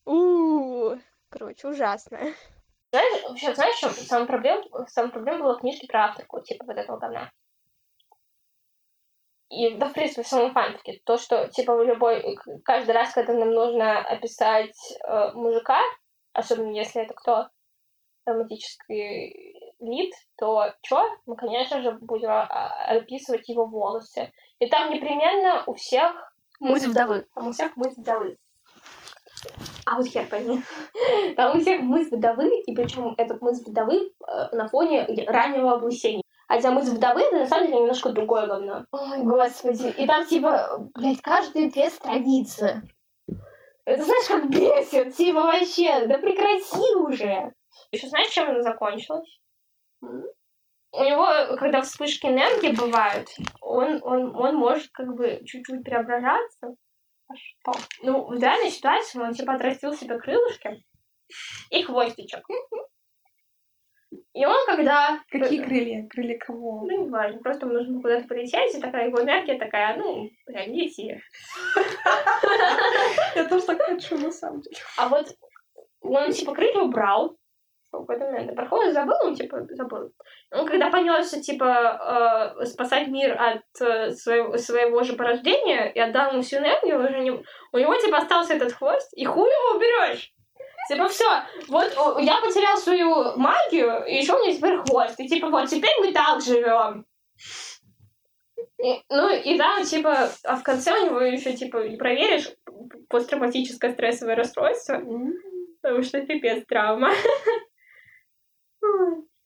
у 0.05 0.95
Короче, 1.29 1.67
ужасно. 1.67 2.19
Знаешь, 2.91 3.23
вообще, 3.23 3.53
знаешь, 3.53 3.77
чем 3.77 3.91
самая 3.91 4.25
проблема, 4.25 4.87
самая 4.87 5.11
проблема 5.11 5.43
была 5.43 5.57
в 5.57 5.59
книжке 5.59 5.87
про 5.87 6.05
авторку, 6.05 6.41
типа 6.41 6.65
вот 6.65 6.75
этого 6.75 6.97
говна. 6.97 7.31
И, 9.49 9.75
да, 9.75 9.89
в 9.89 9.93
принципе, 9.93 10.23
в 10.23 10.27
самом 10.27 10.53
фанфике. 10.53 11.01
То, 11.05 11.17
что, 11.17 11.47
типа, 11.47 11.75
в 11.75 11.83
любой... 11.83 12.37
Каждый 12.63 12.91
раз, 12.91 13.13
когда 13.13 13.33
нам 13.33 13.51
нужно 13.51 13.99
описать 13.99 14.77
э, 15.03 15.31
мужика, 15.33 15.79
особенно 16.33 16.71
если 16.75 17.01
это 17.03 17.13
кто? 17.15 17.47
Драматический 18.25 19.48
лид, 19.79 20.13
то 20.37 20.73
что? 20.81 21.05
Мы, 21.25 21.35
конечно 21.35 21.81
же, 21.81 21.91
будем 22.01 22.29
а, 22.29 22.45
описывать 22.87 23.47
его 23.49 23.65
волосы. 23.65 24.31
И 24.59 24.67
там 24.67 24.91
непременно 24.91 25.63
у 25.65 25.73
всех 25.73 26.33
Муз 26.59 26.83
вдовы. 26.83 27.25
там 27.33 27.47
у 27.47 27.51
всех 27.51 27.75
мыс 27.77 27.95
вдовы. 27.95 28.37
А 29.85 29.95
вот 29.95 30.07
хер 30.07 30.27
пойми. 30.27 30.61
Там 31.37 31.57
у 31.57 31.61
всех 31.61 31.81
мыс 31.81 32.11
вдовы, 32.11 32.59
и 32.59 32.75
причем 32.75 33.15
этот 33.17 33.41
мыс 33.41 33.65
вдовы 33.65 34.11
э, 34.27 34.55
на 34.55 34.67
фоне 34.67 35.07
раннего 35.27 35.73
облысения. 35.73 36.23
Хотя 36.49 36.71
мыс 36.71 36.89
вдовы 36.89 37.21
это 37.21 37.37
на 37.37 37.47
самом 37.47 37.67
деле 37.67 37.79
немножко 37.79 38.09
другое 38.09 38.47
говно. 38.47 38.85
Ой, 38.91 39.23
господи. 39.23 39.93
И 39.97 40.05
там 40.05 40.25
типа, 40.25 40.89
блядь, 40.93 41.21
каждые 41.21 41.71
две 41.71 41.89
страницы. 41.89 42.81
Это 43.85 44.03
знаешь, 44.03 44.27
как 44.27 44.49
бесит, 44.49 45.15
типа 45.15 45.41
вообще, 45.41 46.05
да 46.05 46.17
прекрати 46.17 46.95
уже. 46.95 47.53
Еще 47.91 48.07
знаешь, 48.07 48.29
чем 48.29 48.49
она 48.49 48.61
закончилась? 48.61 49.39
У 50.01 51.03
него, 51.03 51.55
когда 51.57 51.81
вспышки 51.81 52.25
энергии 52.25 52.75
бывают, 52.75 53.29
он, 53.61 53.99
он, 54.03 54.35
он 54.35 54.55
может 54.55 54.89
как 54.91 55.13
бы 55.15 55.41
чуть-чуть 55.45 55.83
преображаться. 55.83 56.75
А 57.27 57.35
что? 57.35 57.73
Ну, 58.01 58.25
в 58.25 58.41
реальной 58.41 58.71
ситуации 58.71 59.19
он 59.19 59.33
типа 59.33 59.53
отрастил 59.53 59.93
себе 59.93 60.17
крылышки 60.19 60.83
и 61.69 61.83
хвостичек. 61.83 62.43
И 64.33 64.45
он 64.45 64.65
когда... 64.65 65.21
Какие 65.29 65.63
крылья? 65.63 66.07
Крылья 66.07 66.39
кого? 66.39 66.85
Ну, 66.85 67.03
не 67.03 67.09
важно, 67.09 67.39
просто 67.41 67.67
ему 67.67 67.75
нужно 67.75 68.01
куда-то 68.01 68.27
полететь, 68.27 68.73
и 68.73 68.81
такая 68.81 69.07
его 69.07 69.21
энергия 69.21 69.59
такая, 69.59 69.97
ну, 69.97 70.29
прям 70.45 70.71
лети. 70.71 71.21
Я 73.35 73.47
тоже 73.47 73.65
так 73.65 73.81
хочу, 73.81 74.17
на 74.17 74.31
самом 74.31 74.61
деле. 74.61 74.77
А 74.97 75.09
вот 75.09 75.27
он, 76.01 76.31
типа, 76.31 76.55
крылья 76.55 76.79
убрал 76.79 77.37
в 77.91 77.97
какой-то 77.97 78.25
момент. 78.25 78.55
Проходит, 78.55 78.93
забыл, 78.93 79.15
он, 79.23 79.35
типа, 79.35 79.65
забыл. 79.71 80.11
Он 80.51 80.65
когда 80.65 80.89
понесся, 80.89 81.41
типа, 81.41 82.55
э, 82.59 82.65
спасать 82.65 83.07
мир 83.07 83.35
от 83.39 83.63
э, 83.81 84.11
своего, 84.11 84.57
своего 84.57 85.03
же 85.03 85.13
порождения 85.13 85.87
и 85.89 85.99
отдал 85.99 86.31
ему 86.31 86.41
всю 86.41 86.57
энергию, 86.57 86.99
уже 86.99 87.19
не... 87.19 87.31
у 87.31 87.77
него, 87.77 87.95
типа, 87.95 88.17
остался 88.17 88.53
этот 88.53 88.73
хвост, 88.73 89.11
и 89.15 89.25
хуй 89.25 89.49
его 89.49 89.77
уберешь. 89.77 90.31
Типа, 90.89 91.07
все, 91.07 91.25
вот 91.67 91.93
о, 91.97 92.19
я 92.19 92.41
потерял 92.41 92.77
свою 92.77 93.37
магию, 93.37 94.05
и 94.05 94.15
еще 94.15 94.33
у 94.33 94.39
меня 94.39 94.55
теперь 94.55 94.77
хвост. 94.77 95.19
И 95.19 95.27
типа, 95.27 95.49
вот 95.49 95.69
теперь 95.69 95.93
мы 95.99 96.11
так 96.11 96.41
живем. 96.41 97.05
И- 98.83 99.03
ну, 99.09 99.29
и 99.29 99.57
да, 99.57 99.83
типа, 99.83 100.29
а 100.43 100.55
в 100.55 100.63
конце 100.63 100.91
у 100.93 101.05
него 101.05 101.21
еще, 101.21 101.53
типа, 101.53 101.81
проверишь 101.97 102.49
посттравматическое 103.09 103.91
стрессовое 103.91 104.35
расстройство, 104.35 105.01
потому 105.81 106.01
что 106.01 106.21
пипец 106.21 106.65
травма. 106.65 107.11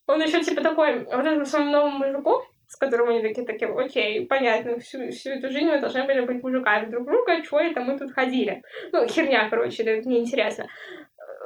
Он 0.08 0.22
еще, 0.22 0.44
типа, 0.44 0.62
такой, 0.62 1.06
вот 1.06 1.26
этому 1.26 1.46
своему 1.46 1.72
новому 1.72 1.98
мужику, 2.00 2.44
с 2.68 2.76
которым 2.76 3.10
они 3.10 3.22
такие, 3.22 3.46
такие, 3.46 3.72
окей, 3.72 4.26
понятно, 4.26 4.80
всю, 4.80 5.10
всю 5.12 5.32
эту 5.32 5.50
жизнь 5.50 5.68
мы 5.68 5.80
должны 5.80 6.04
были 6.04 6.22
быть 6.22 6.44
мужиками 6.44 6.90
друг 6.90 7.06
друга, 7.06 7.42
чего 7.42 7.60
это 7.60 7.82
мы 7.82 7.98
тут 7.98 8.12
ходили? 8.12 8.64
Ну, 8.92 9.08
херня, 9.08 9.48
короче, 9.50 9.84
это 9.84 10.08
неинтересно. 10.08 10.68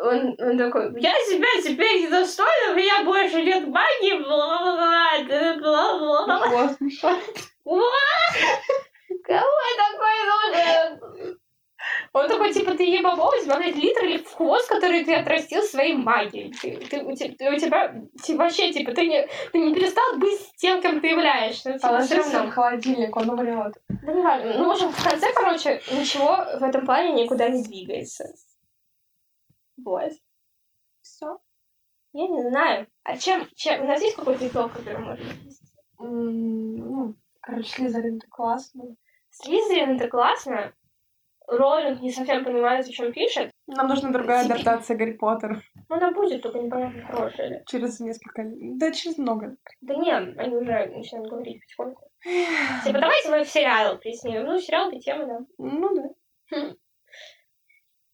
Он, 0.01 0.35
он 0.39 0.57
такой, 0.57 0.99
я 0.99 1.13
себя 1.13 1.47
теперь 1.63 2.03
недостойна, 2.03 2.71
у 2.71 2.75
меня 2.75 3.03
больше 3.03 3.41
нет 3.41 3.67
магии, 3.67 4.23
бла-бла-бла, 4.23 5.55
бла-бла-бла. 5.59 6.75
Кому 9.23 9.57
такой 9.77 10.17
нужен? 10.29 11.39
Он 12.13 12.27
такой, 12.27 12.53
типа, 12.53 12.71
ты 12.75 12.83
ебабол, 12.83 13.31
смотреть 13.43 13.75
литр 13.75 14.05
или 14.05 14.17
в 14.17 14.33
хвост, 14.33 14.67
который 14.69 15.03
ты 15.03 15.13
отрастил 15.15 15.61
своей 15.63 15.93
магией. 15.95 16.53
Ты, 16.53 16.77
ты- 16.77 17.03
у, 17.03 17.15
те- 17.15 17.29
ты- 17.29 17.51
у 17.51 17.57
тебя, 17.57 17.93
ты 18.25 18.37
вообще, 18.37 18.71
типа, 18.73 18.91
ты 18.93 19.05
не, 19.07 19.27
ты 19.51 19.59
не 19.59 19.73
перестал 19.73 20.17
быть 20.17 20.39
тем, 20.57 20.81
кем 20.81 20.99
ты 21.01 21.07
являешься. 21.07 21.69
Ну, 21.69 21.75
типа, 21.75 21.87
Положи 21.87 22.07
всё 22.07 22.23
в 22.23 22.33
равно. 22.33 22.51
холодильник, 22.51 23.15
он 23.15 23.29
умрет. 23.29 23.73
Да 23.89 24.13
не 24.13 24.21
важно. 24.21 24.53
Ну, 24.57 24.67
в 24.67 24.71
общем, 24.71 24.91
в 24.91 25.03
конце, 25.03 25.27
короче, 25.33 25.81
ничего 25.91 26.37
в 26.59 26.63
этом 26.63 26.85
плане 26.85 27.23
никуда 27.23 27.49
не 27.49 27.63
двигается. 27.63 28.33
Вот. 29.83 30.11
Все. 31.01 31.37
Я 32.13 32.27
не 32.27 32.41
знаю. 32.49 32.87
А 33.03 33.17
чем, 33.17 33.47
чем? 33.55 33.83
У 33.83 33.87
нас 33.87 34.01
есть 34.01 34.15
какой-то 34.15 34.47
итог, 34.47 34.73
который 34.73 34.99
можно? 34.99 35.25
Ну, 35.99 37.15
короче, 37.41 37.69
Слизерин 37.69 38.19
ты 38.19 38.27
классный. 38.27 38.97
Слизерин 39.29 39.95
это 39.97 40.07
классно. 40.07 40.73
Роллинг 41.47 42.01
не 42.01 42.11
совсем 42.11 42.43
понимает, 42.43 42.85
о 42.85 42.91
чем 42.91 43.13
пишет. 43.13 43.51
Нам 43.67 43.87
нужна 43.87 44.11
другая 44.11 44.43
Тебе- 44.43 44.55
адаптация 44.55 44.97
Гарри 44.97 45.13
Поттера. 45.13 45.61
Ну, 45.89 45.95
она 45.95 46.11
будет, 46.11 46.41
только 46.41 46.59
непонятно, 46.59 47.05
хорошая 47.07 47.49
ли. 47.49 47.63
Через 47.65 47.99
несколько 48.01 48.41
лет. 48.41 48.77
Да, 48.77 48.91
через 48.91 49.17
много. 49.17 49.55
Да 49.81 49.95
нет, 49.95 50.37
они 50.37 50.55
уже 50.57 50.87
начинают 50.87 51.29
говорить 51.29 51.61
потихоньку. 51.61 52.09
Типа, 52.83 52.99
давайте 52.99 53.29
мы 53.29 53.43
в 53.45 53.49
сериал 53.49 53.97
приснимем. 53.97 54.43
Ну, 54.43 54.59
сериал 54.59 54.89
это 54.89 54.99
тема, 54.99 55.25
да. 55.25 55.39
Ну 55.57 55.95
да. 55.95 56.75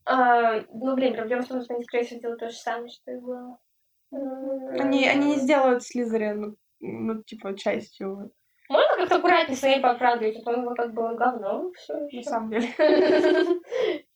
А, 0.06 0.60
ну, 0.74 0.96
блин, 0.96 1.16
проблема 1.16 1.44
в 1.44 1.48
том, 1.48 1.62
что 1.62 1.74
они, 1.74 1.84
скорее 1.86 2.04
всего, 2.04 2.20
делают 2.20 2.40
то 2.40 2.50
же 2.50 2.56
самое, 2.56 2.90
что 2.90 3.12
и 3.12 3.20
было. 3.20 3.58
Они, 4.12 5.08
они 5.08 5.30
не 5.30 5.36
сделают 5.38 5.84
Слизерин, 5.84 6.58
ну, 6.82 7.24
типа, 7.24 7.58
частью, 7.58 8.32
Можно 8.70 8.98
как-то 8.98 9.16
аккуратнее 9.16 9.58
Снейпа 9.58 9.92
оправдывать, 9.92 10.38
а 10.38 10.44
то 10.44 10.52
он 10.52 10.76
как 10.76 10.94
бы 10.94 11.16
говно 11.16 11.72
все 11.74 11.94
на 12.12 12.24
самом 12.24 12.50
деле. 12.52 12.68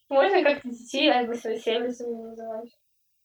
Можно 0.10 0.44
как-то 0.44 0.70
детей 0.70 1.12
альбусовыми 1.12 2.28
называть. 2.30 2.78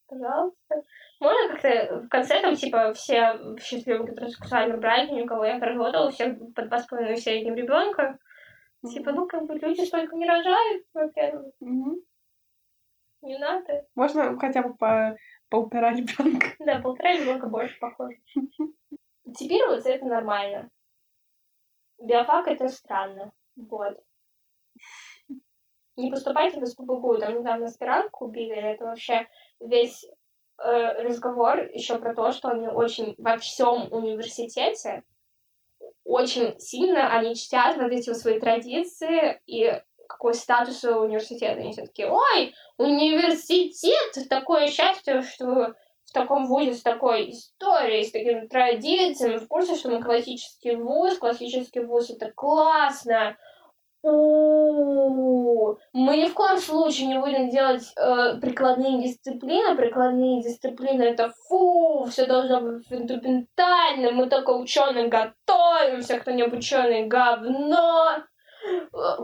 Пожалуйста. 0.09 0.83
Можно 1.21 1.49
как-то 1.55 2.01
в 2.01 2.09
конце 2.09 2.41
там, 2.41 2.57
типа, 2.57 2.93
все 2.93 3.35
в 3.35 3.61
счастливом 3.61 4.07
гетеросексуальном 4.07 4.81
браке, 4.81 5.13
ни 5.13 5.23
у 5.23 5.27
кого 5.27 5.45
я 5.45 5.59
проработала, 5.59 6.09
у 6.09 6.11
всех 6.11 6.37
по 6.55 6.63
два 6.63 6.79
с 6.79 6.87
половиной 6.87 7.15
в 7.15 7.21
среднем 7.21 7.55
ребенка. 7.55 8.19
Типа, 8.85 9.13
ну, 9.13 9.29
как 9.29 9.47
бы 9.47 9.55
люди 9.55 9.83
столько 9.83 10.17
не 10.17 10.29
рожают, 10.29 10.85
во-первых, 10.93 11.53
не 11.61 13.39
надо. 13.39 13.87
Можно 13.95 14.37
хотя 14.39 14.63
бы 14.63 14.75
по 14.75 15.17
поупирать 15.49 15.99
ребенка. 15.99 16.49
Да, 16.59 16.81
полтора 16.81 17.13
ребенка 17.13 17.47
больше 17.47 17.79
похоже. 17.79 18.17
Типироваться 19.37 19.91
это 19.91 20.05
нормально. 20.07 20.69
Биофак 22.03 22.49
это 22.49 22.69
странно. 22.69 23.33
Вот. 23.57 23.99
Не 25.97 26.11
поступайте 26.11 26.61
в 26.61 26.67
СПБГУ. 26.67 27.19
Там 27.19 27.39
недавно 27.39 27.67
аспирантку 27.67 28.27
убили. 28.27 28.55
Это 28.55 28.85
вообще 28.85 29.29
весь 29.61 30.05
э, 30.05 31.03
разговор 31.03 31.61
еще 31.73 31.99
про 31.99 32.15
то, 32.15 32.33
что 32.33 32.49
они 32.49 32.69
очень 32.69 33.15
во 33.19 33.37
всем 33.37 33.93
университете 33.93 35.05
очень 36.05 36.59
сильно 36.59 37.13
они 37.13 37.35
чтят 37.35 37.77
вот 37.77 37.93
эти 37.93 38.13
свои 38.13 38.39
традиции 38.41 39.41
и 39.47 39.81
какой 40.09 40.35
статус 40.35 40.85
университета. 40.85 41.61
Они 41.61 41.73
все 41.73 41.87
таки 41.87 42.05
ой, 42.05 42.55
университет, 42.77 44.29
такое 44.29 44.69
счастье, 44.69 45.23
что 45.23 45.75
в 46.13 46.15
таком 46.15 46.47
вузе 46.47 46.75
с 46.75 46.83
такой 46.83 47.31
историей, 47.31 48.05
с 48.05 48.13
такими 48.13 48.47
традициями, 48.47 49.39
в 49.39 49.49
курсе, 49.49 49.77
что 49.77 49.89
мы 49.89 50.03
классический 50.03 50.77
вуз, 50.77 51.17
классический 51.17 51.81
вуз 51.81 52.11
это 52.11 52.31
классно. 52.31 53.37
У, 54.05 55.79
Мы 55.93 56.17
ни 56.17 56.29
в 56.29 56.35
коем 56.35 56.59
случае 56.59 57.07
не 57.07 57.19
будем 57.19 57.49
делать 57.51 57.93
э, 57.97 58.37
прикладные 58.41 59.01
дисциплины. 59.01 59.77
Прикладные 59.77 60.43
дисциплины 60.43 61.03
это 61.03 61.33
фу, 61.49 62.05
все 62.11 62.27
должно 62.27 62.61
быть 62.61 62.87
фундаментально. 62.89 64.11
Мы 64.11 64.29
только 64.29 64.51
ученые 64.51 65.07
готовимся, 65.07 66.19
кто 66.19 66.33
не 66.33 66.45
ученый 66.45 67.07
говно. 67.07 68.25
Э, 68.65 69.17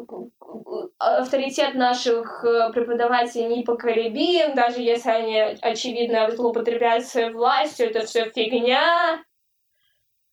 Авторитет 0.99 1.74
наших 1.74 2.45
э, 2.45 2.72
преподавателей 2.72 3.59
непоколебим, 3.59 4.55
даже 4.55 4.80
если 4.80 5.11
они 5.11 5.39
очевидно 5.62 6.30
злоупотребляют 6.30 7.07
своей 7.07 7.30
властью, 7.30 7.91
это 7.91 8.05
все 8.05 8.30
фигня. 8.30 9.22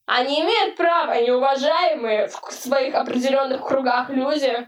Они 0.07 0.41
имеют 0.41 0.75
право, 0.75 1.13
они 1.13 1.31
уважаемые 1.31 2.27
в 2.27 2.51
своих 2.51 2.95
определенных 2.95 3.65
кругах 3.65 4.09
люди. 4.09 4.67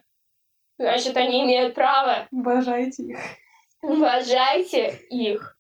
Значит, 0.77 1.17
они 1.17 1.43
имеют 1.43 1.73
право. 1.73 2.27
Уважайте 2.31 3.03
их. 3.03 3.19
Уважайте 3.81 4.99
их. 5.09 5.57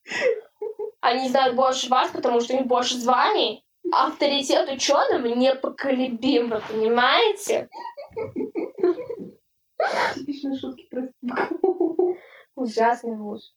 Они 1.01 1.29
знают 1.29 1.55
больше 1.55 1.89
вас, 1.89 2.11
потому 2.11 2.41
что 2.41 2.53
у 2.53 2.57
них 2.57 2.67
больше 2.67 2.95
званий. 2.95 3.63
Авторитет 3.91 4.69
ученым 4.69 5.23
непоколебим, 5.39 6.49
вы 6.49 6.61
понимаете? 6.67 7.69
Типичные 10.15 10.57
шутки 10.57 10.87
про 10.89 11.09
Ужасный 12.55 13.15
вуз. 13.15 13.53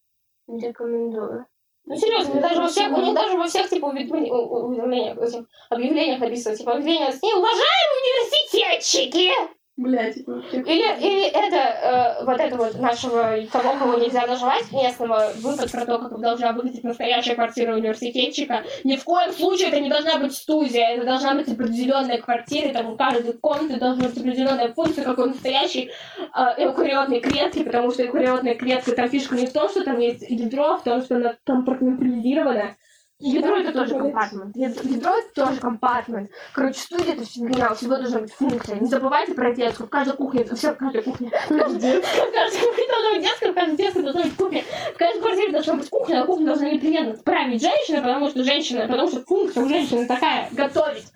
Не 0.46 0.68
рекомендую. 0.68 1.46
Ну 1.84 1.96
серьезно, 1.96 2.34
мне 2.34 2.42
даже 2.42 2.60
во 2.60 2.68
всех, 2.68 2.90
них 2.90 3.14
даже 3.14 3.38
во 3.38 3.46
всех 3.46 3.68
типа 3.68 3.86
уведомлениях, 3.86 5.18
этих 5.18 5.46
объявлениях 5.70 6.20
написано, 6.20 6.56
типа 6.56 6.72
объявление 6.72 7.12
с 7.12 7.22
неуважаемые 7.22 8.00
университетчики! 8.02 9.59
Блять. 9.80 10.18
Или, 10.18 11.00
или 11.00 11.30
это, 11.30 11.56
э, 11.56 12.24
вот 12.26 12.38
это 12.38 12.54
вот 12.54 12.78
нашего, 12.78 13.34
того, 13.50 13.76
кого 13.78 13.94
нельзя 13.94 14.26
наживать, 14.26 14.70
местного, 14.72 15.32
выпад 15.36 15.72
про 15.72 15.86
то, 15.86 15.98
как 15.98 16.20
должна 16.20 16.52
выглядеть 16.52 16.84
настоящая 16.84 17.34
квартира 17.34 17.74
университетчика. 17.74 18.62
Ни 18.84 18.96
в 18.96 19.04
коем 19.04 19.32
случае 19.32 19.68
это 19.68 19.80
не 19.80 19.88
должна 19.88 20.18
быть 20.18 20.34
студия, 20.34 20.96
это 20.96 21.06
должна 21.06 21.34
быть 21.34 21.48
определенная 21.48 22.18
квартира, 22.18 22.74
там 22.74 22.92
у 22.92 22.96
каждой 22.98 23.32
комнаты 23.32 23.80
должна 23.80 24.08
быть 24.08 24.18
определенная 24.18 24.70
функция, 24.74 25.02
как 25.02 25.18
у 25.18 25.24
настоящей 25.24 25.90
э, 26.18 26.64
эукариотной 26.64 27.20
клетки, 27.20 27.62
потому 27.62 27.90
что 27.90 28.04
эукариотная 28.04 28.56
клетка, 28.56 28.92
там 28.92 29.08
фишка 29.08 29.34
не 29.34 29.46
в 29.46 29.52
том, 29.54 29.70
что 29.70 29.82
там 29.82 29.98
есть 29.98 30.28
ядро, 30.28 30.74
а 30.74 30.76
в 30.76 30.82
том, 30.82 31.00
что 31.00 31.16
она 31.16 31.36
компартментализирована. 31.46 32.76
Ядро 33.20 33.56
это 33.56 33.72
тоже 33.72 33.98
компартмент. 33.98 34.56
Ядро 34.56 35.12
это 35.12 35.34
тоже 35.34 35.60
компартмент. 35.60 36.30
Короче, 36.54 36.80
студия 36.80 37.12
это 37.12 37.24
фигня, 37.24 37.70
у 37.70 37.74
всего 37.74 37.96
должна 37.96 38.20
быть 38.20 38.32
функция. 38.32 38.80
Не 38.80 38.86
забывайте 38.86 39.34
про 39.34 39.54
детскую. 39.54 39.86
В 39.86 39.90
каждой 39.90 40.16
кухне, 40.16 40.44
все, 40.54 40.72
в 40.72 40.76
каждой 40.76 41.02
кухне. 41.02 41.30
В 41.48 41.58
каждой 41.58 41.80
детской 41.80 42.30
в 42.30 42.32
каждой 42.32 42.60
кухне 42.60 42.84
должна 42.88 43.12
быть 43.12 43.22
детская, 43.22 43.52
в 43.52 43.54
каждой 43.54 43.76
детской 43.76 44.02
должна 44.02 44.22
быть 44.22 44.36
кухня. 44.36 44.64
В 44.94 44.98
каждой 44.98 45.20
квартире 45.20 45.52
должна 45.52 45.74
быть 45.74 45.90
кухня, 45.90 46.22
а 46.22 46.26
кухня 46.26 46.46
должна 46.46 46.70
непременно 46.70 47.16
справить 47.16 47.62
женщина, 47.62 48.00
потому 48.00 48.30
что 48.30 48.44
женщина, 48.44 48.86
потому 48.86 49.08
что 49.08 49.22
функция 49.22 49.64
у 49.64 49.68
женщины 49.68 50.06
такая, 50.06 50.48
готовить. 50.52 51.06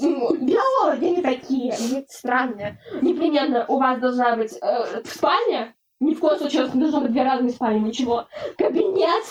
Ну, 0.00 0.34
Биологи 0.34 1.04
не 1.04 1.22
такие, 1.22 1.72
они 1.72 2.04
странные. 2.08 2.80
Непременно 3.00 3.64
у 3.68 3.78
вас 3.78 4.00
должна 4.00 4.36
быть 4.36 4.52
э, 4.60 5.02
спальня, 5.04 5.74
ни 6.00 6.14
в 6.14 6.20
коем 6.20 6.38
случае 6.38 6.62
у 6.62 6.64
вас 6.66 6.74
не 6.74 6.80
должно 6.80 7.00
быть 7.00 7.12
две 7.12 7.22
разные 7.22 7.50
спальни, 7.50 7.78
ничего. 7.78 8.26
Кабинет, 8.58 9.24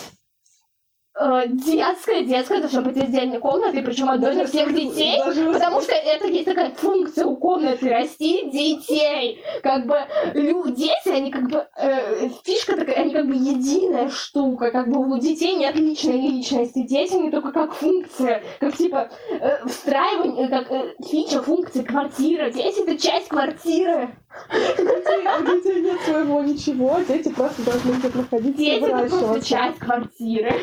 э, 1.19 1.47
детская, 1.47 2.23
детская 2.23 2.59
должна 2.59 2.81
быть 2.81 2.97
отдельной 2.97 3.39
комнатой, 3.39 3.81
причем 3.81 4.09
одной 4.09 4.33
для 4.33 4.45
всех 4.45 4.73
детей. 4.73 5.17
Даже 5.17 5.51
Потому 5.51 5.81
что 5.81 5.93
это 5.93 6.27
есть 6.27 6.45
такая 6.45 6.71
функция 6.71 7.25
у 7.25 7.35
комнаты 7.37 7.89
растить 7.89 8.51
детей. 8.51 9.43
Как 9.63 9.85
бы 9.85 9.97
лю- 10.33 10.69
дети, 10.69 11.09
они 11.09 11.31
как 11.31 11.49
бы 11.49 11.65
э, 11.77 12.29
фишка 12.43 12.75
такая, 12.75 12.95
они 12.95 13.13
как 13.13 13.27
бы 13.27 13.35
единая 13.35 14.09
штука. 14.09 14.71
Как 14.71 14.89
бы 14.89 14.99
у 14.99 15.17
детей 15.17 15.55
нет 15.55 15.75
личной 15.75 16.19
личности. 16.19 16.79
Дети 16.79 17.13
не 17.13 17.31
только 17.31 17.51
как 17.51 17.73
функция, 17.73 18.43
как 18.59 18.75
типа 18.75 19.09
э, 19.29 19.65
встраивание, 19.67 20.47
как 20.47 20.71
э, 20.71 20.95
фича 21.05 21.41
функции 21.41 21.81
квартиры. 21.81 22.51
Дети 22.51 22.81
это 22.81 22.97
часть 22.97 23.27
квартиры. 23.27 24.15
У 24.51 25.45
детей 25.45 25.81
нет 25.81 26.01
своего 26.01 26.41
ничего, 26.41 26.99
дети 27.07 27.29
просто 27.29 27.63
должны 27.63 27.93
где-то 27.93 28.17
находиться 28.17 28.57
Дети 28.57 28.83
это 28.83 29.07
просто 29.07 29.45
часть 29.45 29.79
квартиры. 29.79 30.53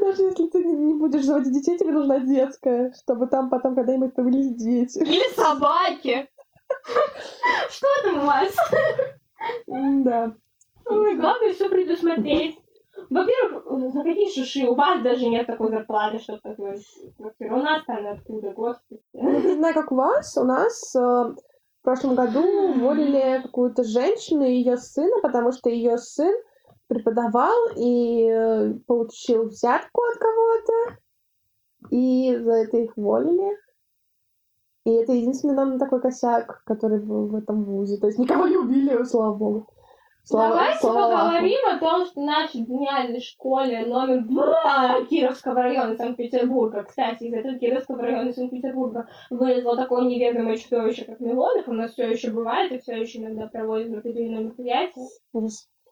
Даже 0.00 0.22
если 0.22 0.46
ты 0.48 0.64
не 0.64 0.94
будешь 0.94 1.24
заводить 1.24 1.52
детей, 1.52 1.78
тебе 1.78 1.92
нужна 1.92 2.20
детская, 2.20 2.92
чтобы 2.94 3.26
там 3.26 3.50
потом 3.50 3.74
когда-нибудь 3.74 4.14
появились 4.14 4.54
дети. 4.56 4.98
Или 4.98 5.32
собаки. 5.34 6.28
Что 7.70 7.86
там 8.04 8.18
у 8.18 8.26
вас? 8.26 8.56
Да. 9.76 10.32
Ой, 10.86 11.16
главное 11.16 11.52
все 11.52 11.68
предусмотреть. 11.68 12.58
Во-первых, 13.08 13.92
за 13.92 14.02
какие 14.02 14.30
шиши? 14.30 14.66
У 14.66 14.74
вас 14.74 15.02
даже 15.02 15.26
нет 15.26 15.46
такой 15.46 15.70
зарплаты, 15.70 16.18
чтобы 16.18 16.40
такое. 16.40 16.78
У 17.18 17.56
нас 17.56 17.84
там 17.86 18.06
откуда, 18.06 18.50
господи. 18.50 19.00
Ну, 19.12 19.40
не 19.40 19.54
знаю, 19.54 19.74
как 19.74 19.92
у 19.92 19.96
вас. 19.96 20.36
У 20.36 20.44
нас 20.44 20.94
э, 20.94 20.98
в 20.98 21.82
прошлом 21.82 22.14
году 22.14 22.42
уволили 22.42 23.42
какую-то 23.42 23.84
женщину 23.84 24.44
и 24.44 24.54
ее 24.54 24.76
сына, 24.76 25.20
потому 25.22 25.52
что 25.52 25.70
ее 25.70 25.96
сын 25.98 26.34
преподавал 26.90 27.56
и 27.76 28.28
э, 28.28 28.74
получил 28.86 29.46
взятку 29.46 30.02
от 30.02 30.18
кого-то. 30.18 30.98
И 31.90 32.36
за 32.36 32.52
это 32.52 32.76
их 32.78 32.98
уволили. 32.98 33.56
И 34.84 34.90
это 34.90 35.12
единственный 35.12 35.54
нам 35.54 35.78
такой 35.78 36.00
косяк, 36.00 36.62
который 36.64 37.00
был 37.00 37.28
в 37.28 37.36
этом 37.36 37.64
вузе. 37.64 37.98
То 37.98 38.08
есть 38.08 38.18
никого 38.18 38.46
не 38.48 38.56
убили, 38.56 39.02
слава 39.04 39.34
богу. 39.34 39.68
Слава, 40.24 40.54
Давайте 40.54 40.78
слава 40.80 41.16
поговорим 41.16 41.58
о 41.66 41.78
том, 41.78 42.06
что 42.06 42.20
в 42.20 42.24
нашей 42.24 42.60
гениальной 42.60 43.20
школе 43.20 43.86
номер 43.86 44.22
два 44.24 45.02
Кировского 45.08 45.62
района 45.62 45.96
Санкт-Петербурга, 45.96 46.84
кстати, 46.84 47.24
из 47.24 47.32
этого 47.32 47.58
Кировского 47.58 48.02
района 48.02 48.32
Санкт-Петербурга 48.32 49.08
вылезло 49.30 49.76
такое 49.76 50.04
неведомое 50.04 50.56
чудовище, 50.56 51.04
как 51.04 51.20
Милонов, 51.20 51.68
у 51.68 51.72
нас 51.72 51.92
все 51.92 52.10
еще 52.10 52.30
бывает, 52.30 52.70
и 52.70 52.78
все 52.78 53.00
еще 53.00 53.18
иногда 53.18 53.46
проводят 53.46 53.96
определенные 53.96 54.44
мероприятия. 54.44 55.08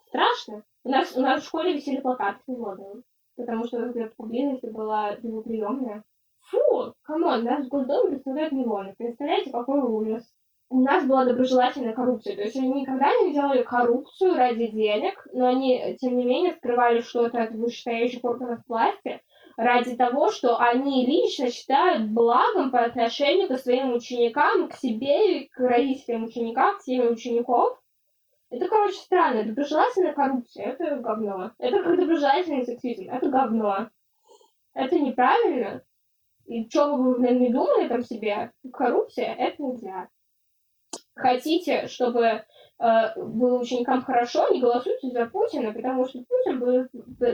Страшно. 0.08 0.62
У 0.88 0.90
нас, 0.90 1.14
у 1.14 1.20
нас 1.20 1.42
в 1.42 1.46
школе 1.46 1.74
висели 1.74 2.00
плакаты 2.00 2.40
с 2.46 3.02
потому 3.36 3.66
что 3.66 3.90
где-то 3.90 4.14
поблизости 4.16 4.68
была 4.68 5.10
его 5.22 5.42
приемная. 5.42 6.02
Фу, 6.46 6.94
come 7.02 7.26
on, 7.26 7.44
нас 7.44 7.66
в 7.66 7.68
Госдуме 7.68 8.12
представляет 8.12 8.52
Милонов. 8.52 8.96
Представляете, 8.96 9.50
какой 9.50 9.82
ужас. 9.82 10.24
У 10.70 10.80
нас 10.80 11.04
была 11.04 11.26
доброжелательная 11.26 11.92
коррупция. 11.92 12.36
То 12.36 12.42
есть 12.44 12.56
они 12.56 12.72
никогда 12.72 13.14
не 13.16 13.34
делали 13.34 13.64
коррупцию 13.64 14.34
ради 14.34 14.68
денег, 14.68 15.26
но 15.34 15.48
они, 15.48 15.98
тем 16.00 16.16
не 16.16 16.24
менее, 16.24 16.54
скрывали 16.54 17.02
что-то 17.02 17.42
от 17.42 17.50
вышестоящих 17.50 18.24
органов 18.24 18.60
власти 18.66 19.20
ради 19.58 19.94
того, 19.94 20.30
что 20.30 20.56
они 20.56 21.04
лично 21.04 21.50
считают 21.50 22.08
благом 22.12 22.70
по 22.70 22.82
отношению 22.82 23.48
к 23.48 23.58
своим 23.58 23.92
ученикам, 23.92 24.70
к 24.70 24.76
себе 24.76 25.42
и 25.42 25.48
к 25.48 25.58
родителям 25.58 26.24
учеников, 26.24 26.78
к 26.78 26.82
семье 26.82 27.10
учеников. 27.10 27.78
Это, 28.50 28.66
короче, 28.66 28.96
странно. 28.96 29.44
Доброжелательная 29.44 30.14
коррупция— 30.14 30.64
это 30.78 30.96
говно. 30.96 31.52
Это 31.58 31.82
как 31.82 31.98
доброжелательный 31.98 32.64
сексизм. 32.64 33.10
Это 33.10 33.28
говно. 33.28 33.90
Это 34.74 34.98
неправильно. 34.98 35.82
И 36.46 36.66
что 36.68 36.96
бы 36.96 37.14
вы 37.14 37.28
не 37.28 37.52
думали 37.52 37.88
там 37.88 38.02
себе, 38.02 38.52
коррупция— 38.72 39.34
это 39.38 39.62
нельзя. 39.62 40.08
Хотите, 41.14 41.88
чтобы 41.88 42.24
э, 42.24 42.44
было 43.16 43.60
ученикам 43.60 44.02
хорошо, 44.02 44.48
не 44.48 44.60
голосуйте 44.60 45.10
за 45.10 45.26
Путина, 45.26 45.72
потому 45.72 46.06
что 46.06 46.24
Путин 46.26 46.60
будет 46.60 46.90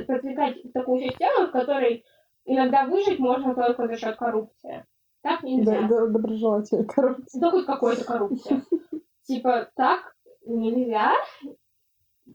продвигать 0.07 0.57
такую 0.73 1.03
систему, 1.03 1.47
в 1.47 1.53
которой 1.53 2.05
иногда 2.45 2.87
выжить 2.87 3.21
можно 3.21 3.55
только 3.55 3.87
за 3.87 3.97
счет 3.99 4.17
коррупции. 4.17 4.85
Так 5.23 5.43
нельзя. 5.43 5.83
Да, 5.83 5.89
да, 5.89 6.07
доброжелательная 6.07 6.87
коррупция. 6.87 7.41
Да 7.41 7.51
хоть 7.51 7.67
какой-то 7.67 8.05
коррупция. 8.05 8.63
Типа, 9.23 9.71
так 9.77 10.14
нельзя. 10.47 11.13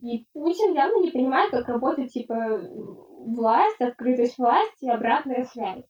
И 0.02 0.26
Путин 0.32 0.74
явно 0.74 1.02
не 1.02 1.10
понимает, 1.10 1.50
как 1.50 1.68
работает, 1.68 2.10
типа, 2.10 2.60
власть, 3.26 3.80
открытость 3.80 4.38
власти 4.38 4.84
и 4.84 4.90
обратная 4.90 5.44
связь. 5.44 5.84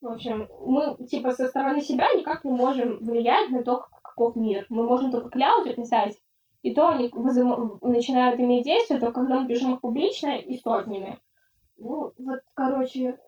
В 0.00 0.08
общем, 0.08 0.48
мы, 0.60 0.96
типа, 1.06 1.32
со 1.32 1.48
стороны 1.48 1.80
себя 1.80 2.12
никак 2.14 2.44
не 2.44 2.52
можем 2.52 2.98
влиять 2.98 3.50
на 3.50 3.62
то, 3.62 3.86
каков 4.02 4.36
мир. 4.36 4.66
Мы 4.68 4.84
можем 4.84 5.10
только 5.10 5.30
кляузы 5.30 5.74
писать, 5.74 6.16
и 6.62 6.74
то 6.74 6.88
они 6.88 7.08
вызыв- 7.08 7.78
начинают 7.82 8.38
иметь 8.40 8.64
действие, 8.64 9.00
только 9.00 9.20
когда 9.20 9.40
мы 9.40 9.48
пишем 9.48 9.74
их 9.74 9.80
публично 9.80 10.36
и 10.36 10.56
сотнями. 10.58 11.18
Ну, 11.76 12.12
вот, 12.18 12.40
короче, 12.54 13.18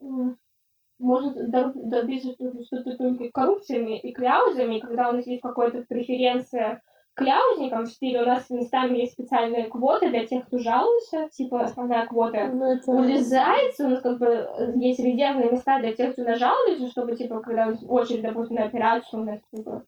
может 0.98 1.50
добиться 1.50 2.32
что-то 2.32 2.96
только 2.96 3.28
коррупциями 3.30 3.98
и 3.98 4.12
кляузами, 4.12 4.78
когда 4.78 5.10
у 5.10 5.12
нас 5.12 5.26
есть 5.26 5.42
какая-то 5.42 5.84
преференция 5.88 6.82
кляузникам 7.14 7.84
в 7.84 7.90
стиле. 7.90 8.22
У 8.22 8.26
нас 8.26 8.50
местами 8.50 8.98
есть 8.98 9.12
специальные 9.12 9.64
квоты 9.68 10.10
для 10.10 10.26
тех, 10.26 10.46
кто 10.46 10.58
жалуется, 10.58 11.28
типа 11.30 11.62
основная 11.62 12.06
квота 12.06 12.48
Ну, 12.48 12.72
это... 12.72 12.90
урезается, 12.90 13.86
у 13.86 13.90
нас 13.90 14.00
как 14.00 14.18
бы 14.18 14.48
есть 14.76 15.00
резервные 15.00 15.50
места 15.50 15.78
для 15.80 15.92
тех, 15.92 16.12
кто 16.12 16.24
нажалуется, 16.24 16.88
чтобы, 16.88 17.16
типа, 17.16 17.40
когда 17.40 17.72
очередь, 17.88 18.22
допустим, 18.22 18.56
на 18.56 18.64
операцию, 18.64 19.22
у 19.22 19.24
нас, 19.24 19.40
типа, 19.52 19.84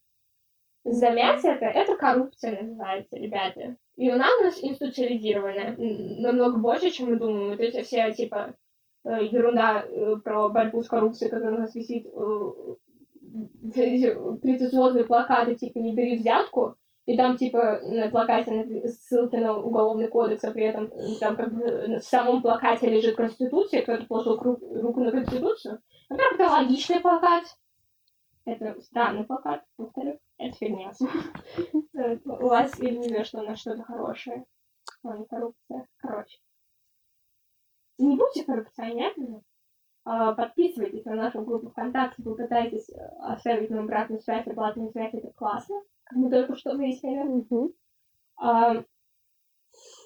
замять 0.85 1.43
это, 1.43 1.65
это 1.65 1.95
коррупция 1.95 2.61
называется, 2.61 3.15
ребята. 3.17 3.75
И 3.97 4.11
у 4.11 4.15
нас 4.15 4.31
у 4.39 4.43
нас 4.43 4.63
институциализированная, 4.63 5.75
м, 5.75 6.21
намного 6.21 6.57
больше, 6.57 6.91
чем 6.91 7.09
мы 7.09 7.17
думаем. 7.17 7.49
Вот 7.49 7.59
эти 7.59 7.81
все, 7.81 8.11
типа, 8.13 8.53
э, 9.03 9.25
ерунда 9.25 9.83
э, 9.85 10.15
про 10.23 10.49
борьбу 10.49 10.81
с 10.81 10.87
коррупцией, 10.87 11.29
которая 11.29 11.57
у 11.57 11.59
нас 11.59 11.75
висит, 11.75 12.05
э, 12.05 12.75
претенциозные 13.73 15.03
плакаты, 15.03 15.55
типа, 15.55 15.79
не 15.79 15.93
бери 15.93 16.17
взятку, 16.17 16.75
и 17.07 17.15
там, 17.15 17.37
типа, 17.37 17.79
на 17.83 18.09
плакате 18.09 18.85
ссылки 18.89 19.37
на 19.37 19.57
уголовный 19.57 20.09
кодекс, 20.09 20.43
а 20.43 20.51
при 20.51 20.65
этом 20.65 20.91
там 21.21 21.37
как 21.37 21.53
бы 21.53 21.99
в 21.99 22.03
самом 22.03 22.41
плакате 22.41 22.89
лежит 22.89 23.15
Конституция, 23.15 23.81
кто-то 23.81 24.05
положил 24.05 24.37
руку 24.37 24.99
на 24.99 25.11
Конституцию. 25.11 25.81
Во-первых, 26.09 26.39
это 26.39 26.51
логичный 26.51 26.99
плакат. 26.99 27.45
Это 28.43 28.79
странный 28.81 29.23
плакат, 29.23 29.63
во-вторых, 29.77 30.19
это 30.37 30.57
фигня. 30.57 30.91
У 32.25 32.47
вас 32.47 32.77
иллюзия, 32.77 33.23
что 33.23 33.41
на 33.41 33.55
что-то 33.55 33.83
хорошее. 33.83 34.45
Не 35.03 35.25
коррупция. 35.25 35.87
Короче. 35.99 36.39
Не 37.99 38.17
будьте 38.17 38.43
коррупционерами. 38.43 39.43
А, 40.09 40.33
Подписывайтесь 40.33 41.03
на 41.03 41.15
нашу 41.15 41.41
группу 41.41 41.69
ВКонтакте, 41.69 42.23
вы 42.23 42.35
пытаетесь 42.35 42.89
э, 42.89 42.95
оставить 43.19 43.69
нам 43.69 43.83
обратную 43.83 44.21
связь, 44.21 44.47
обратную 44.47 44.89
связь, 44.91 45.13
это 45.13 45.33
классно. 45.33 45.81
Как 46.05 46.17
мы 46.17 46.29
только 46.29 46.55
что 46.55 46.77
выяснили. 46.77 47.23
Мгм. 47.23 47.73
А, 48.37 48.83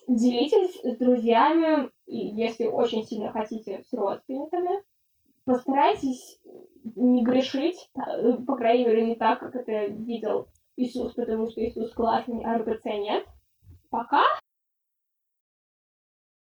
Делитесь 0.08 0.82
с 0.84 0.98
друзьями, 0.98 1.92
если 2.08 2.66
очень 2.66 3.04
сильно 3.04 3.32
хотите, 3.32 3.84
с 3.88 3.94
родственниками. 3.94 4.84
Постарайтесь 5.46 6.42
не 6.96 7.24
грешить, 7.24 7.88
э, 7.96 8.34
по 8.48 8.56
крайней 8.56 8.86
мере, 8.86 9.06
не 9.06 9.16
так, 9.16 9.40
как 9.40 9.56
это 9.56 9.86
видел 9.86 10.48
Иисус, 10.78 11.14
потому 11.14 11.48
что 11.48 11.64
Иисус 11.64 11.94
классный, 11.94 12.44
а 12.44 12.58
РПЦ 12.58 12.86
нет. 12.86 13.24
Пока 13.92 14.24